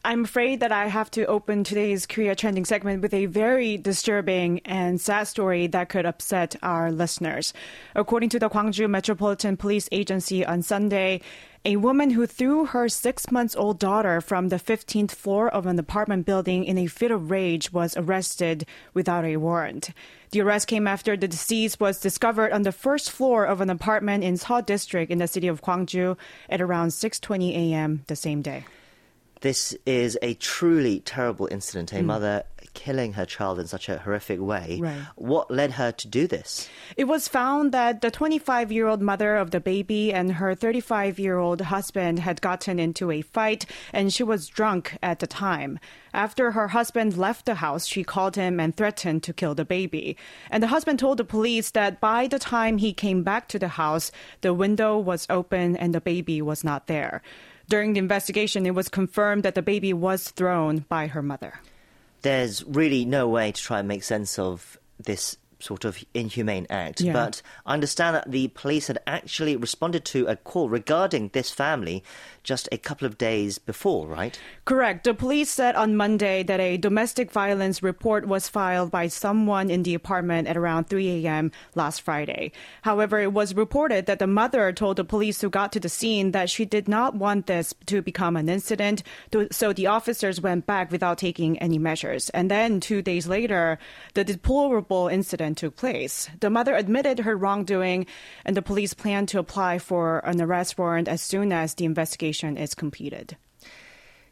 I'm 0.04 0.24
afraid 0.24 0.60
that 0.60 0.72
I 0.72 0.86
have 0.86 1.10
to 1.12 1.24
open 1.24 1.64
today's 1.64 2.06
Korea 2.06 2.34
trending 2.34 2.64
segment 2.64 3.02
with 3.02 3.14
a 3.14 3.26
very 3.26 3.78
disturbing 3.78 4.60
and 4.60 5.00
sad 5.00 5.24
story 5.24 5.66
that 5.68 5.88
could 5.88 6.06
upset 6.06 6.54
our 6.62 6.92
listeners. 6.92 7.52
According 7.94 8.28
to 8.30 8.38
the 8.38 8.48
Gwangju 8.48 8.88
Metropolitan 8.88 9.56
Police 9.56 9.88
Agency 9.90 10.44
on 10.44 10.62
Sunday, 10.62 11.20
a 11.64 11.76
woman 11.76 12.10
who 12.10 12.26
threw 12.26 12.64
her 12.66 12.88
six 12.88 13.30
month 13.30 13.54
old 13.56 13.78
daughter 13.78 14.20
from 14.20 14.48
the 14.48 14.56
15th 14.56 15.10
floor 15.12 15.48
of 15.48 15.66
an 15.66 15.78
apartment 15.78 16.24
building 16.24 16.64
in 16.64 16.78
a 16.78 16.86
fit 16.86 17.10
of 17.10 17.30
rage 17.30 17.70
was 17.72 17.96
arrested 17.96 18.64
without 18.94 19.24
a 19.26 19.36
warrant. 19.36 19.90
The 20.30 20.40
arrest 20.40 20.68
came 20.68 20.86
after 20.86 21.16
the 21.16 21.28
deceased 21.28 21.78
was 21.78 22.00
discovered 22.00 22.52
on 22.52 22.62
the 22.62 22.72
first 22.72 23.10
floor 23.10 23.44
of 23.44 23.60
an 23.60 23.68
apartment 23.68 24.24
in 24.24 24.34
Seo 24.34 24.64
District 24.64 25.10
in 25.12 25.18
the 25.18 25.28
city 25.28 25.48
of 25.48 25.60
Gwangju 25.60 26.16
at 26.48 26.62
around 26.62 26.90
6:20 26.90 27.54
a.m. 27.72 28.04
the 28.06 28.16
same 28.16 28.40
day. 28.40 28.64
This 29.42 29.74
is 29.86 30.18
a 30.22 30.34
truly 30.34 31.00
terrible 31.00 31.48
incident. 31.50 31.92
A 31.92 31.96
Mm. 31.96 32.04
mother 32.04 32.42
killing 32.74 33.14
her 33.14 33.26
child 33.26 33.58
in 33.58 33.66
such 33.66 33.88
a 33.88 33.98
horrific 33.98 34.40
way. 34.40 34.78
Right. 34.80 35.00
What 35.16 35.50
led 35.50 35.72
her 35.72 35.92
to 35.92 36.08
do 36.08 36.26
this? 36.26 36.68
It 36.96 37.04
was 37.04 37.28
found 37.28 37.72
that 37.72 38.00
the 38.00 38.10
25 38.10 38.72
year 38.72 38.86
old 38.86 39.02
mother 39.02 39.36
of 39.36 39.50
the 39.50 39.60
baby 39.60 40.12
and 40.12 40.32
her 40.32 40.54
35 40.54 41.18
year 41.18 41.38
old 41.38 41.60
husband 41.60 42.18
had 42.18 42.40
gotten 42.40 42.78
into 42.78 43.10
a 43.10 43.22
fight 43.22 43.66
and 43.92 44.12
she 44.12 44.22
was 44.22 44.48
drunk 44.48 44.96
at 45.02 45.18
the 45.18 45.26
time. 45.26 45.78
After 46.12 46.52
her 46.52 46.68
husband 46.68 47.16
left 47.16 47.46
the 47.46 47.56
house, 47.56 47.86
she 47.86 48.02
called 48.02 48.36
him 48.36 48.58
and 48.58 48.76
threatened 48.76 49.22
to 49.24 49.32
kill 49.32 49.54
the 49.54 49.64
baby. 49.64 50.16
And 50.50 50.62
the 50.62 50.68
husband 50.68 50.98
told 50.98 51.18
the 51.18 51.24
police 51.24 51.70
that 51.70 52.00
by 52.00 52.26
the 52.26 52.38
time 52.38 52.78
he 52.78 52.92
came 52.92 53.22
back 53.22 53.48
to 53.48 53.58
the 53.58 53.68
house, 53.68 54.10
the 54.40 54.54
window 54.54 54.98
was 54.98 55.26
open 55.30 55.76
and 55.76 55.94
the 55.94 56.00
baby 56.00 56.42
was 56.42 56.64
not 56.64 56.86
there. 56.86 57.22
During 57.68 57.92
the 57.92 58.00
investigation, 58.00 58.66
it 58.66 58.74
was 58.74 58.88
confirmed 58.88 59.44
that 59.44 59.54
the 59.54 59.62
baby 59.62 59.92
was 59.92 60.30
thrown 60.30 60.84
by 60.88 61.06
her 61.06 61.22
mother. 61.22 61.60
There's 62.22 62.64
really 62.64 63.04
no 63.04 63.28
way 63.28 63.52
to 63.52 63.62
try 63.62 63.78
and 63.78 63.88
make 63.88 64.02
sense 64.02 64.38
of 64.38 64.78
this 64.98 65.36
sort 65.60 65.84
of 65.84 66.02
inhumane 66.14 66.66
act. 66.70 67.00
Yeah. 67.00 67.12
But 67.12 67.42
I 67.66 67.74
understand 67.74 68.16
that 68.16 68.30
the 68.30 68.48
police 68.48 68.88
had 68.88 68.98
actually 69.06 69.56
responded 69.56 70.04
to 70.06 70.26
a 70.26 70.36
call 70.36 70.68
regarding 70.68 71.28
this 71.32 71.50
family 71.50 72.02
just 72.42 72.68
a 72.72 72.78
couple 72.78 73.06
of 73.06 73.18
days 73.18 73.58
before, 73.58 74.06
right? 74.06 74.40
Correct. 74.64 75.04
The 75.04 75.14
police 75.14 75.50
said 75.50 75.76
on 75.76 75.96
Monday 75.96 76.42
that 76.42 76.60
a 76.60 76.78
domestic 76.78 77.30
violence 77.30 77.82
report 77.82 78.26
was 78.26 78.48
filed 78.48 78.90
by 78.90 79.08
someone 79.08 79.70
in 79.70 79.82
the 79.82 79.94
apartment 79.94 80.48
at 80.48 80.56
around 80.56 80.88
3 80.88 81.24
a.m. 81.26 81.52
last 81.74 82.00
Friday. 82.00 82.52
However, 82.82 83.20
it 83.20 83.32
was 83.32 83.54
reported 83.54 84.06
that 84.06 84.18
the 84.18 84.26
mother 84.26 84.72
told 84.72 84.96
the 84.96 85.04
police 85.04 85.40
who 85.40 85.50
got 85.50 85.72
to 85.72 85.80
the 85.80 85.88
scene 85.88 86.32
that 86.32 86.48
she 86.48 86.64
did 86.64 86.88
not 86.88 87.14
want 87.14 87.46
this 87.46 87.74
to 87.86 88.00
become 88.00 88.36
an 88.36 88.48
incident, 88.48 89.02
so 89.50 89.72
the 89.72 89.86
officers 89.86 90.40
went 90.40 90.66
back 90.66 90.90
without 90.90 91.18
taking 91.18 91.58
any 91.58 91.78
measures. 91.78 92.30
And 92.30 92.50
then 92.50 92.80
two 92.80 93.02
days 93.02 93.26
later, 93.26 93.78
the 94.14 94.24
deplorable 94.24 95.08
incident 95.08 95.49
took 95.54 95.76
place. 95.76 96.28
The 96.40 96.50
mother 96.50 96.74
admitted 96.74 97.20
her 97.20 97.36
wrongdoing, 97.36 98.06
and 98.44 98.56
the 98.56 98.62
police 98.62 98.94
plan 98.94 99.26
to 99.26 99.38
apply 99.38 99.78
for 99.78 100.18
an 100.20 100.40
arrest 100.40 100.78
warrant 100.78 101.08
as 101.08 101.22
soon 101.22 101.52
as 101.52 101.74
the 101.74 101.84
investigation 101.84 102.56
is 102.56 102.74
completed. 102.74 103.36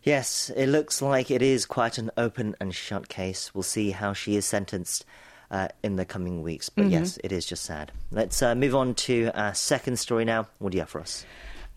Yes, 0.02 0.50
it 0.56 0.68
looks 0.68 1.02
like 1.02 1.30
it 1.30 1.42
is 1.42 1.66
quite 1.66 1.98
an 1.98 2.10
open 2.16 2.54
and 2.60 2.74
shut 2.74 3.08
case. 3.08 3.54
We'll 3.54 3.62
see 3.62 3.90
how 3.90 4.12
she 4.12 4.36
is 4.36 4.46
sentenced 4.46 5.04
uh, 5.50 5.68
in 5.82 5.96
the 5.96 6.04
coming 6.04 6.42
weeks. 6.42 6.68
But 6.68 6.88
yes, 6.90 7.18
it 7.24 7.32
is 7.32 7.46
just 7.46 7.64
sad. 7.64 7.92
Let's 8.10 8.40
uh, 8.42 8.54
move 8.54 8.74
on 8.74 8.94
to 8.94 9.30
our 9.34 9.54
second 9.54 9.98
story 9.98 10.24
now. 10.24 10.46
What 10.58 10.72
do 10.72 10.76
you 10.76 10.82
have 10.82 10.90
for 10.90 11.00
us? 11.00 11.24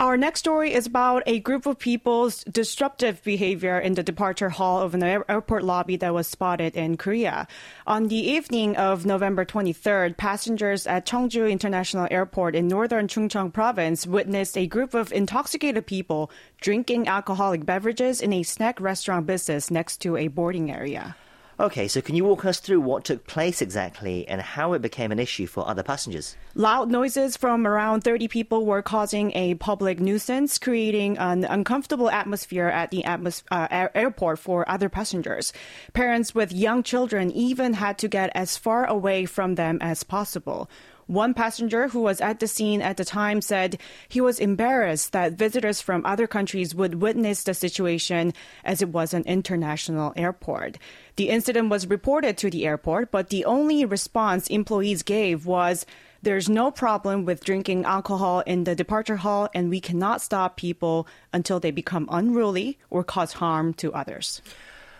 Our 0.01 0.17
next 0.17 0.39
story 0.39 0.73
is 0.73 0.87
about 0.87 1.21
a 1.27 1.37
group 1.41 1.67
of 1.67 1.77
people's 1.77 2.43
disruptive 2.45 3.21
behavior 3.21 3.77
in 3.77 3.93
the 3.93 4.01
departure 4.01 4.49
hall 4.49 4.81
of 4.81 4.95
an 4.95 5.03
airport 5.03 5.63
lobby 5.63 5.95
that 5.97 6.11
was 6.11 6.25
spotted 6.25 6.75
in 6.75 6.97
Korea. 6.97 7.47
On 7.85 8.07
the 8.07 8.15
evening 8.15 8.75
of 8.77 9.05
November 9.05 9.45
23rd, 9.45 10.17
passengers 10.17 10.87
at 10.87 11.05
Cheongju 11.05 11.47
International 11.51 12.07
Airport 12.09 12.55
in 12.55 12.67
northern 12.67 13.07
Chungcheong 13.07 13.53
province 13.53 14.07
witnessed 14.07 14.57
a 14.57 14.65
group 14.65 14.95
of 14.95 15.13
intoxicated 15.13 15.85
people 15.85 16.31
drinking 16.61 17.07
alcoholic 17.07 17.63
beverages 17.63 18.21
in 18.21 18.33
a 18.33 18.41
snack 18.41 18.81
restaurant 18.81 19.27
business 19.27 19.69
next 19.69 19.97
to 19.97 20.17
a 20.17 20.29
boarding 20.29 20.71
area. 20.71 21.15
Okay, 21.61 21.87
so 21.87 22.01
can 22.01 22.15
you 22.15 22.25
walk 22.25 22.43
us 22.43 22.59
through 22.59 22.81
what 22.81 23.03
took 23.05 23.27
place 23.27 23.61
exactly 23.61 24.27
and 24.27 24.41
how 24.41 24.73
it 24.73 24.81
became 24.81 25.11
an 25.11 25.19
issue 25.19 25.45
for 25.45 25.67
other 25.69 25.83
passengers? 25.83 26.35
Loud 26.55 26.89
noises 26.89 27.37
from 27.37 27.67
around 27.67 28.01
30 28.01 28.27
people 28.29 28.65
were 28.65 28.81
causing 28.81 29.31
a 29.35 29.53
public 29.53 29.99
nuisance, 29.99 30.57
creating 30.57 31.19
an 31.19 31.45
uncomfortable 31.45 32.09
atmosphere 32.09 32.65
at 32.65 32.89
the 32.89 33.03
atmos- 33.03 33.43
uh, 33.51 33.67
air- 33.69 33.95
airport 33.95 34.39
for 34.39 34.67
other 34.67 34.89
passengers. 34.89 35.53
Parents 35.93 36.33
with 36.33 36.51
young 36.51 36.81
children 36.81 37.29
even 37.29 37.73
had 37.73 37.99
to 37.99 38.07
get 38.07 38.31
as 38.33 38.57
far 38.57 38.87
away 38.87 39.25
from 39.25 39.53
them 39.53 39.77
as 39.81 40.01
possible. 40.03 40.67
One 41.11 41.33
passenger 41.33 41.89
who 41.89 41.99
was 41.99 42.21
at 42.21 42.39
the 42.39 42.47
scene 42.47 42.81
at 42.81 42.95
the 42.95 43.03
time 43.03 43.41
said 43.41 43.81
he 44.07 44.21
was 44.21 44.39
embarrassed 44.39 45.11
that 45.11 45.33
visitors 45.33 45.81
from 45.81 46.05
other 46.05 46.25
countries 46.25 46.73
would 46.73 47.01
witness 47.01 47.43
the 47.43 47.53
situation 47.53 48.31
as 48.63 48.81
it 48.81 48.93
was 48.93 49.13
an 49.13 49.23
international 49.23 50.13
airport. 50.15 50.77
The 51.17 51.27
incident 51.27 51.69
was 51.69 51.85
reported 51.85 52.37
to 52.37 52.49
the 52.49 52.65
airport, 52.65 53.11
but 53.11 53.27
the 53.27 53.43
only 53.43 53.83
response 53.83 54.47
employees 54.47 55.03
gave 55.03 55.45
was, 55.45 55.85
there's 56.21 56.47
no 56.47 56.71
problem 56.71 57.25
with 57.25 57.43
drinking 57.43 57.83
alcohol 57.83 58.39
in 58.47 58.63
the 58.63 58.73
departure 58.73 59.17
hall, 59.17 59.49
and 59.53 59.69
we 59.69 59.81
cannot 59.81 60.21
stop 60.21 60.55
people 60.55 61.07
until 61.33 61.59
they 61.59 61.71
become 61.71 62.07
unruly 62.09 62.79
or 62.89 63.03
cause 63.03 63.33
harm 63.33 63.73
to 63.73 63.91
others. 63.91 64.41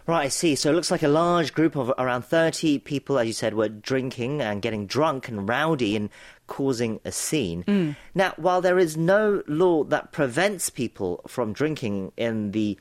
Right, 0.08 0.26
I 0.26 0.28
see. 0.30 0.56
So 0.56 0.72
it 0.72 0.74
looks 0.74 0.92
like 0.92 1.04
a 1.04 1.08
large 1.08 1.54
group 1.54 1.76
of 1.76 1.92
around 1.98 2.24
30 2.24 2.80
people, 2.80 3.20
as 3.20 3.28
you 3.28 3.34
said, 3.34 3.54
were 3.54 3.70
drinking 3.70 4.42
and 4.42 4.62
getting 4.62 4.88
drunk 4.88 5.28
and 5.28 5.48
rowdy 5.48 5.96
and 5.96 6.10
causing 6.48 7.00
a 7.06 7.12
scene. 7.12 7.64
Mm. 7.64 7.96
Now, 8.16 8.34
while 8.38 8.62
there 8.62 8.80
is 8.80 8.98
no 8.98 9.44
law 9.48 9.84
that 9.86 10.12
prevents 10.12 10.70
people 10.70 11.22
from 11.28 11.54
drinking 11.54 12.12
in 12.18 12.52
the 12.52 12.78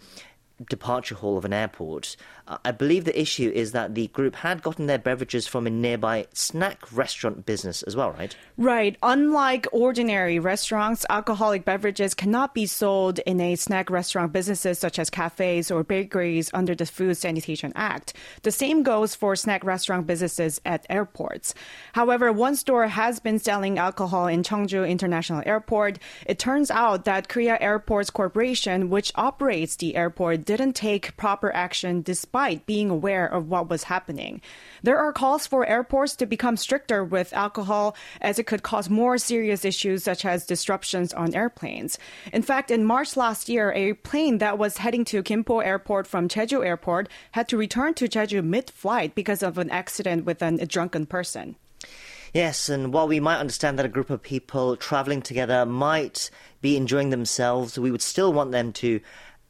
departure 0.68 1.14
hall 1.14 1.38
of 1.38 1.44
an 1.44 1.52
airport, 1.52 2.16
I 2.65 2.73
believe 2.73 3.05
the 3.05 3.19
issue 3.19 3.53
is 3.55 3.71
that 3.73 3.95
the 3.95 4.09
group 4.09 4.35
had 4.35 4.61
gotten 4.63 4.87
their 4.87 4.99
beverages 4.99 5.47
from 5.47 5.69
a 5.69 5.71
nearby 5.71 6.27
snack 6.33 6.93
restaurant 6.93 7.47
business 7.47 7.85
as 7.85 7.95
well, 7.95 8.11
right? 8.11 8.35
Right. 8.57 8.97
Unlike 9.05 9.69
ordinary 9.71 10.41
restaurants, 10.41 11.07
alcoholic 11.09 11.65
beverages 11.65 12.13
cannot 12.13 12.53
be 12.53 12.67
sold 12.67 13.21
in 13.21 13.41
a 13.41 13.55
snack 13.55 13.89
restaurant 13.89 14.33
businesses 14.33 14.81
such 14.81 14.99
as 14.99 15.11
cafes 15.11 15.71
or 15.71 15.85
bakeries 15.85 16.51
under 16.53 16.75
the 16.75 16.87
Food 16.87 17.17
Sanitation 17.17 17.73
Act. 17.77 18.15
The 18.43 18.51
same 18.51 18.83
goes 18.83 19.15
for 19.15 19.37
snack 19.37 19.63
restaurant 19.63 20.09
businesses 20.09 20.61
at 20.65 20.85
airports. 20.91 21.55
However, 21.93 22.33
one 22.33 22.57
store 22.57 22.89
has 22.89 23.21
been 23.21 23.39
selling 23.39 23.79
alcohol 23.79 24.27
in 24.27 24.43
Cheongju 24.43 24.89
International 24.89 25.43
Airport. 25.47 26.01
It 26.27 26.41
turns 26.41 26.71
out 26.71 27.05
that 27.05 27.29
Korea 27.29 27.59
Airports 27.61 28.11
Corporation, 28.11 28.91
which 28.91 29.13
operates 29.15 29.77
the 29.77 29.95
airport, 29.95 30.45
didn't 30.45 30.73
take 30.73 31.17
proper 31.17 31.55
action 31.55 32.03
despite 32.03 32.39
being 32.66 32.90
aware 32.90 33.26
of 33.26 33.48
what 33.48 33.68
was 33.68 33.85
happening. 33.85 34.40
There 34.83 34.98
are 34.98 35.12
calls 35.12 35.46
for 35.46 35.66
airports 35.66 36.16
to 36.16 36.26
become 36.26 36.57
stricter 36.57 37.05
with 37.05 37.33
alcohol 37.33 37.96
as 38.20 38.38
it 38.38 38.46
could 38.46 38.62
cause 38.62 38.88
more 38.88 39.18
serious 39.18 39.64
issues 39.64 40.05
such 40.05 40.24
as 40.24 40.46
disruptions 40.46 41.12
on 41.12 41.35
airplanes. 41.35 41.98
In 42.33 42.42
fact, 42.42 42.70
in 42.70 42.85
March 42.85 43.16
last 43.16 43.48
year, 43.48 43.72
a 43.72 43.92
plane 43.92 44.38
that 44.38 44.59
was 44.59 44.79
heading 44.79 45.05
to 45.07 45.22
Gimpo 45.22 45.64
Airport 45.64 46.07
from 46.07 46.29
Jeju 46.29 46.64
Airport 46.64 47.09
had 47.33 47.48
to 47.48 47.57
return 47.57 47.94
to 47.94 48.09
Jeju 48.09 48.42
mid-flight 48.42 49.14
because 49.14 49.42
of 49.42 49.59
an 49.59 49.70
accident 49.70 50.24
with 50.24 50.42
a 50.42 50.66
drunken 50.66 51.07
person. 51.07 51.57
Yes, 52.33 52.68
and 52.68 52.92
while 52.92 53.09
we 53.09 53.18
might 53.18 53.38
understand 53.38 53.76
that 53.79 53.87
a 53.87 53.88
group 53.88 54.09
of 54.09 54.22
people 54.22 54.76
traveling 54.76 55.20
together 55.20 55.66
might 55.66 56.31
be 56.61 56.76
enjoying 56.76 57.11
themselves, 57.11 57.76
we 57.76 57.90
would 57.90 58.03
still 58.03 58.33
want 58.33 58.53
them 58.53 58.72
to 58.74 59.00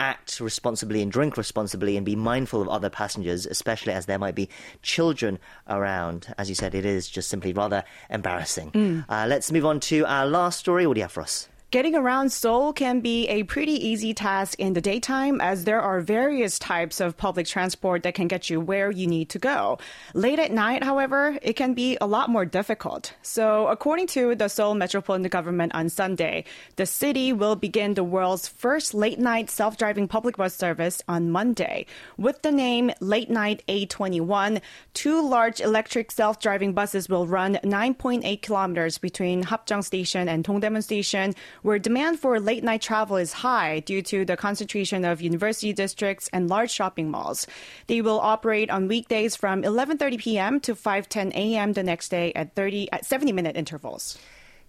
act 0.01 0.41
responsibly 0.41 1.03
and 1.03 1.13
drink 1.13 1.37
responsibly 1.37 1.97
and 1.97 2.05
be 2.05 2.17
mindful 2.17 2.63
of 2.63 2.69
other 2.69 2.91
passengers, 2.91 3.47
especially 3.47 3.93
as 3.93 4.07
there 4.07 4.19
might 4.19 4.35
be 4.35 4.49
children 4.83 5.39
around. 5.69 6.35
As 6.39 6.49
you 6.49 6.55
said, 6.55 6.75
it 6.75 6.87
is 6.87 7.09
just 7.09 7.29
simply 7.29 7.53
rather 7.53 7.85
embarrassing. 8.09 8.73
Mm. 8.73 9.05
Uh, 9.09 9.27
let's 9.29 9.53
move 9.53 9.67
on 9.67 9.79
to 9.81 10.05
our 10.07 10.27
last 10.27 10.59
story. 10.59 10.87
What 10.87 10.95
do 10.95 11.01
you 11.01 11.05
have 11.05 11.13
for 11.13 11.21
us? 11.21 11.50
Getting 11.71 11.95
around 11.95 12.33
Seoul 12.33 12.73
can 12.73 12.99
be 12.99 13.29
a 13.29 13.45
pretty 13.45 13.75
easy 13.75 14.13
task 14.13 14.59
in 14.59 14.73
the 14.73 14.81
daytime 14.81 15.41
as 15.41 15.63
there 15.63 15.81
are 15.81 16.01
various 16.01 16.59
types 16.59 16.99
of 16.99 17.17
public 17.17 17.47
transport 17.47 18.03
that 18.03 18.15
can 18.15 18.27
get 18.27 18.51
you 18.51 18.59
where 18.59 18.91
you 18.91 19.07
need 19.07 19.29
to 19.29 19.39
go. 19.39 19.79
Late 20.13 20.41
at 20.41 20.51
night, 20.51 20.83
however, 20.83 21.39
it 21.43 21.53
can 21.53 21.75
be 21.75 21.97
a 22.01 22.09
lot 22.09 22.29
more 22.29 22.45
difficult. 22.45 23.15
So, 23.23 23.69
according 23.69 24.09
to 24.09 24.35
the 24.35 24.49
Seoul 24.49 24.75
Metropolitan 24.75 25.29
Government 25.29 25.73
on 25.73 25.91
Sunday, 25.91 26.43
the 26.75 26.87
city 26.87 27.33
will 27.33 27.55
begin 27.55 27.95
the 27.95 28.03
world's 28.03 28.49
first 28.49 28.93
late 28.93 29.21
night 29.21 29.49
self 29.49 29.77
driving 29.77 30.09
public 30.09 30.37
bus 30.37 30.57
service 30.57 31.01
on 31.07 31.31
Monday. 31.31 31.87
With 32.19 32.43
the 32.43 32.51
name 32.51 32.91
Late 32.99 33.31
Night 33.31 33.63
A21, 33.69 34.61
two 34.93 35.23
large 35.25 35.61
electric 35.61 36.11
self 36.11 36.41
driving 36.41 36.73
buses 36.73 37.09
will 37.09 37.29
run 37.29 37.61
9.8 37.63 38.43
kilometers 38.43 38.99
between 38.99 39.45
Hapjeong 39.45 39.85
Station 39.85 40.29
and 40.29 40.43
Dongdaemun 40.43 40.83
Station 40.83 41.37
where 41.63 41.79
demand 41.79 42.19
for 42.19 42.41
late 42.41 42.65
night 42.65 42.83
travel 42.83 43.17
is 43.17 43.33
high 43.33 43.81
due 43.81 44.03
to 44.03 44.25
the 44.25 44.37
concentration 44.37 45.05
of 45.05 45.21
university 45.21 45.73
districts 45.73 46.29
and 46.33 46.49
large 46.49 46.71
shopping 46.71 47.11
malls. 47.11 47.47
They 47.87 48.01
will 48.01 48.21
operate 48.21 48.71
on 48.71 48.89
weekdays 48.89 49.37
from 49.37 49.63
11:30 49.63 50.19
p.m. 50.19 50.61
to 50.61 50.75
5:10 50.75 51.33
a.m. 51.35 51.73
the 51.73 51.83
next 51.83 52.09
day 52.09 52.33
at 52.35 52.55
30 52.55 52.93
at 52.93 53.05
70 53.05 53.33
minute 53.33 53.57
intervals. 53.57 54.19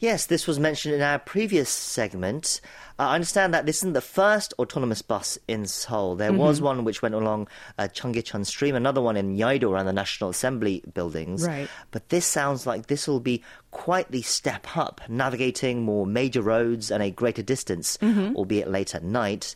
Yes, 0.01 0.25
this 0.25 0.47
was 0.47 0.59
mentioned 0.59 0.95
in 0.95 1.01
our 1.03 1.19
previous 1.19 1.69
segment. 1.69 2.59
Uh, 2.97 3.09
I 3.09 3.15
understand 3.15 3.53
that 3.53 3.67
this 3.67 3.77
isn't 3.77 3.93
the 3.93 4.01
first 4.01 4.51
autonomous 4.57 5.03
bus 5.03 5.37
in 5.47 5.67
Seoul. 5.67 6.15
There 6.15 6.31
mm-hmm. 6.31 6.39
was 6.39 6.59
one 6.59 6.83
which 6.83 7.03
went 7.03 7.13
along 7.13 7.47
uh, 7.77 7.83
Cheonggyecheon 7.83 8.43
Stream, 8.47 8.73
another 8.73 8.99
one 8.99 9.15
in 9.15 9.37
Yeouido 9.37 9.69
around 9.69 9.85
the 9.85 9.93
National 9.93 10.31
Assembly 10.31 10.83
buildings. 10.91 11.45
Right. 11.45 11.69
But 11.91 12.09
this 12.09 12.25
sounds 12.25 12.65
like 12.65 12.87
this 12.87 13.07
will 13.07 13.19
be 13.19 13.43
quite 13.69 14.09
the 14.09 14.23
step 14.23 14.75
up, 14.75 15.01
navigating 15.07 15.83
more 15.83 16.07
major 16.07 16.41
roads 16.41 16.89
and 16.89 17.03
a 17.03 17.11
greater 17.11 17.43
distance, 17.43 17.97
mm-hmm. 17.97 18.35
albeit 18.35 18.71
late 18.71 18.95
at 18.95 19.03
night. 19.03 19.55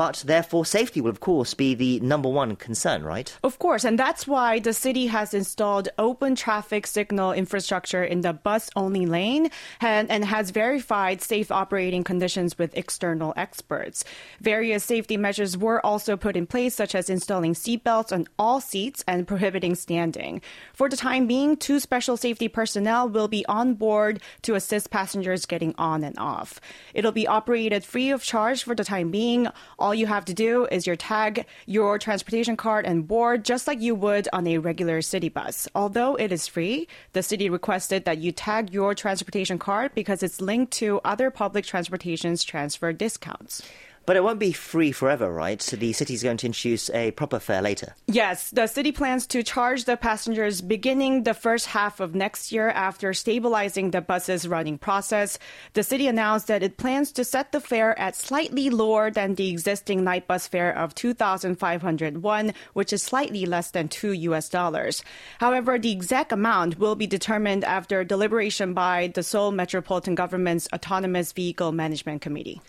But 0.00 0.24
therefore, 0.24 0.64
safety 0.64 1.02
will, 1.02 1.10
of 1.10 1.20
course, 1.20 1.52
be 1.52 1.74
the 1.74 2.00
number 2.00 2.30
one 2.30 2.56
concern, 2.56 3.02
right? 3.02 3.36
Of 3.44 3.58
course. 3.58 3.84
And 3.84 3.98
that's 3.98 4.26
why 4.26 4.58
the 4.58 4.72
city 4.72 5.08
has 5.08 5.34
installed 5.34 5.90
open 5.98 6.36
traffic 6.36 6.86
signal 6.86 7.34
infrastructure 7.34 8.02
in 8.02 8.22
the 8.22 8.32
bus 8.32 8.70
only 8.74 9.04
lane 9.04 9.50
and, 9.78 10.10
and 10.10 10.24
has 10.24 10.52
verified 10.52 11.20
safe 11.20 11.52
operating 11.52 12.02
conditions 12.02 12.56
with 12.56 12.74
external 12.78 13.34
experts. 13.36 14.02
Various 14.40 14.84
safety 14.84 15.18
measures 15.18 15.58
were 15.58 15.84
also 15.84 16.16
put 16.16 16.34
in 16.34 16.46
place, 16.46 16.74
such 16.74 16.94
as 16.94 17.10
installing 17.10 17.52
seatbelts 17.52 18.10
on 18.10 18.26
all 18.38 18.58
seats 18.58 19.04
and 19.06 19.28
prohibiting 19.28 19.74
standing. 19.74 20.40
For 20.72 20.88
the 20.88 20.96
time 20.96 21.26
being, 21.26 21.58
two 21.58 21.78
special 21.78 22.16
safety 22.16 22.48
personnel 22.48 23.06
will 23.06 23.28
be 23.28 23.44
on 23.50 23.74
board 23.74 24.22
to 24.44 24.54
assist 24.54 24.90
passengers 24.90 25.44
getting 25.44 25.74
on 25.76 26.02
and 26.02 26.18
off. 26.18 26.58
It'll 26.94 27.12
be 27.12 27.26
operated 27.26 27.84
free 27.84 28.08
of 28.08 28.22
charge 28.22 28.62
for 28.62 28.74
the 28.74 28.82
time 28.82 29.10
being. 29.10 29.46
All 29.78 29.89
all 29.90 29.94
you 29.96 30.06
have 30.06 30.24
to 30.24 30.32
do 30.32 30.68
is 30.70 30.86
your 30.86 30.94
tag 30.94 31.44
your 31.66 31.98
transportation 31.98 32.56
card 32.56 32.86
and 32.86 33.08
board 33.08 33.44
just 33.44 33.66
like 33.66 33.80
you 33.80 33.92
would 33.92 34.28
on 34.32 34.46
a 34.46 34.56
regular 34.58 35.02
city 35.02 35.28
bus. 35.28 35.66
Although 35.74 36.14
it 36.14 36.30
is 36.30 36.46
free, 36.46 36.86
the 37.12 37.24
city 37.24 37.50
requested 37.50 38.04
that 38.04 38.18
you 38.18 38.30
tag 38.30 38.72
your 38.72 38.94
transportation 38.94 39.58
card 39.58 39.90
because 39.96 40.22
it's 40.22 40.40
linked 40.40 40.72
to 40.74 41.00
other 41.04 41.28
public 41.32 41.64
transportation's 41.64 42.44
transfer 42.44 42.92
discounts. 42.92 43.62
But 44.10 44.16
it 44.16 44.24
won't 44.24 44.40
be 44.40 44.50
free 44.50 44.90
forever, 44.90 45.32
right? 45.32 45.62
So 45.62 45.76
the 45.76 45.90
is 45.90 46.24
going 46.24 46.38
to 46.38 46.46
introduce 46.46 46.90
a 46.90 47.12
proper 47.12 47.38
fare 47.38 47.62
later. 47.62 47.94
Yes, 48.08 48.50
the 48.50 48.66
city 48.66 48.90
plans 48.90 49.24
to 49.28 49.44
charge 49.44 49.84
the 49.84 49.96
passengers 49.96 50.60
beginning 50.60 51.22
the 51.22 51.32
first 51.32 51.66
half 51.66 52.00
of 52.00 52.12
next 52.12 52.50
year 52.50 52.70
after 52.70 53.14
stabilizing 53.14 53.92
the 53.92 54.00
bus's 54.00 54.48
running 54.48 54.78
process. 54.78 55.38
The 55.74 55.84
city 55.84 56.08
announced 56.08 56.48
that 56.48 56.64
it 56.64 56.76
plans 56.76 57.12
to 57.12 57.22
set 57.22 57.52
the 57.52 57.60
fare 57.60 57.96
at 58.00 58.16
slightly 58.16 58.68
lower 58.68 59.12
than 59.12 59.36
the 59.36 59.48
existing 59.48 60.02
night 60.02 60.26
bus 60.26 60.48
fare 60.48 60.76
of 60.76 60.92
2,501, 60.96 62.52
which 62.72 62.92
is 62.92 63.04
slightly 63.04 63.46
less 63.46 63.70
than 63.70 63.86
2 63.86 64.10
US 64.10 64.48
dollars. 64.48 65.04
However, 65.38 65.78
the 65.78 65.92
exact 65.92 66.32
amount 66.32 66.80
will 66.80 66.96
be 66.96 67.06
determined 67.06 67.62
after 67.62 68.02
deliberation 68.02 68.74
by 68.74 69.12
the 69.14 69.22
Seoul 69.22 69.52
Metropolitan 69.52 70.16
Government's 70.16 70.66
Autonomous 70.74 71.30
Vehicle 71.30 71.70
Management 71.70 72.22
Committee. 72.22 72.60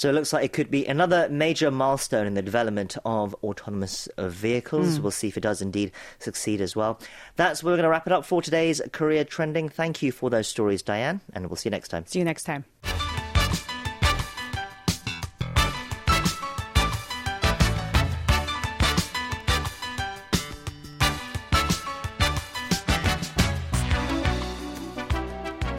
So 0.00 0.08
it 0.08 0.14
looks 0.14 0.32
like 0.32 0.46
it 0.46 0.54
could 0.54 0.70
be 0.70 0.86
another 0.86 1.28
major 1.28 1.70
milestone 1.70 2.26
in 2.26 2.32
the 2.32 2.40
development 2.40 2.96
of 3.04 3.34
autonomous 3.44 4.08
vehicles. 4.16 4.98
Mm. 4.98 5.02
We'll 5.02 5.10
see 5.10 5.28
if 5.28 5.36
it 5.36 5.42
does 5.42 5.60
indeed 5.60 5.92
succeed 6.18 6.62
as 6.62 6.74
well. 6.74 6.98
That's 7.36 7.62
where 7.62 7.72
we're 7.72 7.76
going 7.76 7.84
to 7.84 7.90
wrap 7.90 8.06
it 8.06 8.12
up 8.14 8.24
for 8.24 8.40
today's 8.40 8.80
Korea 8.92 9.26
Trending. 9.26 9.68
Thank 9.68 10.00
you 10.00 10.10
for 10.10 10.30
those 10.30 10.48
stories, 10.48 10.80
Diane, 10.80 11.20
and 11.34 11.48
we'll 11.48 11.56
see 11.56 11.68
you 11.68 11.72
next 11.72 11.88
time. 11.88 12.06
See 12.06 12.18
you 12.18 12.24
next 12.24 12.44
time. 12.44 12.64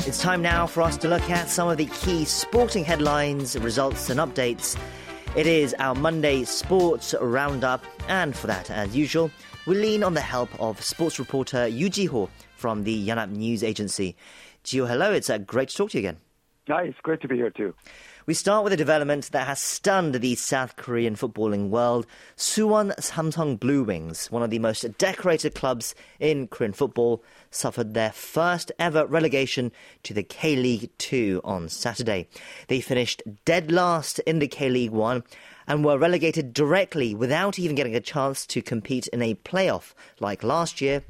It's 0.07 0.19
time 0.19 0.41
now 0.41 0.65
for 0.65 0.81
us 0.81 0.97
to 0.97 1.07
look 1.07 1.29
at 1.29 1.47
some 1.47 1.69
of 1.69 1.77
the 1.77 1.85
key 1.85 2.25
sporting 2.25 2.83
headlines, 2.83 3.55
results, 3.59 4.09
and 4.09 4.19
updates. 4.19 4.75
It 5.35 5.45
is 5.45 5.75
our 5.77 5.93
Monday 5.93 6.43
Sports 6.43 7.13
Roundup, 7.21 7.85
and 8.07 8.35
for 8.35 8.47
that, 8.47 8.71
as 8.71 8.95
usual, 8.95 9.29
we 9.67 9.75
lean 9.75 10.03
on 10.03 10.15
the 10.15 10.21
help 10.21 10.49
of 10.59 10.81
sports 10.81 11.19
reporter 11.19 11.67
Yu 11.67 11.87
Ji-ho 11.87 12.29
from 12.55 12.83
the 12.83 13.07
Yonhap 13.07 13.29
News 13.29 13.63
Agency. 13.63 14.15
Ji-ho, 14.63 14.87
hello, 14.87 15.13
it's 15.13 15.29
uh, 15.29 15.37
great 15.37 15.69
to 15.69 15.77
talk 15.77 15.91
to 15.91 15.99
you 15.99 16.07
again. 16.07 16.17
Hi, 16.67 16.83
it's 16.85 16.99
great 17.03 17.21
to 17.21 17.27
be 17.27 17.35
here 17.35 17.51
too. 17.51 17.75
We 18.27 18.35
start 18.35 18.63
with 18.63 18.71
a 18.71 18.77
development 18.77 19.31
that 19.31 19.47
has 19.47 19.59
stunned 19.59 20.13
the 20.13 20.35
South 20.35 20.75
Korean 20.75 21.15
footballing 21.15 21.69
world. 21.69 22.05
Suwon 22.37 22.95
Samsung 22.97 23.59
Blue 23.59 23.83
Wings, 23.83 24.29
one 24.29 24.43
of 24.43 24.51
the 24.51 24.59
most 24.59 24.95
decorated 24.99 25.55
clubs 25.55 25.95
in 26.19 26.47
Korean 26.47 26.73
football, 26.73 27.23
suffered 27.49 27.95
their 27.95 28.11
first 28.11 28.71
ever 28.77 29.07
relegation 29.07 29.71
to 30.03 30.13
the 30.13 30.21
K 30.21 30.55
League 30.55 30.91
2 30.99 31.41
on 31.43 31.67
Saturday. 31.67 32.27
They 32.67 32.79
finished 32.79 33.23
dead 33.43 33.71
last 33.71 34.19
in 34.19 34.37
the 34.37 34.47
K 34.47 34.69
League 34.69 34.91
1 34.91 35.23
and 35.65 35.83
were 35.83 35.97
relegated 35.97 36.53
directly 36.53 37.15
without 37.15 37.57
even 37.57 37.75
getting 37.75 37.95
a 37.95 37.99
chance 37.99 38.45
to 38.45 38.61
compete 38.61 39.07
in 39.07 39.23
a 39.23 39.33
playoff 39.33 39.95
like 40.19 40.43
last 40.43 40.79
year. 40.79 41.01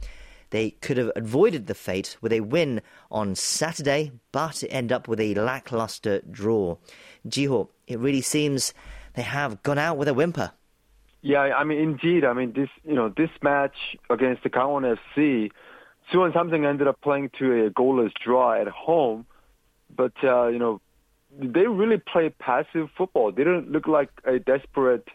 They 0.51 0.71
could 0.71 0.97
have 0.97 1.11
avoided 1.15 1.67
the 1.67 1.73
fate 1.73 2.17
with 2.21 2.31
a 2.31 2.41
win 2.41 2.81
on 3.09 3.35
Saturday, 3.35 4.11
but 4.31 4.63
end 4.69 4.91
up 4.91 5.07
with 5.07 5.19
a 5.19 5.33
lackluster 5.33 6.21
draw. 6.29 6.77
Jiho, 7.27 7.69
it 7.87 7.99
really 7.99 8.21
seems 8.21 8.73
they 9.13 9.21
have 9.21 9.63
gone 9.63 9.79
out 9.79 9.97
with 9.97 10.07
a 10.07 10.13
whimper. 10.13 10.51
Yeah, 11.21 11.39
I 11.39 11.63
mean, 11.63 11.79
indeed. 11.79 12.25
I 12.25 12.33
mean, 12.33 12.53
this 12.53 12.69
you 12.83 12.95
know 12.95 13.09
this 13.09 13.29
match 13.41 13.95
against 14.09 14.43
the 14.43 14.49
Gangwon 14.49 14.97
FC, 15.15 15.51
Suwon 16.11 16.33
Samsung 16.33 16.67
ended 16.67 16.87
up 16.87 16.99
playing 17.01 17.29
to 17.39 17.65
a 17.65 17.69
goalless 17.69 18.11
draw 18.13 18.59
at 18.59 18.67
home, 18.67 19.25
but 19.95 20.13
uh, 20.23 20.47
you 20.47 20.59
know 20.59 20.81
they 21.39 21.67
really 21.67 21.97
play 21.97 22.29
passive 22.29 22.89
football. 22.97 23.31
They 23.31 23.43
don't 23.43 23.71
look 23.71 23.87
like 23.87 24.09
a 24.25 24.39
desperate 24.39 25.07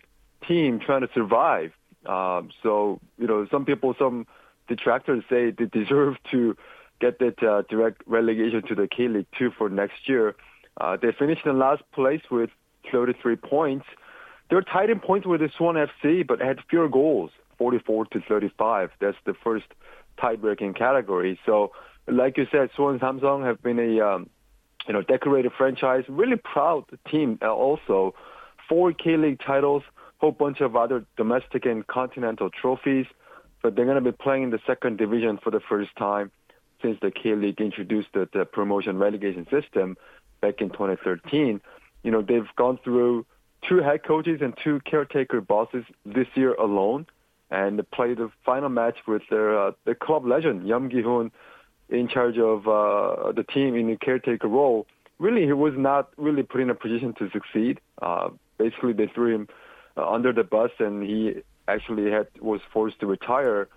team 0.46 0.80
trying 0.80 1.02
to 1.02 1.08
survive. 1.12 1.72
Um, 2.06 2.50
so 2.62 3.00
you 3.18 3.26
know, 3.26 3.46
some 3.50 3.64
people, 3.64 3.94
some 3.98 4.26
detractors 4.68 5.24
say 5.28 5.50
they 5.50 5.66
deserve 5.66 6.16
to 6.30 6.56
get 7.00 7.18
that 7.18 7.42
uh, 7.42 7.62
direct 7.68 8.02
relegation 8.06 8.62
to 8.68 8.74
the 8.74 8.88
K 8.88 9.08
League 9.08 9.26
2 9.38 9.52
for 9.56 9.68
next 9.68 10.08
year. 10.08 10.34
Uh, 10.80 10.96
they 11.00 11.12
finished 11.12 11.46
in 11.46 11.58
last 11.58 11.82
place 11.92 12.22
with 12.30 12.50
33 12.90 13.36
points. 13.36 13.86
They're 14.48 14.62
tied 14.62 14.90
in 14.90 15.00
points 15.00 15.26
with 15.26 15.40
the 15.40 15.48
Suwon 15.58 15.88
FC, 15.88 16.26
but 16.26 16.40
had 16.40 16.58
fewer 16.70 16.88
goals, 16.88 17.30
44 17.58 18.06
to 18.06 18.20
35. 18.20 18.90
That's 19.00 19.16
the 19.24 19.34
first 19.42 19.66
tie-breaking 20.20 20.74
category. 20.74 21.38
So, 21.44 21.72
like 22.06 22.36
you 22.36 22.46
said, 22.50 22.70
Suwon 22.76 23.00
Samsung 23.00 23.44
have 23.44 23.62
been 23.62 23.78
a 23.78 24.00
um, 24.00 24.30
you 24.86 24.92
know 24.92 25.02
decorated 25.02 25.52
franchise, 25.56 26.04
really 26.08 26.36
proud 26.36 26.84
team. 27.10 27.38
Uh, 27.42 27.52
also, 27.52 28.14
four 28.68 28.92
K 28.92 29.16
League 29.16 29.40
titles, 29.44 29.82
whole 30.18 30.32
bunch 30.32 30.60
of 30.60 30.76
other 30.76 31.04
domestic 31.16 31.66
and 31.66 31.86
continental 31.86 32.50
trophies. 32.50 33.06
But 33.62 33.74
they're 33.74 33.84
going 33.84 34.02
to 34.02 34.12
be 34.12 34.16
playing 34.16 34.44
in 34.44 34.50
the 34.50 34.60
second 34.66 34.98
division 34.98 35.38
for 35.42 35.50
the 35.50 35.60
first 35.60 35.90
time 35.96 36.30
since 36.82 36.98
the 37.00 37.10
K 37.10 37.34
League 37.34 37.60
introduced 37.60 38.08
the, 38.12 38.28
the 38.32 38.44
promotion 38.44 38.98
relegation 38.98 39.46
system 39.50 39.96
back 40.40 40.60
in 40.60 40.70
2013. 40.70 41.60
You 42.02 42.10
know, 42.10 42.22
they've 42.22 42.48
gone 42.56 42.78
through 42.84 43.26
two 43.68 43.78
head 43.78 44.04
coaches 44.04 44.40
and 44.42 44.54
two 44.62 44.80
caretaker 44.88 45.40
bosses 45.40 45.84
this 46.04 46.26
year 46.34 46.54
alone, 46.54 47.06
and 47.50 47.80
played 47.90 48.18
the 48.18 48.30
final 48.44 48.68
match 48.68 48.96
with 49.06 49.22
their 49.30 49.58
uh, 49.58 49.72
the 49.84 49.94
club 49.94 50.26
legend 50.26 50.66
Yum 50.66 50.90
Gi-hoon 50.90 51.30
in 51.88 52.08
charge 52.08 52.38
of 52.38 52.66
uh, 52.66 53.32
the 53.32 53.44
team 53.44 53.74
in 53.76 53.88
the 53.88 53.96
caretaker 53.96 54.48
role. 54.48 54.86
Really, 55.18 55.46
he 55.46 55.52
was 55.52 55.74
not 55.76 56.10
really 56.16 56.42
put 56.42 56.60
in 56.60 56.70
a 56.70 56.74
position 56.74 57.14
to 57.18 57.30
succeed. 57.30 57.80
Uh, 58.02 58.30
basically, 58.58 58.92
they 58.92 59.06
threw 59.06 59.34
him 59.34 59.48
uh, 59.96 60.08
under 60.08 60.32
the 60.32 60.44
bus, 60.44 60.70
and 60.78 61.02
he 61.02 61.42
actually 61.68 62.10
had 62.10 62.28
was 62.40 62.60
forced 62.72 63.00
to 63.00 63.06
retire 63.06 63.68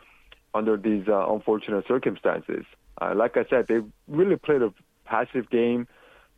under 0.53 0.77
these 0.77 1.07
uh, 1.07 1.31
unfortunate 1.31 1.85
circumstances. 1.87 2.65
Uh, 3.01 3.13
like 3.15 3.37
I 3.37 3.45
said, 3.49 3.67
they 3.67 3.79
really 4.07 4.35
played 4.35 4.61
a 4.61 4.73
passive 5.05 5.49
game. 5.49 5.87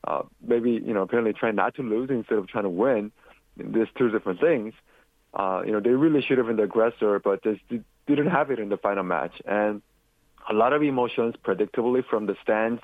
Uh, 0.04 0.24
maybe 0.46 0.72
you 0.72 0.94
know, 0.94 1.04
apparently 1.04 1.34
trying 1.34 1.56
not 1.56 1.76
to 1.76 1.84
lose 1.84 2.10
instead 2.10 2.38
of 2.38 2.48
trying 2.48 2.64
to 2.64 2.70
win. 2.70 3.12
There's 3.58 3.90
two 3.98 4.10
different 4.10 4.40
things. 4.40 4.74
Uh, 5.34 5.62
you 5.66 5.72
know, 5.72 5.80
they 5.80 5.92
really 5.92 6.22
should 6.22 6.38
have 6.38 6.48
been 6.48 6.58
the 6.58 6.64
aggressor, 6.64 7.20
but 7.20 7.44
just 7.44 7.62
didn't 8.08 8.28
have 8.30 8.52
it 8.52 8.60
in 8.60 8.70
the 8.70 8.78
final 8.78 9.04
match. 9.04 9.42
And 9.46 9.82
a 10.50 10.54
lot 10.54 10.74
of 10.74 10.82
emotions, 10.82 11.36
predictably, 11.46 12.04
from 12.06 12.26
the 12.26 12.36
stands 12.42 12.82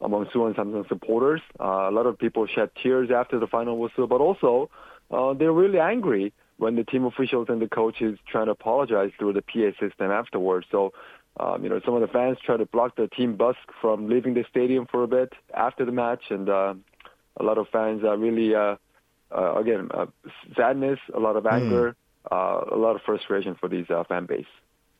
among 0.00 0.26
Suwon 0.26 0.54
Samsung 0.54 0.88
supporters. 0.88 1.40
Uh, 1.60 1.88
a 1.88 1.92
lot 1.92 2.06
of 2.06 2.18
people 2.18 2.46
shed 2.46 2.70
tears 2.82 3.10
after 3.10 3.38
the 3.38 3.46
final 3.46 3.78
whistle, 3.78 4.06
but 4.06 4.20
also 4.20 4.70
uh, 5.10 5.34
they're 5.34 5.52
really 5.52 5.78
angry 5.78 6.32
when 6.56 6.76
the 6.76 6.84
team 6.84 7.04
officials 7.04 7.46
and 7.48 7.60
the 7.60 7.68
coaches 7.68 8.18
trying 8.30 8.46
to 8.46 8.52
apologize 8.52 9.10
through 9.18 9.32
the 9.32 9.42
PA 9.42 9.70
system 9.80 10.10
afterwards. 10.10 10.66
So, 10.70 10.92
um, 11.40 11.64
you 11.64 11.68
know, 11.68 11.80
some 11.84 11.94
of 11.94 12.00
the 12.00 12.08
fans 12.08 12.38
try 12.44 12.56
to 12.56 12.66
block 12.66 12.96
the 12.96 13.08
team 13.08 13.36
bus 13.36 13.56
from 13.80 14.08
leaving 14.08 14.34
the 14.34 14.44
stadium 14.48 14.86
for 14.90 15.02
a 15.02 15.08
bit 15.08 15.32
after 15.54 15.84
the 15.84 15.92
match, 15.92 16.24
and 16.30 16.48
uh, 16.48 16.74
a 17.36 17.42
lot 17.42 17.58
of 17.58 17.66
fans 17.68 18.04
are 18.04 18.16
really, 18.16 18.54
uh, 18.54 18.76
uh, 19.36 19.54
again, 19.56 19.88
uh, 19.92 20.06
sadness, 20.56 21.00
a 21.12 21.18
lot 21.18 21.36
of 21.36 21.46
anger, 21.46 21.96
mm. 22.30 22.32
uh, 22.32 22.74
a 22.74 22.78
lot 22.78 22.94
of 22.94 23.02
frustration 23.02 23.56
for 23.58 23.68
these 23.68 23.86
uh, 23.90 24.04
fan 24.04 24.26
base. 24.26 24.46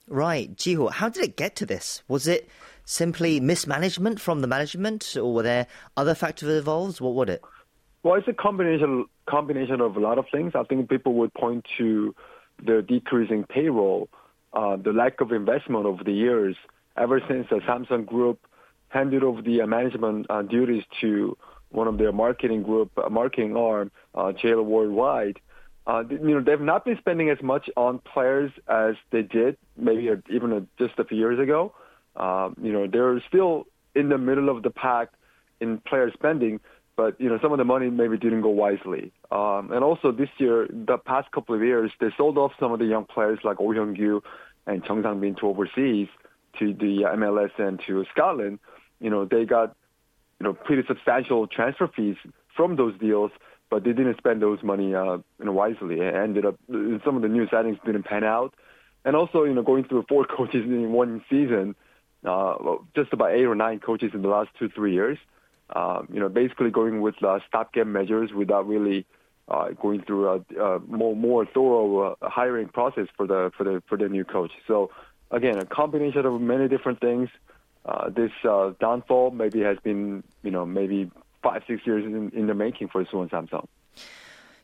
Right, 0.06 0.54
Jiho, 0.54 0.90
how 0.90 1.08
did 1.08 1.24
it 1.24 1.36
get 1.36 1.56
to 1.56 1.66
this? 1.66 2.02
Was 2.08 2.26
it 2.26 2.50
simply 2.84 3.40
mismanagement 3.40 4.20
from 4.20 4.40
the 4.40 4.46
management, 4.46 5.16
or 5.16 5.32
were 5.32 5.42
there 5.42 5.66
other 5.96 6.14
factors 6.14 6.58
involved? 6.58 7.00
What 7.00 7.14
was 7.14 7.28
it? 7.28 7.42
Well, 8.04 8.16
it's 8.16 8.28
a 8.28 8.34
combination 8.34 9.06
combination 9.26 9.80
of 9.80 9.96
a 9.96 10.00
lot 10.00 10.18
of 10.18 10.26
things. 10.30 10.52
I 10.54 10.62
think 10.64 10.90
people 10.90 11.14
would 11.14 11.32
point 11.32 11.66
to 11.78 12.14
the 12.62 12.84
decreasing 12.86 13.44
payroll, 13.44 14.10
uh, 14.52 14.76
the 14.76 14.92
lack 14.92 15.22
of 15.22 15.32
investment 15.32 15.86
over 15.86 16.04
the 16.04 16.12
years. 16.12 16.54
Ever 16.98 17.20
since 17.26 17.48
the 17.48 17.56
Samsung 17.60 18.04
Group 18.04 18.46
handed 18.88 19.24
over 19.24 19.40
the 19.40 19.64
management 19.66 20.26
uh, 20.28 20.42
duties 20.42 20.84
to 21.00 21.36
one 21.70 21.88
of 21.88 21.96
their 21.96 22.12
marketing 22.12 22.62
group, 22.62 22.92
uh, 22.98 23.08
marketing 23.08 23.56
arm, 23.56 23.90
uh, 24.14 24.32
Cheil 24.32 24.62
Worldwide, 24.62 25.40
uh, 25.86 26.04
you 26.08 26.18
know, 26.18 26.42
they've 26.42 26.60
not 26.60 26.84
been 26.84 26.98
spending 26.98 27.30
as 27.30 27.42
much 27.42 27.70
on 27.74 27.98
players 28.00 28.52
as 28.68 28.94
they 29.12 29.22
did 29.22 29.56
maybe 29.78 30.10
even 30.30 30.68
just 30.78 30.98
a 30.98 31.04
few 31.04 31.16
years 31.16 31.40
ago. 31.40 31.72
Um, 32.16 32.54
you 32.62 32.72
know, 32.72 32.86
they're 32.86 33.20
still 33.26 33.64
in 33.94 34.10
the 34.10 34.18
middle 34.18 34.50
of 34.50 34.62
the 34.62 34.70
pack 34.70 35.08
in 35.60 35.78
player 35.78 36.10
spending, 36.12 36.60
but 36.96 37.20
you 37.20 37.28
know, 37.28 37.38
some 37.42 37.52
of 37.52 37.58
the 37.58 37.64
money 37.64 37.90
maybe 37.90 38.16
didn't 38.16 38.42
go 38.42 38.50
wisely. 38.50 39.12
Um, 39.30 39.72
and 39.72 39.82
also 39.82 40.12
this 40.12 40.28
year, 40.38 40.68
the 40.70 40.98
past 40.98 41.30
couple 41.32 41.54
of 41.54 41.62
years, 41.62 41.90
they 42.00 42.08
sold 42.16 42.38
off 42.38 42.52
some 42.58 42.72
of 42.72 42.78
the 42.78 42.86
young 42.86 43.04
players 43.04 43.38
like 43.42 43.58
Oh 43.60 43.68
Hyung-gyu 43.68 44.22
and 44.66 44.84
Chung 44.84 45.02
Sang-bin 45.02 45.34
to 45.36 45.48
overseas, 45.48 46.08
to 46.58 46.72
the 46.72 47.02
MLS 47.16 47.50
and 47.58 47.80
to 47.86 48.04
Scotland. 48.12 48.58
You 49.00 49.10
know, 49.10 49.24
they 49.24 49.44
got 49.44 49.76
you 50.38 50.44
know 50.44 50.52
pretty 50.52 50.86
substantial 50.86 51.46
transfer 51.46 51.88
fees 51.88 52.16
from 52.56 52.76
those 52.76 52.98
deals 52.98 53.32
but 53.74 53.82
they 53.82 53.92
didn't 53.92 54.16
spend 54.18 54.40
those 54.40 54.62
money 54.62 54.94
uh, 54.94 55.18
you 55.38 55.44
know, 55.44 55.52
wisely. 55.52 56.00
It 56.00 56.14
ended 56.14 56.46
up 56.46 56.56
some 57.04 57.16
of 57.16 57.22
the 57.22 57.28
new 57.28 57.46
signings 57.46 57.82
didn't 57.84 58.04
pan 58.04 58.22
out, 58.22 58.54
and 59.04 59.16
also 59.16 59.42
you 59.42 59.52
know 59.52 59.62
going 59.62 59.82
through 59.84 60.04
four 60.08 60.24
coaches 60.24 60.64
in 60.64 60.92
one 60.92 61.24
season, 61.28 61.74
uh, 62.24 62.54
just 62.94 63.12
about 63.12 63.32
eight 63.32 63.44
or 63.44 63.56
nine 63.56 63.80
coaches 63.80 64.12
in 64.14 64.22
the 64.22 64.28
last 64.28 64.50
two 64.58 64.68
three 64.68 64.92
years. 64.92 65.18
Um, 65.70 66.08
you 66.12 66.20
know, 66.20 66.28
basically 66.28 66.70
going 66.70 67.00
with 67.00 67.22
uh, 67.22 67.38
stopgap 67.48 67.86
measures 67.86 68.32
without 68.32 68.68
really 68.68 69.06
uh, 69.48 69.70
going 69.70 70.02
through 70.02 70.28
a, 70.28 70.62
a 70.62 70.78
more 70.80 71.16
more 71.16 71.46
thorough 71.46 72.16
uh, 72.20 72.28
hiring 72.28 72.68
process 72.68 73.06
for 73.16 73.26
the 73.26 73.50
for 73.56 73.64
the 73.64 73.82
for 73.88 73.96
the 73.96 74.08
new 74.08 74.24
coach. 74.24 74.52
So 74.66 74.90
again, 75.30 75.58
a 75.58 75.64
combination 75.64 76.26
of 76.26 76.40
many 76.40 76.68
different 76.68 77.00
things. 77.00 77.28
Uh, 77.84 78.08
this 78.08 78.30
uh, 78.48 78.72
downfall 78.80 79.30
maybe 79.30 79.60
has 79.60 79.78
been 79.82 80.22
you 80.42 80.50
know 80.50 80.64
maybe 80.64 81.10
five, 81.42 81.62
six 81.66 81.86
years 81.86 82.04
in, 82.04 82.30
in 82.30 82.46
the 82.46 82.54
making 82.54 82.88
for 82.88 83.04
Suwon 83.04 83.30
Samsung. 83.30 83.66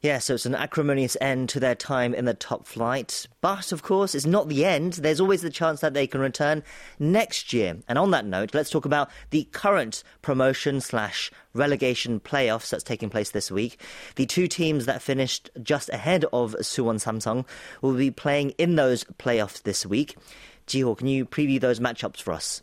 Yeah, 0.02 0.18
so 0.18 0.32
it's 0.32 0.46
an 0.46 0.54
acrimonious 0.54 1.14
end 1.20 1.50
to 1.50 1.60
their 1.60 1.74
time 1.74 2.14
in 2.14 2.24
the 2.24 2.32
top 2.32 2.66
flight. 2.66 3.26
But, 3.42 3.70
of 3.70 3.82
course, 3.82 4.14
it's 4.14 4.24
not 4.24 4.48
the 4.48 4.64
end. 4.64 4.94
There's 4.94 5.20
always 5.20 5.42
the 5.42 5.50
chance 5.50 5.82
that 5.82 5.92
they 5.92 6.06
can 6.06 6.22
return 6.22 6.62
next 6.98 7.52
year. 7.52 7.76
And 7.86 7.98
on 7.98 8.10
that 8.12 8.24
note, 8.24 8.54
let's 8.54 8.70
talk 8.70 8.86
about 8.86 9.10
the 9.28 9.44
current 9.52 10.02
promotion 10.22 10.80
slash 10.80 11.30
relegation 11.52 12.18
playoffs 12.18 12.70
that's 12.70 12.82
taking 12.82 13.10
place 13.10 13.32
this 13.32 13.50
week. 13.50 13.78
The 14.16 14.24
two 14.24 14.48
teams 14.48 14.86
that 14.86 15.02
finished 15.02 15.50
just 15.62 15.90
ahead 15.90 16.24
of 16.32 16.54
Suwon 16.60 16.96
Samsung 16.96 17.44
will 17.82 17.92
be 17.92 18.10
playing 18.10 18.50
in 18.52 18.76
those 18.76 19.04
playoffs 19.04 19.62
this 19.62 19.84
week. 19.84 20.16
Jiho, 20.66 20.96
can 20.96 21.08
you 21.08 21.26
preview 21.26 21.60
those 21.60 21.78
matchups 21.78 22.22
for 22.22 22.32
us? 22.32 22.62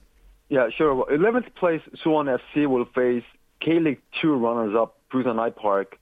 Yeah, 0.49 0.69
sure. 0.75 1.05
11th 1.11 1.53
place 1.53 1.81
Suwon 2.03 2.35
FC 2.39 2.65
will 2.65 2.85
face 2.85 3.23
K-League 3.59 4.01
2 4.21 4.33
runners-up 4.35 4.97
Busan 5.13 5.39
I-Park, 5.39 5.99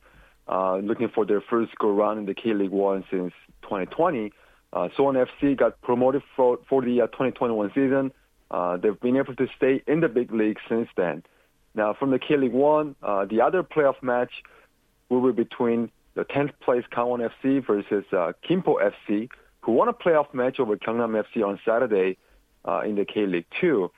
uh, 0.47 0.77
looking 0.77 1.09
for 1.09 1.25
their 1.25 1.41
first 1.41 1.71
go 1.77 1.91
round 1.91 2.19
in 2.19 2.25
the 2.25 2.33
K-League 2.33 2.71
1 2.71 3.05
since 3.09 3.33
2020. 3.63 4.31
Uh, 4.73 4.89
Suwon 4.97 5.25
FC 5.25 5.57
got 5.57 5.81
promoted 5.81 6.21
for, 6.35 6.59
for 6.69 6.81
the 6.81 7.01
uh, 7.01 7.07
2021 7.07 7.71
season. 7.73 8.11
Uh, 8.51 8.77
they've 8.77 8.99
been 8.99 9.17
able 9.17 9.35
to 9.35 9.47
stay 9.57 9.81
in 9.87 10.01
the 10.01 10.09
big 10.09 10.31
league 10.31 10.57
since 10.69 10.87
then. 10.95 11.23
Now, 11.73 11.93
from 11.93 12.11
the 12.11 12.19
K-League 12.19 12.53
1, 12.53 12.95
uh, 13.01 13.25
the 13.25 13.41
other 13.41 13.63
playoff 13.63 14.01
match 14.01 14.31
will 15.09 15.31
be 15.31 15.43
between 15.43 15.91
the 16.15 16.23
10th 16.23 16.51
place 16.61 16.83
Gangwon 16.91 17.29
FC 17.43 17.65
versus 17.65 18.05
uh, 18.11 18.31
Gimpo 18.47 18.91
FC, 19.09 19.29
who 19.61 19.73
won 19.73 19.87
a 19.87 19.93
playoff 19.93 20.33
match 20.33 20.59
over 20.59 20.77
Gyeongnam 20.77 21.23
FC 21.23 21.45
on 21.45 21.59
Saturday 21.65 22.17
uh, 22.63 22.81
in 22.81 22.95
the 22.95 23.05
K-League 23.05 23.47
2. 23.59 23.91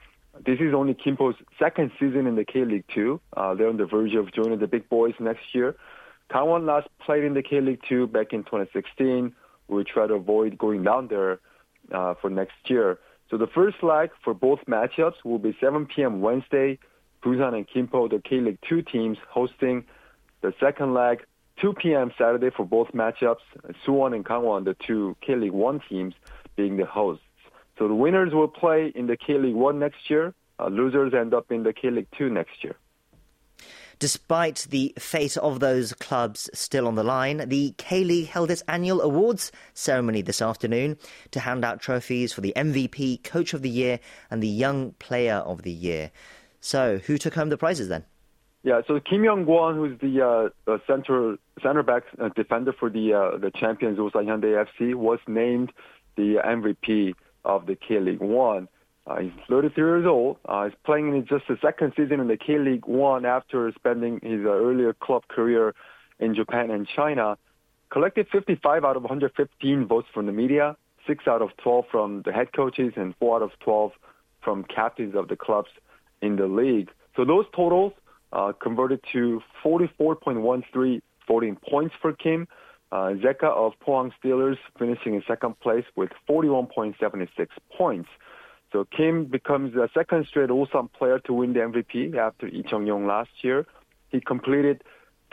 This 0.46 0.60
is 0.60 0.74
only 0.74 0.94
Gimpo's 0.94 1.36
second 1.60 1.92
season 2.00 2.28
in 2.28 2.36
the 2.36 2.46
K-League 2.46 2.86
2. 2.94 3.20
Uh, 3.36 3.54
they're 3.56 3.70
on 3.70 3.78
the 3.78 3.86
verge 3.86 4.14
of 4.16 4.34
joining 4.34 4.60
the 4.60 4.68
big 4.68 4.90
boys 4.90 5.14
next 5.20 5.54
year. 5.54 5.76
Gangwon 6.32 6.66
last 6.66 6.88
played 7.00 7.24
in 7.24 7.34
the 7.34 7.42
K-League 7.42 7.82
2 7.88 8.08
back 8.08 8.34
in 8.34 8.44
2016. 8.44 9.34
We 9.68 9.84
try 9.84 10.08
to 10.08 10.16
avoid 10.16 10.58
going 10.58 10.84
down 10.84 11.08
there 11.08 11.40
uh, 11.92 12.16
for 12.22 12.30
next 12.30 12.56
year. 12.66 13.00
So 13.30 13.38
the 13.38 13.48
first 13.48 13.82
leg 13.84 14.10
for 14.24 14.34
both 14.34 14.60
matchups 14.68 15.24
will 15.24 15.40
be 15.40 15.56
7 15.60 15.86
p.m. 15.86 16.22
Wednesday. 16.22 16.80
Busan 17.24 17.56
and 17.56 17.68
Gimpo, 17.68 18.10
the 18.10 18.20
K-League 18.20 18.60
2 18.70 18.84
teams, 18.84 19.18
hosting 19.30 19.86
the 20.42 20.54
second 20.60 20.94
leg 20.94 21.26
2 21.62 21.74
p.m. 21.74 22.12
Saturday 22.18 22.50
for 22.56 22.66
both 22.66 22.90
matchups. 22.90 23.42
Suwon 23.86 24.16
and 24.16 24.24
Gangwon, 24.24 24.66
the 24.66 24.76
two 24.86 25.16
K-League 25.26 25.52
1 25.52 25.82
teams, 25.90 26.14
being 26.56 26.78
the 26.78 26.86
hosts. 26.86 27.24
So 27.78 27.88
the 27.88 27.96
winners 27.96 28.34
will 28.34 28.48
play 28.48 28.92
in 28.96 29.08
the 29.08 29.18
K 29.18 29.38
League 29.38 29.56
1 29.56 29.80
next 29.80 30.10
year. 30.10 30.34
Uh, 30.60 30.68
losers 30.68 31.14
end 31.14 31.34
up 31.34 31.52
in 31.52 31.64
the 31.64 31.74
K 31.74 31.90
League 31.90 32.08
2 32.18 32.30
next 32.30 32.64
year. 32.64 32.76
Despite 34.00 34.68
the 34.70 34.94
fate 35.00 35.38
of 35.38 35.60
those 35.60 35.94
clubs 35.94 36.52
still 36.54 36.88
on 36.88 36.94
the 36.94 37.04
line, 37.04 37.50
the 37.50 37.74
K 37.78 38.04
League 38.04 38.28
held 38.28 38.52
its 38.52 38.62
annual 38.68 39.02
awards 39.02 39.52
ceremony 39.74 40.22
this 40.22 40.40
afternoon 40.40 40.98
to 41.32 41.40
hand 41.40 41.66
out 41.66 41.82
trophies 41.82 42.32
for 42.32 42.42
the 42.42 42.54
MVP, 42.56 43.24
Coach 43.24 43.56
of 43.56 43.64
the 43.64 43.70
Year, 43.70 44.00
and 44.30 44.44
the 44.44 44.48
Young 44.48 44.92
Player 45.00 45.38
of 45.38 45.64
the 45.64 45.72
Year. 45.72 46.12
So, 46.60 47.00
who 47.00 47.18
took 47.18 47.34
home 47.34 47.50
the 47.50 47.58
prizes 47.58 47.90
then? 47.90 48.06
Yeah, 48.62 48.82
so 48.88 49.00
Kim 49.00 49.24
Young 49.24 49.46
Kwon, 49.46 49.76
who's 49.76 49.98
the 50.00 50.52
uh, 50.68 50.78
center 50.86 51.38
center 51.64 51.82
back 51.82 52.04
uh, 52.20 52.30
defender 52.36 52.74
for 52.74 52.90
the 52.90 53.14
uh, 53.14 53.38
the 53.38 53.50
champions 53.50 53.98
Ulsan 53.98 54.26
Hyundai 54.26 54.66
FC, 54.68 54.94
was 54.94 55.20
named 55.28 55.72
the 56.18 56.36
MVP 56.46 57.16
of 57.46 57.66
the 57.66 57.76
K 57.76 58.00
League 58.00 58.20
One. 58.20 58.68
Uh, 59.08 59.20
he's 59.22 59.32
33 59.50 59.84
years 59.84 60.06
old. 60.06 60.38
Uh, 60.46 60.66
he's 60.66 60.74
playing 60.86 61.16
in 61.16 61.26
just 61.26 61.46
his 61.46 61.58
second 61.62 61.94
season 61.96 62.20
in 62.20 62.28
the 62.28 62.36
K 62.38 62.58
League 62.60 62.86
One 62.86 63.26
after 63.26 63.72
spending 63.74 64.20
his 64.22 64.46
uh, 64.46 64.50
earlier 64.50 64.94
club 64.94 65.24
career 65.30 65.74
in 66.20 66.36
Japan 66.36 66.72
and 66.72 66.88
China. 66.94 67.38
Collected 67.90 68.28
55 68.32 68.84
out 68.84 68.98
of 68.98 69.04
115 69.04 69.86
votes 69.86 70.08
from 70.14 70.26
the 70.26 70.34
media, 70.34 70.76
6 71.08 71.26
out 71.26 71.42
of 71.42 71.56
12 71.64 71.86
from 71.90 72.22
the 72.26 72.34
head 72.34 72.52
coaches, 72.54 72.94
and 72.98 73.16
4 73.18 73.38
out 73.38 73.42
of 73.44 73.52
12 73.62 73.92
from 74.42 74.66
captains 74.66 75.16
of 75.16 75.30
the 75.30 75.38
clubs 75.38 75.70
in 76.22 76.36
the 76.36 76.48
league. 76.48 76.90
So 77.16 77.24
those 77.24 77.46
totals 77.56 77.94
uh, 78.34 78.52
converted 78.62 79.00
to 79.14 79.42
44.13 79.64 81.02
voting 81.28 81.58
points 81.70 81.96
for 82.02 82.14
Kim, 82.14 82.48
Uh, 82.90 83.12
Zeca 83.24 83.50
of 83.66 83.74
Pohang 83.86 84.12
Steelers 84.18 84.58
finishing 84.80 85.14
in 85.16 85.24
second 85.28 85.60
place 85.60 85.84
with 85.98 86.10
41.76 86.30 87.28
points. 87.78 88.10
So 88.72 88.86
Kim 88.86 89.26
becomes 89.26 89.74
the 89.74 89.90
second 89.94 90.26
straight 90.28 90.50
Ulsan 90.50 90.92
player 90.92 91.20
to 91.20 91.34
win 91.34 91.54
the 91.54 91.60
MVP 91.60 92.16
after 92.18 92.50
Lee 92.50 92.64
Chung-yong 92.68 93.08
last 93.08 93.30
year. 93.42 93.66
He 94.10 94.20
completed 94.20 94.84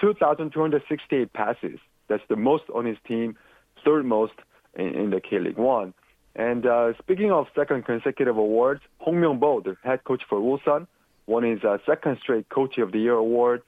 2,268 0.01 1.32
passes. 1.32 1.78
That's 2.09 2.22
the 2.28 2.37
most 2.37 2.64
on 2.74 2.85
his 2.85 2.99
team, 3.07 3.37
third 3.85 4.05
most 4.05 4.35
in, 4.74 4.89
in 4.95 5.11
the 5.11 5.20
K-League 5.20 5.59
One. 5.59 5.95
And 6.37 6.66
uh, 6.66 6.93
speaking 6.99 7.30
of 7.30 7.47
second 7.55 7.85
consecutive 7.85 8.37
awards, 8.37 8.80
Hong 8.99 9.14
Myung-bo, 9.14 9.61
the 9.61 9.76
head 9.82 10.05
coach 10.05 10.22
for 10.28 10.39
Ulsan, 10.39 10.87
won 11.26 11.45
his 11.45 11.62
uh, 11.64 11.78
second 11.87 12.18
straight 12.20 12.49
Coach 12.49 12.78
of 12.78 12.93
the 12.93 12.99
Year 12.99 13.14
award, 13.14 13.62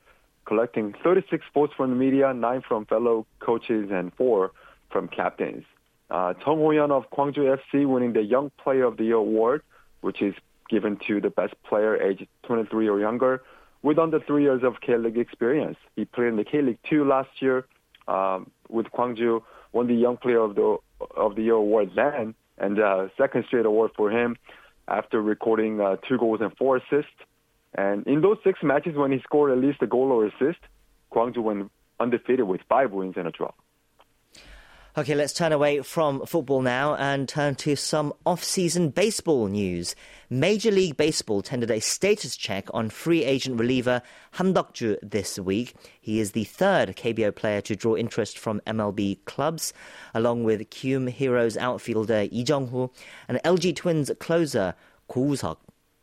collecting 0.47 0.95
36 1.03 1.45
votes 1.55 1.73
from 1.77 1.91
the 1.91 1.97
media, 1.97 2.35
nine 2.35 2.63
from 2.67 2.85
fellow 2.87 3.27
coaches, 3.41 3.91
and 3.93 4.13
four 4.15 4.53
from 4.91 5.09
captains. 5.09 5.65
Uh, 6.11 6.35
Chung 6.35 6.59
Ho-yeon 6.59 6.91
of 6.91 7.11
Gwangju 7.11 7.59
FC 7.59 7.87
winning 7.87 8.13
the 8.13 8.23
Young 8.23 8.51
Player 8.63 8.85
of 8.85 8.97
the 8.97 9.05
Year 9.05 9.17
award, 9.17 9.63
which 10.01 10.23
is 10.23 10.35
given 10.69 10.99
to 11.07 11.21
the 11.21 11.31
best 11.31 11.55
player 11.65 12.01
aged 12.01 12.27
23 12.45 12.89
or 12.89 13.01
younger 13.01 13.43
with 13.83 13.99
under 13.99 14.21
three 14.21 14.43
years 14.43 14.63
of 14.63 14.81
K-League 14.81 15.19
experience. 15.19 15.77
He 15.95 16.05
played 16.05 16.29
in 16.29 16.37
the 16.37 16.45
K-League 16.45 16.79
2 16.89 17.05
last 17.05 17.31
year 17.41 17.67
um, 18.09 18.51
with 18.69 18.87
Gwangju, 18.87 19.43
won 19.73 19.87
the 19.87 19.95
Young 19.95 20.17
Player 20.17 20.41
of 20.41 20.55
the 20.55 20.79
of 21.15 21.37
the 21.37 21.43
Year 21.43 21.55
award 21.55 21.91
then, 21.95 22.35
and 22.57 22.81
uh, 22.81 23.09
second 23.19 23.45
straight 23.47 23.67
award 23.67 23.91
for 23.97 24.11
him 24.11 24.37
after 24.89 25.21
recording 25.21 25.81
uh, 25.81 25.97
two 26.09 26.17
goals 26.19 26.41
and 26.41 26.57
four 26.57 26.79
assists. 26.79 27.13
And 27.75 28.07
in 28.07 28.23
those 28.23 28.39
six 28.43 28.61
matches, 28.63 28.97
when 28.97 29.13
he 29.13 29.21
scored 29.21 29.53
at 29.53 29.59
least 29.59 29.83
a 29.83 29.87
goal 29.87 30.11
or 30.11 30.27
assist, 30.27 30.61
Gwangju 31.13 31.43
went 31.43 31.71
undefeated 32.01 32.47
with 32.47 32.63
five 32.69 32.93
wins 32.93 33.15
and 33.17 33.29
a 33.29 33.31
draw. 33.31 33.53
Okay, 34.99 35.15
let's 35.15 35.35
turn 35.35 35.53
away 35.53 35.83
from 35.83 36.25
football 36.25 36.63
now 36.63 36.95
and 36.95 37.29
turn 37.29 37.55
to 37.57 37.77
some 37.77 38.15
off-season 38.25 38.89
baseball 38.89 39.47
news. 39.47 39.95
Major 40.31 40.71
League 40.71 40.97
Baseball 40.97 41.43
tendered 41.43 41.71
a 41.71 41.81
status 41.81 42.35
check 42.35 42.67
on 42.73 42.89
free 42.89 43.23
agent 43.23 43.61
reliever 43.61 44.01
Ham 44.33 44.55
Deok-ju 44.55 44.97
this 45.03 45.39
week. 45.39 45.75
He 46.01 46.19
is 46.19 46.33
the 46.33 46.45
third 46.45 46.97
KBO 46.97 47.37
player 47.37 47.61
to 47.61 47.77
draw 47.77 47.95
interest 47.95 48.39
from 48.39 48.63
MLB 48.67 49.23
clubs, 49.27 49.75
along 50.15 50.45
with 50.45 50.71
Kiwoom 50.71 51.11
Heroes 51.11 51.59
outfielder 51.59 52.23
Lee 52.33 52.45
Jung-hoo 52.49 52.91
and 53.29 53.39
LG 53.45 53.77
Twins 53.77 54.11
closer 54.19 54.75
Ko 55.09 55.21
Woo-seok. 55.21 55.59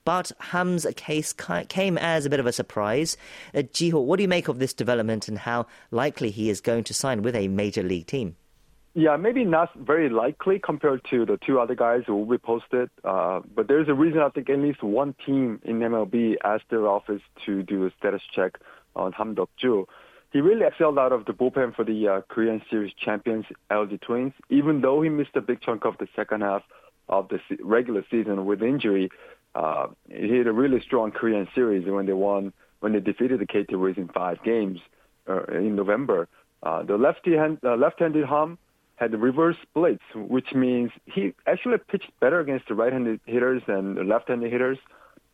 But 0.06 0.32
Ham's 0.38 0.86
case 0.96 1.34
came 1.34 1.98
as 1.98 2.28
a 2.28 2.30
bit 2.30 2.40
of 2.40 2.46
a 2.46 2.54
surprise. 2.54 3.18
Uh, 3.56 3.64
Jiho, 3.64 4.06
what 4.06 4.18
do 4.18 4.22
you 4.22 4.30
make 4.30 4.50
of 4.50 4.60
this 4.60 4.76
development 4.76 5.28
and 5.28 5.40
how 5.40 5.66
likely 5.90 6.30
he 6.30 6.52
is 6.52 6.62
going 6.62 6.84
to 6.84 6.94
sign 6.94 7.24
with 7.24 7.36
a 7.36 7.48
major 7.48 7.82
league 7.82 8.06
team? 8.06 8.36
Yeah, 8.96 9.18
maybe 9.18 9.44
not 9.44 9.74
very 9.76 10.08
likely 10.08 10.60
compared 10.60 11.02
to 11.10 11.26
the 11.26 11.40
two 11.44 11.60
other 11.60 11.74
guys 11.74 12.04
who 12.06 12.16
will 12.16 12.28
be 12.28 12.38
posted. 12.38 12.92
Uh, 13.04 13.40
but 13.56 13.68
there's 13.68 13.90
a 13.90 13.94
reason 13.94 14.20
I 14.20 14.30
think 14.30 14.52
at 14.52 14.60
least 14.60 14.84
one 14.84 15.16
team 15.26 15.60
in 15.64 15.80
MLB 15.80 16.36
asked 16.44 16.66
their 16.70 16.88
office 16.88 17.22
to 17.46 17.64
do 17.64 17.88
a 17.88 17.92
status 17.98 18.22
check 18.36 18.60
on 18.96 19.12
Ham 19.14 19.36
Deok-ju. 19.36 19.88
He 20.32 20.42
really 20.42 20.66
excelled 20.66 21.00
out 21.00 21.12
of 21.12 21.26
the 21.26 21.34
bullpen 21.34 21.76
for 21.76 21.84
the 21.84 22.08
uh, 22.08 22.22
Korean 22.28 22.62
Series 22.70 22.94
champions 22.94 23.46
LG 23.72 24.02
Twins, 24.02 24.34
even 24.50 24.82
though 24.82 25.02
he 25.02 25.10
missed 25.10 25.36
a 25.36 25.42
big 25.42 25.62
chunk 25.62 25.86
of 25.86 25.98
the 26.00 26.08
second 26.16 26.42
half 26.42 26.62
of 27.10 27.30
the 27.30 27.40
regular 27.64 28.06
season 28.12 28.46
with 28.46 28.62
injury. 28.62 29.10
Uh, 29.56 29.88
he 30.10 30.38
had 30.38 30.48
a 30.48 30.52
really 30.52 30.80
strong 30.82 31.12
Korean 31.12 31.48
Series 31.56 31.88
when 31.88 32.06
they 32.06 32.14
won, 32.14 32.54
when 32.80 32.94
they 32.94 33.00
defeated 33.00 33.40
the 33.40 33.46
KT 33.48 33.76
Wiz 33.76 33.98
in 33.98 34.08
five 34.10 34.44
games 34.44 34.80
uh, 35.28 35.46
in 35.46 35.76
November. 35.76 36.28
Uh, 36.62 36.84
the 36.84 36.96
lefty 36.96 37.34
hand, 37.34 37.58
uh, 37.64 37.76
left-handed 37.76 38.26
Ham 38.26 38.58
had 38.96 39.14
reverse 39.14 39.56
splits, 39.62 40.04
which 40.16 40.54
means 40.54 40.92
he 41.06 41.34
actually 41.48 41.78
pitched 41.78 42.12
better 42.20 42.40
against 42.40 42.68
the 42.68 42.76
right-handed 42.76 43.20
hitters 43.26 43.62
the 43.66 44.04
left-handed 44.06 44.52
hitters. 44.52 44.78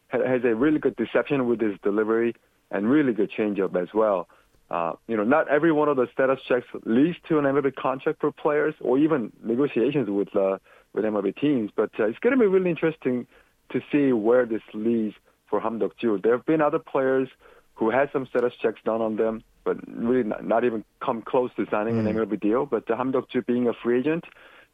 Has 0.07 0.43
a 0.43 0.55
really 0.55 0.79
good 0.79 0.95
deception 0.95 1.47
with 1.47 1.61
his 1.61 1.75
delivery 1.83 2.35
and 2.71 2.89
really 2.89 3.13
good 3.13 3.31
changeup 3.31 3.79
as 3.79 3.89
well. 3.93 4.27
Uh, 4.71 4.93
you 5.07 5.17
know, 5.17 5.23
not 5.23 5.47
every 5.49 5.71
one 5.71 5.87
of 5.87 5.97
the 5.97 6.07
status 6.13 6.39
checks 6.47 6.65
leads 6.85 7.17
to 7.27 7.37
an 7.39 7.45
MLB 7.45 7.75
contract 7.75 8.19
for 8.21 8.31
players 8.31 8.75
or 8.81 8.97
even 8.97 9.31
negotiations 9.43 10.09
with 10.09 10.35
uh, 10.35 10.57
with 10.93 11.05
MLB 11.05 11.35
teams. 11.39 11.71
But 11.75 11.91
uh, 11.99 12.05
it's 12.05 12.19
going 12.19 12.33
to 12.33 12.39
be 12.39 12.47
really 12.47 12.69
interesting 12.69 13.27
to 13.71 13.81
see 13.91 14.13
where 14.13 14.45
this 14.45 14.61
leads 14.73 15.15
for 15.47 15.59
Ham 15.59 15.79
Deok-ju. 15.79 16.21
There 16.23 16.33
have 16.33 16.45
been 16.45 16.61
other 16.61 16.79
players 16.79 17.29
who 17.73 17.89
had 17.89 18.11
some 18.11 18.27
status 18.27 18.53
checks 18.61 18.79
done 18.83 19.01
on 19.01 19.15
them 19.15 19.43
but 19.69 19.77
really 19.87 20.23
not, 20.23 20.43
not 20.43 20.63
even 20.63 20.83
come 20.99 21.21
close 21.21 21.51
to 21.55 21.65
signing 21.69 21.95
mm. 21.95 22.09
an 22.09 22.15
MLB 22.15 22.39
deal. 22.39 22.65
But 22.65 22.89
uh, 22.89 22.97
Ham 22.97 23.11
Deok-ju 23.11 23.43
being 23.43 23.67
a 23.67 23.73
free 23.73 23.99
agent, 23.99 24.25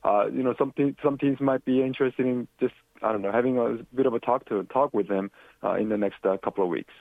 uh, 0.06 0.28
you 0.28 0.42
know, 0.42 0.56
some 0.58 0.72
te- 0.72 0.96
some 1.04 1.18
teams 1.18 1.42
might 1.42 1.66
be 1.66 1.82
interested 1.82 2.26
in 2.26 2.48
just 2.62 2.74
I 3.02 3.12
don't 3.12 3.22
know 3.22 3.32
having 3.32 3.58
a 3.58 3.84
bit 3.94 4.06
of 4.06 4.14
a 4.14 4.20
talk 4.20 4.46
to 4.50 4.64
talk 4.64 4.94
with 4.94 5.10
them 5.10 5.32
uh, 5.64 5.74
in 5.74 5.90
the 5.90 5.98
next 5.98 6.26
uh, 6.26 6.38
couple 6.38 6.64
of 6.64 6.70
weeks. 6.70 6.94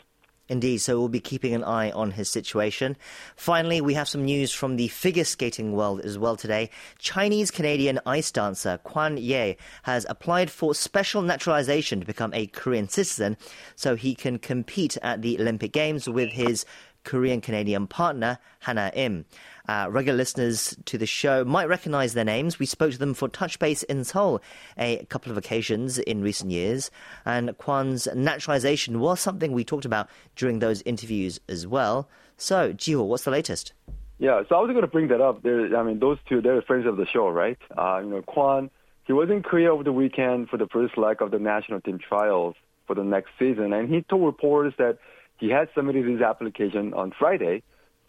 Indeed, 0.46 0.78
so 0.78 0.98
we'll 0.98 1.08
be 1.08 1.20
keeping 1.20 1.54
an 1.54 1.64
eye 1.64 1.90
on 1.90 2.10
his 2.10 2.28
situation. 2.28 2.98
Finally, 3.34 3.80
we 3.80 3.94
have 3.94 4.08
some 4.08 4.26
news 4.26 4.52
from 4.52 4.76
the 4.76 4.88
figure 4.88 5.24
skating 5.24 5.72
world 5.72 6.02
as 6.02 6.18
well 6.18 6.36
today. 6.36 6.68
Chinese 6.98 7.50
Canadian 7.50 7.98
ice 8.04 8.30
dancer 8.30 8.78
Quan 8.84 9.16
Ye 9.16 9.56
has 9.84 10.04
applied 10.06 10.50
for 10.50 10.74
special 10.74 11.22
naturalization 11.22 12.00
to 12.00 12.06
become 12.06 12.34
a 12.34 12.46
Korean 12.48 12.90
citizen 12.90 13.38
so 13.74 13.96
he 13.96 14.14
can 14.14 14.38
compete 14.38 14.98
at 15.00 15.22
the 15.22 15.40
Olympic 15.40 15.72
Games 15.72 16.10
with 16.10 16.32
his 16.32 16.66
Korean 17.04 17.40
Canadian 17.40 17.86
partner, 17.86 18.38
Hannah 18.60 18.90
Im. 18.94 19.24
Uh, 19.68 19.86
regular 19.90 20.16
listeners 20.16 20.76
to 20.84 20.98
the 20.98 21.06
show 21.06 21.44
might 21.44 21.68
recognize 21.68 22.14
their 22.14 22.24
names. 22.24 22.58
We 22.58 22.66
spoke 22.66 22.92
to 22.92 22.98
them 22.98 23.14
for 23.14 23.28
Touch 23.28 23.58
Base 23.58 23.82
in 23.84 24.04
Seoul 24.04 24.40
a 24.76 25.04
couple 25.06 25.30
of 25.30 25.38
occasions 25.38 25.98
in 25.98 26.22
recent 26.22 26.50
years, 26.50 26.90
and 27.24 27.56
Quan's 27.58 28.08
naturalization 28.14 29.00
was 29.00 29.20
something 29.20 29.52
we 29.52 29.64
talked 29.64 29.84
about 29.84 30.08
during 30.36 30.58
those 30.58 30.82
interviews 30.82 31.40
as 31.48 31.66
well. 31.66 32.08
So, 32.36 32.72
Jiho, 32.72 33.06
what's 33.06 33.24
the 33.24 33.30
latest? 33.30 33.72
Yeah, 34.18 34.42
so 34.48 34.56
I 34.56 34.60
was 34.60 34.70
going 34.70 34.82
to 34.82 34.86
bring 34.86 35.08
that 35.08 35.20
up. 35.20 35.42
There, 35.42 35.76
I 35.76 35.82
mean, 35.82 35.98
those 35.98 36.18
two, 36.28 36.40
they're 36.40 36.62
friends 36.62 36.86
of 36.86 36.96
the 36.96 37.06
show, 37.06 37.28
right? 37.28 37.58
Uh, 37.76 38.00
you 38.02 38.10
know, 38.10 38.22
Quan, 38.22 38.70
he 39.06 39.12
was 39.12 39.28
in 39.30 39.42
Korea 39.42 39.72
over 39.72 39.82
the 39.82 39.92
weekend 39.92 40.48
for 40.48 40.56
the 40.56 40.66
first 40.68 40.96
leg 40.96 41.20
of 41.20 41.30
the 41.30 41.38
national 41.38 41.80
team 41.80 41.98
trials 41.98 42.54
for 42.86 42.94
the 42.94 43.04
next 43.04 43.30
season, 43.38 43.72
and 43.72 43.92
he 43.92 44.02
told 44.02 44.24
reporters 44.24 44.74
that 44.78 44.98
he 45.44 45.50
had 45.50 45.68
submitted 45.74 46.06
his 46.06 46.22
application 46.22 46.94
on 46.94 47.12
Friday 47.18 47.62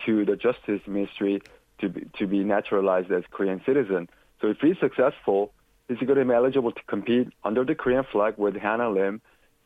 to 0.06 0.24
the 0.24 0.38
Justice 0.38 0.80
Ministry 0.88 1.42
to 1.80 1.90
be, 1.90 2.08
to 2.18 2.28
be 2.28 2.46
naturalized 2.46 3.12
as 3.12 3.24
Korean 3.30 3.62
citizen. 3.66 4.08
So 4.40 4.48
if 4.48 4.60
he's 4.62 4.80
successful, 4.80 5.52
he's 5.90 5.98
going 5.98 6.18
to 6.18 6.24
be 6.24 6.34
eligible 6.34 6.72
to 6.72 6.82
compete 6.88 7.28
under 7.44 7.66
the 7.66 7.76
Korean 7.76 8.06
flag 8.10 8.36
with 8.38 8.56
Hannah 8.56 8.90
Lim 8.90 9.20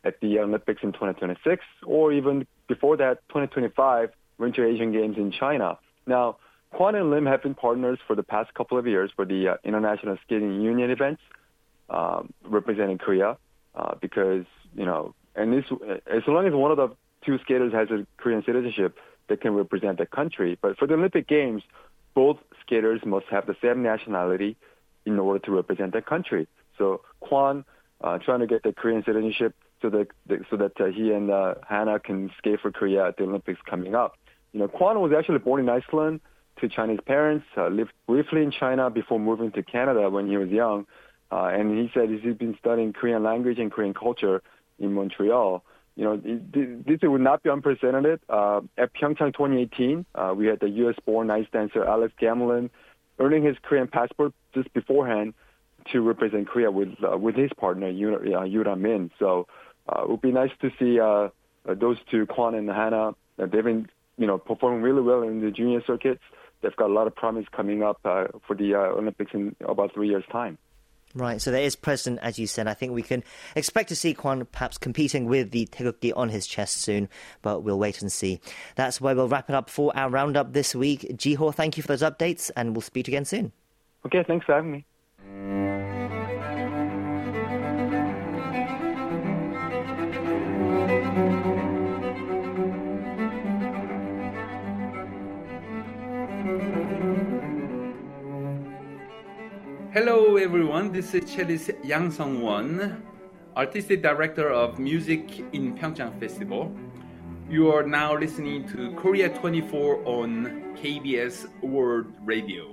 at 0.04 0.20
the 0.20 0.40
Olympics 0.40 0.82
in 0.82 0.94
2026, 0.94 1.64
or 1.86 2.12
even 2.12 2.48
before 2.68 2.98
that, 2.98 3.20
2025 3.30 4.10
Winter 4.40 4.66
Asian 4.66 4.92
Games 4.92 5.18
in 5.18 5.32
China. 5.32 5.78
Now, 6.08 6.38
Quan 6.72 6.96
and 6.96 7.12
Lim 7.12 7.28
have 7.28 7.44
been 7.44 7.54
partners 7.54 8.00
for 8.08 8.16
the 8.16 8.24
past 8.24 8.52
couple 8.56 8.80
of 8.80 8.88
years 8.88 9.12
for 9.16 9.26
the 9.26 9.50
uh, 9.50 9.56
International 9.64 10.18
Skating 10.26 10.60
Union 10.60 10.90
events 10.90 11.22
um, 11.92 12.34
representing 12.44 12.98
Korea, 12.98 13.38
uh, 13.76 13.94
because 14.02 14.46
you 14.76 14.86
know, 14.86 15.14
and 15.36 15.54
this 15.54 15.66
as 16.08 16.24
long 16.28 16.48
as 16.48 16.54
one 16.54 16.72
of 16.72 16.78
the 16.78 16.90
two 17.26 17.38
skaters 17.40 17.74
has 17.74 17.90
a 17.90 18.06
Korean 18.18 18.44
citizenship 18.46 18.98
that 19.28 19.42
can 19.42 19.54
represent 19.54 19.98
the 19.98 20.06
country. 20.06 20.58
But 20.62 20.78
for 20.78 20.88
the 20.88 20.96
Olympic 20.96 21.28
Games, 21.28 21.64
both 22.16 22.38
skaters 22.62 23.02
must 23.06 23.28
have 23.28 23.46
the 23.46 23.56
same 23.62 23.84
nationality 23.84 24.58
in 25.06 25.20
order 25.20 25.40
to 25.40 25.52
represent 25.52 25.94
the 25.94 26.02
country. 26.02 26.48
So 26.78 27.02
Quan 27.20 27.66
uh, 28.02 28.18
trying 28.20 28.40
to 28.40 28.48
get 28.48 28.64
the 28.64 28.74
Korean 28.74 29.04
citizenship 29.04 29.56
so 29.82 29.90
that 29.90 30.08
so 30.50 30.58
that 30.58 30.80
uh, 30.80 30.86
he 30.86 31.12
and 31.12 31.32
uh, 31.32 31.56
Hannah 31.68 32.00
can 32.00 32.32
skate 32.38 32.60
for 32.62 32.72
Korea 32.72 33.08
at 33.08 33.18
the 33.18 33.24
Olympics 33.24 33.60
coming 33.70 33.96
up. 33.96 34.18
You 34.52 34.60
know, 34.62 34.68
Quan 34.68 35.00
was 35.00 35.12
actually 35.18 35.40
born 35.40 35.62
in 35.62 35.70
Iceland 35.70 36.22
to 36.60 36.68
Chinese 36.68 37.00
parents, 37.06 37.46
uh, 37.56 37.68
lived 37.68 37.94
briefly 38.08 38.44
in 38.44 38.52
China 38.52 38.90
before 38.90 39.20
moving 39.20 39.52
to 39.52 39.64
Canada 39.64 40.10
when 40.10 40.28
he 40.28 40.38
was 40.38 40.50
young. 40.50 40.86
Uh, 41.32 41.46
and 41.46 41.78
he 41.78 41.92
said 41.94 42.10
he's 42.10 42.36
been 42.36 42.58
studying 42.60 42.92
Korean 42.92 43.24
language 43.24 43.60
and 43.60 43.72
Korean 43.72 43.94
culture 43.94 44.42
in 44.80 44.94
Montreal 44.94 45.64
you 46.00 46.06
know, 46.06 46.16
this 46.16 47.00
would 47.04 47.20
not 47.20 47.44
be 47.44 47.50
unprecedented. 47.50 48.22
Uh, 48.30 48.62
at 48.78 48.94
Pyeongchang 48.94 49.34
2018, 49.34 50.06
uh, 50.16 50.34
we 50.34 50.46
had 50.46 50.62
the 50.62 50.70
U.S.-born 50.70 51.30
ice 51.30 51.46
dancer 51.52 51.84
Alex 51.84 52.14
Gamelin 52.22 52.70
earning 53.20 53.44
his 53.44 53.58
Korean 53.62 53.88
passport 53.88 54.32
just 54.54 54.74
beforehand 54.74 55.34
to 55.92 56.00
represent 56.00 56.48
Korea 56.48 56.72
with 56.72 56.96
uh, 57.04 57.18
with 57.18 57.36
his 57.36 57.52
partner 57.58 57.90
Yura, 57.90 58.72
uh, 58.72 58.76
Min. 58.78 59.12
So 59.20 59.48
uh, 59.90 60.04
it 60.04 60.10
would 60.10 60.22
be 60.22 60.32
nice 60.32 60.52
to 60.62 60.72
see 60.80 61.02
uh, 61.02 61.28
those 61.66 61.98
two, 62.10 62.26
Quan 62.28 62.56
and 62.56 62.70
Hannah. 62.70 63.14
they've 63.38 63.52
been, 63.52 63.90
you 64.18 64.26
know, 64.26 64.38
performing 64.38 64.82
really 64.82 65.02
well 65.02 65.24
in 65.24 65.42
the 65.42 65.52
junior 65.52 65.82
circuits. 65.86 66.22
They've 66.62 66.76
got 66.78 66.90
a 66.90 66.94
lot 66.94 67.08
of 67.08 67.16
promise 67.16 67.46
coming 67.52 67.84
up 67.84 68.00
uh, 68.06 68.28
for 68.48 68.56
the 68.56 68.76
uh, 68.76 69.00
Olympics 69.00 69.32
in 69.34 69.54
about 69.68 69.94
three 69.94 70.08
years' 70.08 70.24
time. 70.32 70.58
Right, 71.16 71.42
so 71.42 71.50
there 71.52 71.64
is 71.64 71.76
precedent, 71.76 72.20
as 72.22 72.38
you 72.38 72.46
said. 72.46 72.68
I 72.68 72.76
think 72.76 72.94
we 72.94 73.02
can 73.02 73.24
expect 73.56 73.90
to 73.90 73.96
see 73.96 74.14
Kwon 74.14 74.46
perhaps 74.52 74.78
competing 74.78 75.26
with 75.26 75.50
the 75.50 75.66
Taegukgi 75.66 76.14
on 76.16 76.30
his 76.30 76.46
chest 76.46 76.78
soon, 76.78 77.10
but 77.42 77.64
we'll 77.64 77.80
wait 77.80 78.02
and 78.02 78.12
see. 78.12 78.40
That's 78.76 79.02
where 79.02 79.16
we'll 79.16 79.28
wrap 79.28 79.50
it 79.50 79.56
up 79.56 79.72
for 79.72 79.96
our 79.98 80.10
roundup 80.10 80.54
this 80.54 80.76
week. 80.76 81.02
Jiho, 81.14 81.54
thank 81.54 81.78
you 81.78 81.84
for 81.84 81.88
those 81.88 82.04
updates, 82.04 82.52
and 82.56 82.76
we'll 82.76 82.82
speak 82.82 83.08
again 83.08 83.26
soon. 83.26 83.52
Okay, 84.06 84.24
thanks 84.24 84.46
for 84.46 84.54
having 84.54 84.72
me. 84.72 85.99
Hello 99.92 100.38
everyone, 100.38 100.92
this 100.92 101.16
is 101.16 101.24
cellist 101.32 101.72
Yang 101.84 102.12
Sung 102.12 102.42
Won, 102.42 103.04
artistic 103.58 104.04
director 104.04 104.48
of 104.48 104.78
music 104.78 105.40
in 105.52 105.76
Pyeongchang 105.76 106.20
Festival. 106.20 106.72
You 107.50 107.72
are 107.74 107.82
now 107.82 108.16
listening 108.16 108.68
to 108.70 108.94
Korea 108.94 109.30
24 109.30 110.08
on 110.08 110.76
KBS 110.78 111.48
World 111.64 112.06
Radio. 112.24 112.70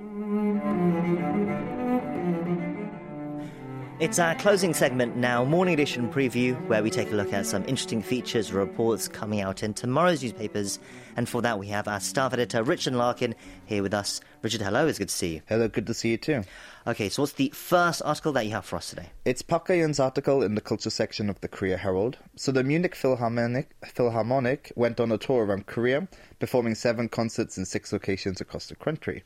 It's 3.98 4.18
our 4.18 4.34
closing 4.34 4.74
segment 4.74 5.16
now, 5.16 5.42
Morning 5.42 5.72
Edition 5.72 6.12
Preview, 6.12 6.54
where 6.68 6.82
we 6.82 6.90
take 6.90 7.10
a 7.12 7.14
look 7.14 7.32
at 7.32 7.46
some 7.46 7.62
interesting 7.62 8.02
features, 8.02 8.52
reports 8.52 9.08
coming 9.08 9.40
out 9.40 9.62
in 9.62 9.72
tomorrow's 9.72 10.22
newspapers. 10.22 10.78
And 11.16 11.26
for 11.26 11.40
that, 11.40 11.58
we 11.58 11.68
have 11.68 11.88
our 11.88 11.98
staff 11.98 12.34
editor, 12.34 12.62
Richard 12.62 12.92
Larkin, 12.92 13.34
here 13.64 13.82
with 13.82 13.94
us. 13.94 14.20
Richard, 14.42 14.60
hello, 14.60 14.86
it's 14.86 14.98
good 14.98 15.08
to 15.08 15.14
see 15.14 15.36
you. 15.36 15.42
Hello, 15.48 15.66
good 15.66 15.86
to 15.86 15.94
see 15.94 16.10
you 16.10 16.18
too. 16.18 16.44
Okay, 16.88 17.08
so 17.08 17.22
what's 17.22 17.32
the 17.32 17.48
first 17.48 18.00
article 18.04 18.32
that 18.34 18.44
you 18.44 18.52
have 18.52 18.64
for 18.64 18.76
us 18.76 18.90
today? 18.90 19.08
It's 19.24 19.42
Park 19.42 19.66
Ga-yeon's 19.66 19.98
article 19.98 20.40
in 20.40 20.54
the 20.54 20.60
culture 20.60 20.88
section 20.88 21.28
of 21.28 21.40
the 21.40 21.48
Korea 21.48 21.76
Herald. 21.76 22.16
So 22.36 22.52
the 22.52 22.62
Munich 22.62 22.94
Philharmonic, 22.94 23.74
Philharmonic 23.84 24.70
went 24.76 25.00
on 25.00 25.10
a 25.10 25.18
tour 25.18 25.44
around 25.44 25.66
Korea, 25.66 26.06
performing 26.38 26.76
seven 26.76 27.08
concerts 27.08 27.58
in 27.58 27.64
six 27.64 27.92
locations 27.92 28.40
across 28.40 28.68
the 28.68 28.76
country. 28.76 29.24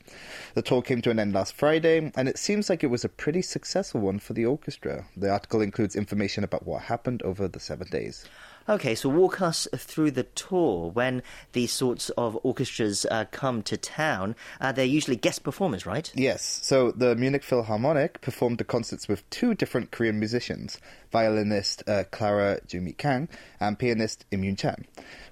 The 0.55 0.63
tour 0.63 0.81
came 0.81 1.03
to 1.03 1.11
an 1.11 1.19
end 1.19 1.33
last 1.33 1.53
Friday, 1.53 2.11
and 2.15 2.27
it 2.27 2.39
seems 2.39 2.67
like 2.67 2.83
it 2.83 2.87
was 2.87 3.05
a 3.05 3.09
pretty 3.09 3.43
successful 3.43 4.01
one 4.01 4.17
for 4.17 4.33
the 4.33 4.47
orchestra. 4.47 5.05
The 5.15 5.29
article 5.29 5.61
includes 5.61 5.95
information 5.95 6.43
about 6.43 6.65
what 6.65 6.81
happened 6.81 7.21
over 7.21 7.47
the 7.47 7.59
seven 7.59 7.89
days. 7.89 8.25
Okay, 8.69 8.95
so 8.95 9.09
walk 9.09 9.41
us 9.41 9.67
through 9.75 10.11
the 10.11 10.23
tour. 10.23 10.91
When 10.91 11.23
these 11.53 11.71
sorts 11.71 12.09
of 12.11 12.37
orchestras 12.43 13.05
uh, 13.09 13.25
come 13.31 13.63
to 13.63 13.77
town, 13.77 14.35
uh, 14.59 14.71
they're 14.71 14.85
usually 14.85 15.15
guest 15.15 15.43
performers, 15.43 15.85
right? 15.85 16.11
Yes, 16.15 16.59
so 16.61 16.91
the 16.91 17.15
Munich 17.15 17.43
Philharmonic 17.43 18.21
performed 18.21 18.59
the 18.59 18.63
concerts 18.63 19.07
with 19.07 19.27
two 19.29 19.53
different 19.53 19.91
Korean 19.91 20.19
musicians 20.19 20.79
violinist 21.11 21.83
uh, 21.87 22.05
Clara 22.11 22.59
Jumi 22.67 22.97
Kang 22.97 23.27
and 23.59 23.77
pianist 23.77 24.25
Im 24.31 24.41
Yoon 24.41 24.57
Chan. 24.57 24.85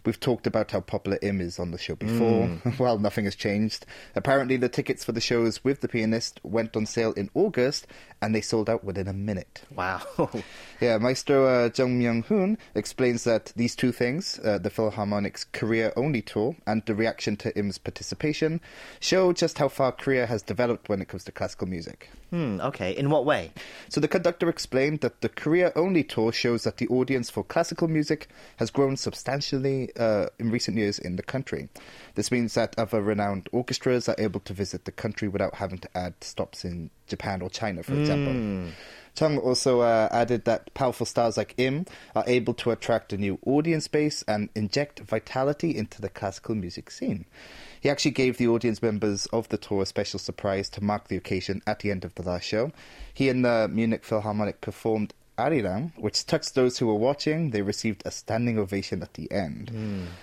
We've 0.05 0.19
talked 0.19 0.47
about 0.47 0.71
how 0.71 0.81
popular 0.81 1.17
Im 1.21 1.41
is 1.41 1.59
on 1.59 1.71
the 1.71 1.77
show 1.77 1.95
before. 1.95 2.49
well, 2.79 2.97
nothing 2.99 3.25
has 3.25 3.35
changed. 3.35 3.85
Apparently, 4.15 4.57
the 4.57 4.69
tickets 4.69 5.03
for 5.03 5.11
the 5.11 5.21
shows 5.21 5.63
with 5.63 5.81
the 5.81 5.87
pianist 5.87 6.39
went 6.43 6.75
on 6.75 6.85
sale 6.85 7.13
in 7.13 7.29
August 7.33 7.87
and 8.21 8.33
they 8.33 8.41
sold 8.41 8.69
out 8.69 8.83
within 8.83 9.07
a 9.07 9.13
minute. 9.13 9.63
Wow. 9.75 10.01
Yeah, 10.81 10.97
Maestro 10.97 11.45
uh, 11.45 11.69
Jung 11.75 11.99
Myung 11.99 12.23
Hoon 12.25 12.57
explains 12.73 13.18
that 13.23 13.53
these 13.55 13.75
two 13.75 13.91
things, 13.91 14.39
uh, 14.43 14.57
the 14.57 14.69
Philharmonic's 14.69 15.45
Korea 15.45 15.91
only 15.95 16.21
tour 16.21 16.55
and 16.65 16.83
the 16.85 16.95
reaction 16.95 17.35
to 17.37 17.57
Im's 17.57 17.77
participation, 17.77 18.61
show 18.99 19.33
just 19.33 19.57
how 19.57 19.67
far 19.67 19.91
Korea 19.91 20.25
has 20.25 20.41
developed 20.41 20.89
when 20.89 21.01
it 21.01 21.07
comes 21.07 21.23
to 21.25 21.31
classical 21.31 21.67
music. 21.67 22.09
hmm, 22.29 22.59
okay, 22.61 22.91
in 22.91 23.09
what 23.09 23.25
way? 23.25 23.51
So 23.89 23.99
the 23.99 24.07
conductor 24.07 24.49
explained 24.49 25.01
that 25.01 25.21
the 25.21 25.29
Korea 25.29 25.71
only 25.75 26.03
tour 26.03 26.31
shows 26.31 26.63
that 26.63 26.77
the 26.77 26.87
audience 26.87 27.29
for 27.29 27.43
classical 27.43 27.87
music 27.87 28.27
has 28.57 28.69
grown 28.69 28.97
substantially 28.97 29.91
uh, 29.97 30.27
in 30.37 30.51
recent 30.51 30.77
years 30.77 30.99
in 30.99 31.15
the 31.15 31.23
country. 31.23 31.69
This 32.15 32.31
means 32.31 32.53
that 32.53 32.77
other 32.77 33.01
renowned 33.01 33.49
orchestras 33.51 34.07
are 34.09 34.15
able 34.17 34.39
to 34.41 34.53
visit 34.53 34.85
the 34.85 34.91
country 34.91 35.27
without 35.27 35.55
having 35.55 35.79
to 35.79 35.97
add 35.97 36.13
stops 36.21 36.63
in 36.65 36.91
Japan 37.07 37.41
or 37.41 37.49
China, 37.49 37.83
for 37.83 37.95
example. 37.95 38.73
Chung 39.15 39.37
also 39.37 39.81
uh, 39.81 40.07
added 40.11 40.45
that 40.45 40.73
powerful 40.73 41.05
stars 41.05 41.37
like 41.37 41.53
Im 41.57 41.85
are 42.15 42.23
able 42.27 42.53
to 42.55 42.71
attract 42.71 43.13
a 43.13 43.17
new 43.17 43.39
audience 43.45 43.87
base 43.87 44.23
and 44.27 44.49
inject 44.55 44.99
vitality 44.99 45.75
into 45.75 46.01
the 46.01 46.09
classical 46.09 46.55
music 46.55 46.89
scene. 46.91 47.25
He 47.81 47.89
actually 47.89 48.11
gave 48.11 48.37
the 48.37 48.47
audience 48.47 48.81
members 48.81 49.25
of 49.27 49.49
the 49.49 49.57
tour 49.57 49.83
a 49.83 49.85
special 49.85 50.19
surprise 50.19 50.69
to 50.71 50.83
mark 50.83 51.07
the 51.07 51.17
occasion 51.17 51.61
at 51.65 51.79
the 51.79 51.91
end 51.91 52.03
of 52.03 52.15
the 52.15 52.23
last 52.23 52.43
show. 52.43 52.71
He 53.13 53.29
and 53.29 53.43
the 53.43 53.69
Munich 53.71 54.03
Philharmonic 54.03 54.61
performed 54.61 55.13
Which 55.95 56.25
touched 56.25 56.55
those 56.55 56.77
who 56.77 56.87
were 56.87 56.95
watching. 56.95 57.51
They 57.51 57.61
received 57.61 58.03
a 58.05 58.11
standing 58.11 58.57
ovation 58.59 59.01
at 59.01 59.13
the 59.13 59.31
end. 59.31 59.71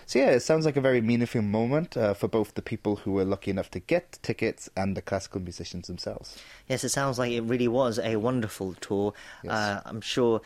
So 0.06 0.18
yeah, 0.18 0.30
it 0.30 0.40
sounds 0.40 0.64
like 0.66 0.76
a 0.76 0.80
very 0.80 1.00
meaningful 1.00 1.42
moment 1.42 1.96
uh, 1.96 2.14
for 2.14 2.28
both 2.28 2.54
the 2.54 2.62
people 2.62 2.96
who 2.96 3.12
were 3.12 3.24
lucky 3.24 3.50
enough 3.50 3.70
to 3.72 3.80
get 3.80 4.18
tickets 4.22 4.68
and 4.76 4.96
the 4.96 5.02
classical 5.02 5.40
musicians 5.40 5.86
themselves. 5.86 6.38
Yes, 6.68 6.84
it 6.84 6.90
sounds 6.90 7.18
like 7.18 7.32
it 7.32 7.42
really 7.42 7.68
was 7.68 7.98
a 7.98 8.16
wonderful 8.16 8.74
tour. 8.74 9.12
Uh, 9.48 9.80
I'm 9.84 10.00
sure 10.00 10.40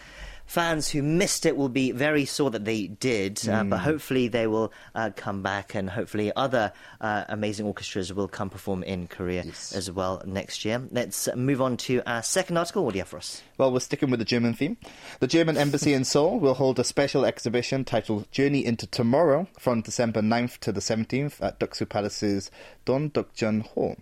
fans 0.51 0.88
who 0.88 1.01
missed 1.01 1.46
it 1.46 1.57
will 1.57 1.68
be 1.68 1.92
very 1.92 2.24
sore 2.24 2.51
that 2.51 2.64
they 2.64 2.88
did, 2.88 3.48
uh, 3.48 3.62
but 3.62 3.78
hopefully 3.78 4.26
they 4.26 4.48
will 4.48 4.72
uh, 4.96 5.09
come 5.14 5.42
back 5.44 5.76
and 5.76 5.88
hopefully 5.88 6.32
other 6.34 6.72
uh, 7.01 7.22
amazing 7.28 7.64
orchestras 7.66 8.12
will 8.12 8.26
come 8.26 8.51
perform 8.51 8.82
in 8.82 9.07
Korea 9.07 9.44
Yes. 9.44 9.72
as 9.72 9.92
well 9.92 10.20
next 10.26 10.64
year. 10.64 10.82
Let's 10.90 11.28
move 11.36 11.62
on 11.62 11.76
to 11.86 12.03
our 12.05 12.24
second 12.24 12.57
article. 12.57 12.84
What 12.84 12.94
do 12.94 12.96
you 12.98 13.03
have 13.03 13.09
for 13.09 13.18
us? 13.18 13.42
Well, 13.59 13.72
we're 13.72 13.78
sticking 13.78 14.11
with 14.11 14.18
the 14.18 14.24
German 14.26 14.55
theme. 14.55 14.76
The 15.20 15.28
German 15.28 15.57
embassy 15.57 15.94
in 15.94 16.05
Seoul 16.05 16.40
will 16.40 16.55
hold 16.55 16.80
a 16.80 16.84
special 16.84 17.24
exhibition 17.24 17.84
titled 17.84 18.28
Journey 18.32 18.64
into 18.66 18.88
Tomorrow 18.88 19.46
from 19.57 19.82
December 19.82 20.20
9th 20.20 20.59
to 20.59 20.72
the 20.72 20.80
17th 20.80 21.40
at 21.40 21.61
Deoksu 21.61 21.88
Palace's 21.88 22.51
Dondeokjeon 22.86 23.62
Hall. 23.68 23.96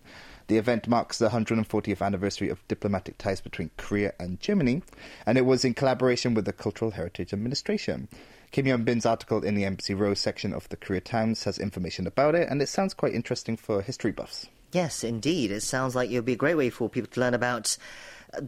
The 0.49 0.57
event 0.57 0.89
marks 0.89 1.19
the 1.19 1.29
140th 1.29 2.01
anniversary 2.01 2.49
of 2.49 2.67
diplomatic 2.69 3.19
ties 3.19 3.43
between 3.43 3.71
Korea 3.77 4.15
and 4.19 4.41
Germany, 4.41 4.83
and 5.27 5.37
it 5.37 5.45
was 5.45 5.63
in 5.63 5.75
collaboration 5.75 6.33
with 6.33 6.47
the 6.47 6.55
Cultural 6.55 6.93
Heritage 6.93 7.35
Administration. 7.35 8.09
Kim 8.51 8.65
Yeon 8.65 8.83
Bin's 8.83 9.05
article 9.05 9.45
in 9.45 9.55
the 9.55 9.67
Embassy 9.67 9.93
Row 9.93 10.15
section 10.15 10.55
of 10.55 10.67
the 10.71 10.79
Korea 10.79 11.03
Times 11.03 11.45
has 11.45 11.59
information 11.59 12.07
about 12.07 12.35
it, 12.35 12.49
and 12.49 12.63
it 12.63 12.71
sounds 12.71 12.95
quite 12.95 13.13
interesting 13.13 13.59
for 13.59 13.83
history 13.83 14.11
buffs. 14.11 14.49
Yes, 14.73 15.05
indeed. 15.05 15.51
It 15.51 15.63
sounds 15.63 15.95
like 15.95 16.11
it 16.11 16.15
would 16.15 16.25
be 16.25 16.33
a 16.33 16.37
great 16.37 16.57
way 16.57 16.71
for 16.71 16.89
people 16.89 17.11
to 17.11 17.21
learn 17.21 17.35
about 17.35 17.77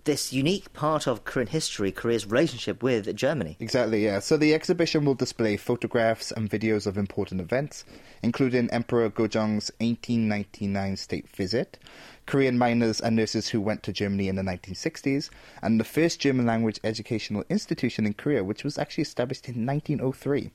this 0.04 0.32
unique 0.32 0.72
part 0.72 1.06
of 1.06 1.24
Korean 1.24 1.48
history, 1.48 1.92
Korea's 1.92 2.26
relationship 2.26 2.82
with 2.82 3.14
Germany. 3.16 3.56
Exactly, 3.60 4.04
yeah. 4.04 4.18
So 4.18 4.36
the 4.36 4.54
exhibition 4.54 5.04
will 5.04 5.14
display 5.14 5.56
photographs 5.56 6.30
and 6.30 6.50
videos 6.50 6.86
of 6.86 6.98
important 6.98 7.40
events, 7.40 7.84
including 8.22 8.70
Emperor 8.70 9.10
Gojong's 9.10 9.70
1899 9.78 10.96
state 10.96 11.28
visit, 11.34 11.78
Korean 12.26 12.58
miners 12.58 13.00
and 13.00 13.16
nurses 13.16 13.48
who 13.48 13.60
went 13.60 13.82
to 13.84 13.92
Germany 13.92 14.28
in 14.28 14.36
the 14.36 14.42
1960s, 14.42 15.30
and 15.62 15.80
the 15.80 15.84
first 15.84 16.20
German 16.20 16.46
language 16.46 16.78
educational 16.84 17.44
institution 17.48 18.06
in 18.06 18.14
Korea, 18.14 18.44
which 18.44 18.64
was 18.64 18.78
actually 18.78 19.02
established 19.02 19.48
in 19.48 19.66
1903. 19.66 20.50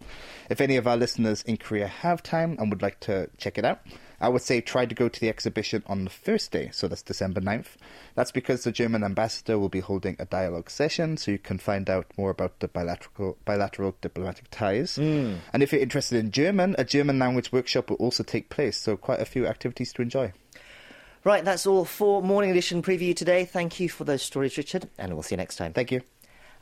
If 0.50 0.62
any 0.62 0.78
of 0.78 0.88
our 0.88 0.98
listeners 0.98 1.42
in 1.44 1.58
Korea 1.58 1.88
have 1.88 2.24
time 2.24 2.56
and 2.60 2.70
would 2.70 2.82
like 2.82 3.00
to 3.02 3.30
check 3.38 3.58
it 3.58 3.66
out, 3.66 3.82
I 4.26 4.30
would 4.30 4.42
say 4.42 4.60
try 4.60 4.88
to 4.88 4.96
go 4.96 5.08
to 5.08 5.20
the 5.20 5.30
exhibition 5.30 5.84
on 5.86 6.04
the 6.04 6.10
first 6.10 6.52
day, 6.52 6.72
so 6.74 6.88
that's 6.88 7.04
December 7.04 7.42
9th. 7.42 7.76
That's 8.16 8.32
because 8.32 8.64
the 8.64 8.72
German 8.72 9.04
ambassador 9.04 9.60
will 9.60 9.70
be 9.70 9.82
holding 9.82 10.16
a 10.18 10.26
dialogue 10.26 10.72
session, 10.72 11.18
so 11.18 11.30
you 11.30 11.38
can 11.38 11.60
find 11.60 11.92
out 11.92 12.08
more 12.18 12.32
about 12.32 12.60
the 12.60 12.68
bilateral, 12.68 13.38
bilateral 13.46 13.96
diplomatic 14.02 14.50
ties. 14.50 14.96
Hmm. 14.96 15.36
And 15.54 15.62
if 15.62 15.72
you're 15.72 15.80
interested 15.80 16.18
in 16.18 16.32
German, 16.32 16.76
a 16.80 16.84
German 16.84 17.20
language 17.20 17.52
workshop 17.52 17.92
will 17.92 17.98
also 17.98 18.24
take 18.24 18.50
place, 18.50 18.78
so 18.78 18.98
quite 18.98 19.20
a 19.20 19.26
few 19.26 19.46
activities 19.46 19.94
to 19.94 20.02
enjoy. 20.02 20.34
Right, 21.24 21.46
that's 21.46 21.68
all 21.68 21.86
for 21.86 22.24
Morning 22.24 22.50
Edition 22.50 22.82
preview 22.82 23.16
today. 23.16 23.46
Thank 23.46 23.80
you 23.80 23.90
for 23.90 24.06
those 24.06 24.24
stories, 24.24 24.58
Richard, 24.58 24.90
and 24.98 25.14
we'll 25.14 25.22
see 25.22 25.36
you 25.36 25.38
next 25.38 25.58
time. 25.58 25.72
Thank 25.72 25.92
you. 25.92 26.02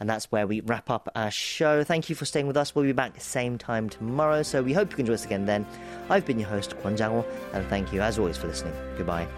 And 0.04 0.10
that's 0.10 0.30
where 0.34 0.46
we 0.46 0.60
wrap 0.60 0.90
up 0.90 1.08
our 1.16 1.32
show. 1.32 1.86
Thank 1.86 2.10
you 2.10 2.16
for 2.16 2.26
staying 2.26 2.46
with 2.46 2.58
us. 2.58 2.76
We'll 2.76 2.84
be 2.84 2.92
back 2.92 3.14
same 3.22 3.58
time 3.58 3.88
tomorrow, 3.88 4.44
so 4.44 4.62
we 4.62 4.74
hope 4.74 4.90
you 4.90 4.98
can 4.98 5.06
join 5.06 5.14
us 5.14 5.24
again 5.24 5.46
then. 5.46 5.66
I've 6.10 6.26
been 6.26 6.38
your 6.38 6.50
host, 6.50 6.76
Kwon 6.80 6.98
Jang-woo, 6.98 7.24
and 7.54 7.66
thank 7.70 7.94
you 7.94 8.02
as 8.02 8.20
always 8.20 8.36
for 8.36 8.48
listening. 8.48 8.74
Goodbye. 8.98 9.30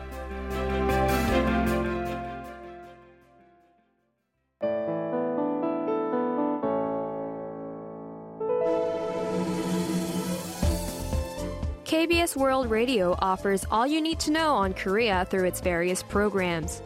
KBS 11.84 12.36
World 12.36 12.72
Radio 12.72 13.16
offers 13.20 13.66
all 13.70 13.86
you 13.86 14.02
need 14.02 14.20
to 14.22 14.32
know 14.32 14.56
on 14.56 14.74
Korea 14.74 15.28
through 15.30 15.46
its 15.46 15.62
various 15.62 16.02
programs. 16.02 16.82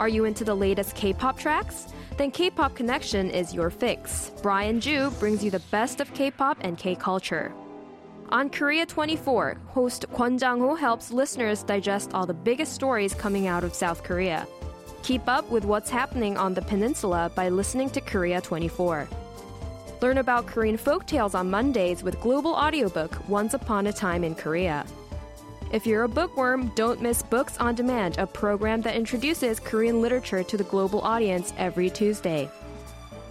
Are 0.00 0.08
you 0.08 0.24
into 0.24 0.42
the 0.42 0.56
latest 0.56 0.96
K 0.96 1.12
pop 1.12 1.38
tracks? 1.38 1.93
Then 2.16 2.30
K 2.30 2.48
pop 2.50 2.76
Connection 2.76 3.30
is 3.30 3.52
your 3.52 3.70
fix. 3.70 4.30
Brian 4.40 4.80
Ju 4.80 5.10
brings 5.18 5.42
you 5.42 5.50
the 5.50 5.62
best 5.70 6.00
of 6.00 6.12
K 6.14 6.30
pop 6.30 6.58
and 6.60 6.78
K 6.78 6.94
culture. 6.94 7.52
On 8.30 8.48
Korea 8.48 8.86
24, 8.86 9.58
host 9.66 10.06
Kwon 10.12 10.38
Jang-ho 10.38 10.74
helps 10.74 11.10
listeners 11.10 11.62
digest 11.62 12.14
all 12.14 12.24
the 12.24 12.34
biggest 12.34 12.72
stories 12.72 13.14
coming 13.14 13.46
out 13.46 13.64
of 13.64 13.74
South 13.74 14.02
Korea. 14.02 14.46
Keep 15.02 15.28
up 15.28 15.50
with 15.50 15.64
what's 15.64 15.90
happening 15.90 16.36
on 16.36 16.54
the 16.54 16.62
peninsula 16.62 17.30
by 17.34 17.48
listening 17.48 17.90
to 17.90 18.00
Korea 18.00 18.40
24. 18.40 19.08
Learn 20.00 20.18
about 20.18 20.46
Korean 20.46 20.76
folk 20.76 21.06
tales 21.06 21.34
on 21.34 21.50
Mondays 21.50 22.02
with 22.02 22.20
Global 22.20 22.54
Audiobook 22.54 23.28
Once 23.28 23.54
Upon 23.54 23.86
a 23.88 23.92
Time 23.92 24.24
in 24.24 24.34
Korea. 24.34 24.86
If 25.74 25.88
you're 25.88 26.04
a 26.04 26.08
bookworm, 26.08 26.68
don't 26.76 27.02
miss 27.02 27.24
Books 27.24 27.58
on 27.58 27.74
Demand, 27.74 28.16
a 28.18 28.28
program 28.28 28.80
that 28.82 28.94
introduces 28.94 29.58
Korean 29.58 30.00
literature 30.00 30.44
to 30.44 30.56
the 30.56 30.62
global 30.62 31.00
audience 31.00 31.52
every 31.58 31.90
Tuesday. 31.90 32.48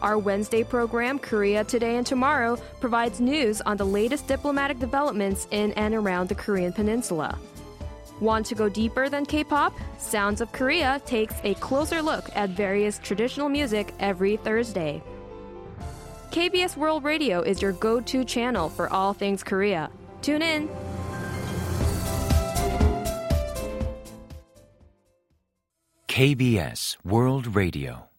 Our 0.01 0.17
Wednesday 0.17 0.65
program, 0.65 1.19
Korea 1.19 1.63
Today 1.63 1.95
and 1.95 2.05
Tomorrow, 2.05 2.57
provides 2.81 3.21
news 3.21 3.61
on 3.61 3.77
the 3.77 3.85
latest 3.85 4.27
diplomatic 4.27 4.77
developments 4.77 5.47
in 5.51 5.71
and 5.77 5.95
around 5.95 6.27
the 6.27 6.35
Korean 6.35 6.73
Peninsula. 6.73 7.39
Want 8.19 8.45
to 8.47 8.55
go 8.55 8.67
deeper 8.67 9.07
than 9.07 9.25
K 9.25 9.45
pop? 9.45 9.73
Sounds 9.97 10.41
of 10.41 10.51
Korea 10.51 11.01
takes 11.05 11.35
a 11.45 11.53
closer 11.53 12.01
look 12.01 12.29
at 12.35 12.49
various 12.49 12.99
traditional 12.99 13.47
music 13.47 13.93
every 14.01 14.35
Thursday. 14.35 15.01
KBS 16.31 16.75
World 16.75 17.05
Radio 17.05 17.39
is 17.39 17.61
your 17.61 17.71
go 17.71 18.01
to 18.01 18.25
channel 18.25 18.67
for 18.67 18.91
all 18.91 19.13
things 19.13 19.43
Korea. 19.43 19.89
Tune 20.21 20.41
in. 20.41 20.69
KBS 26.14 26.97
World 27.03 27.55
Radio. 27.55 28.03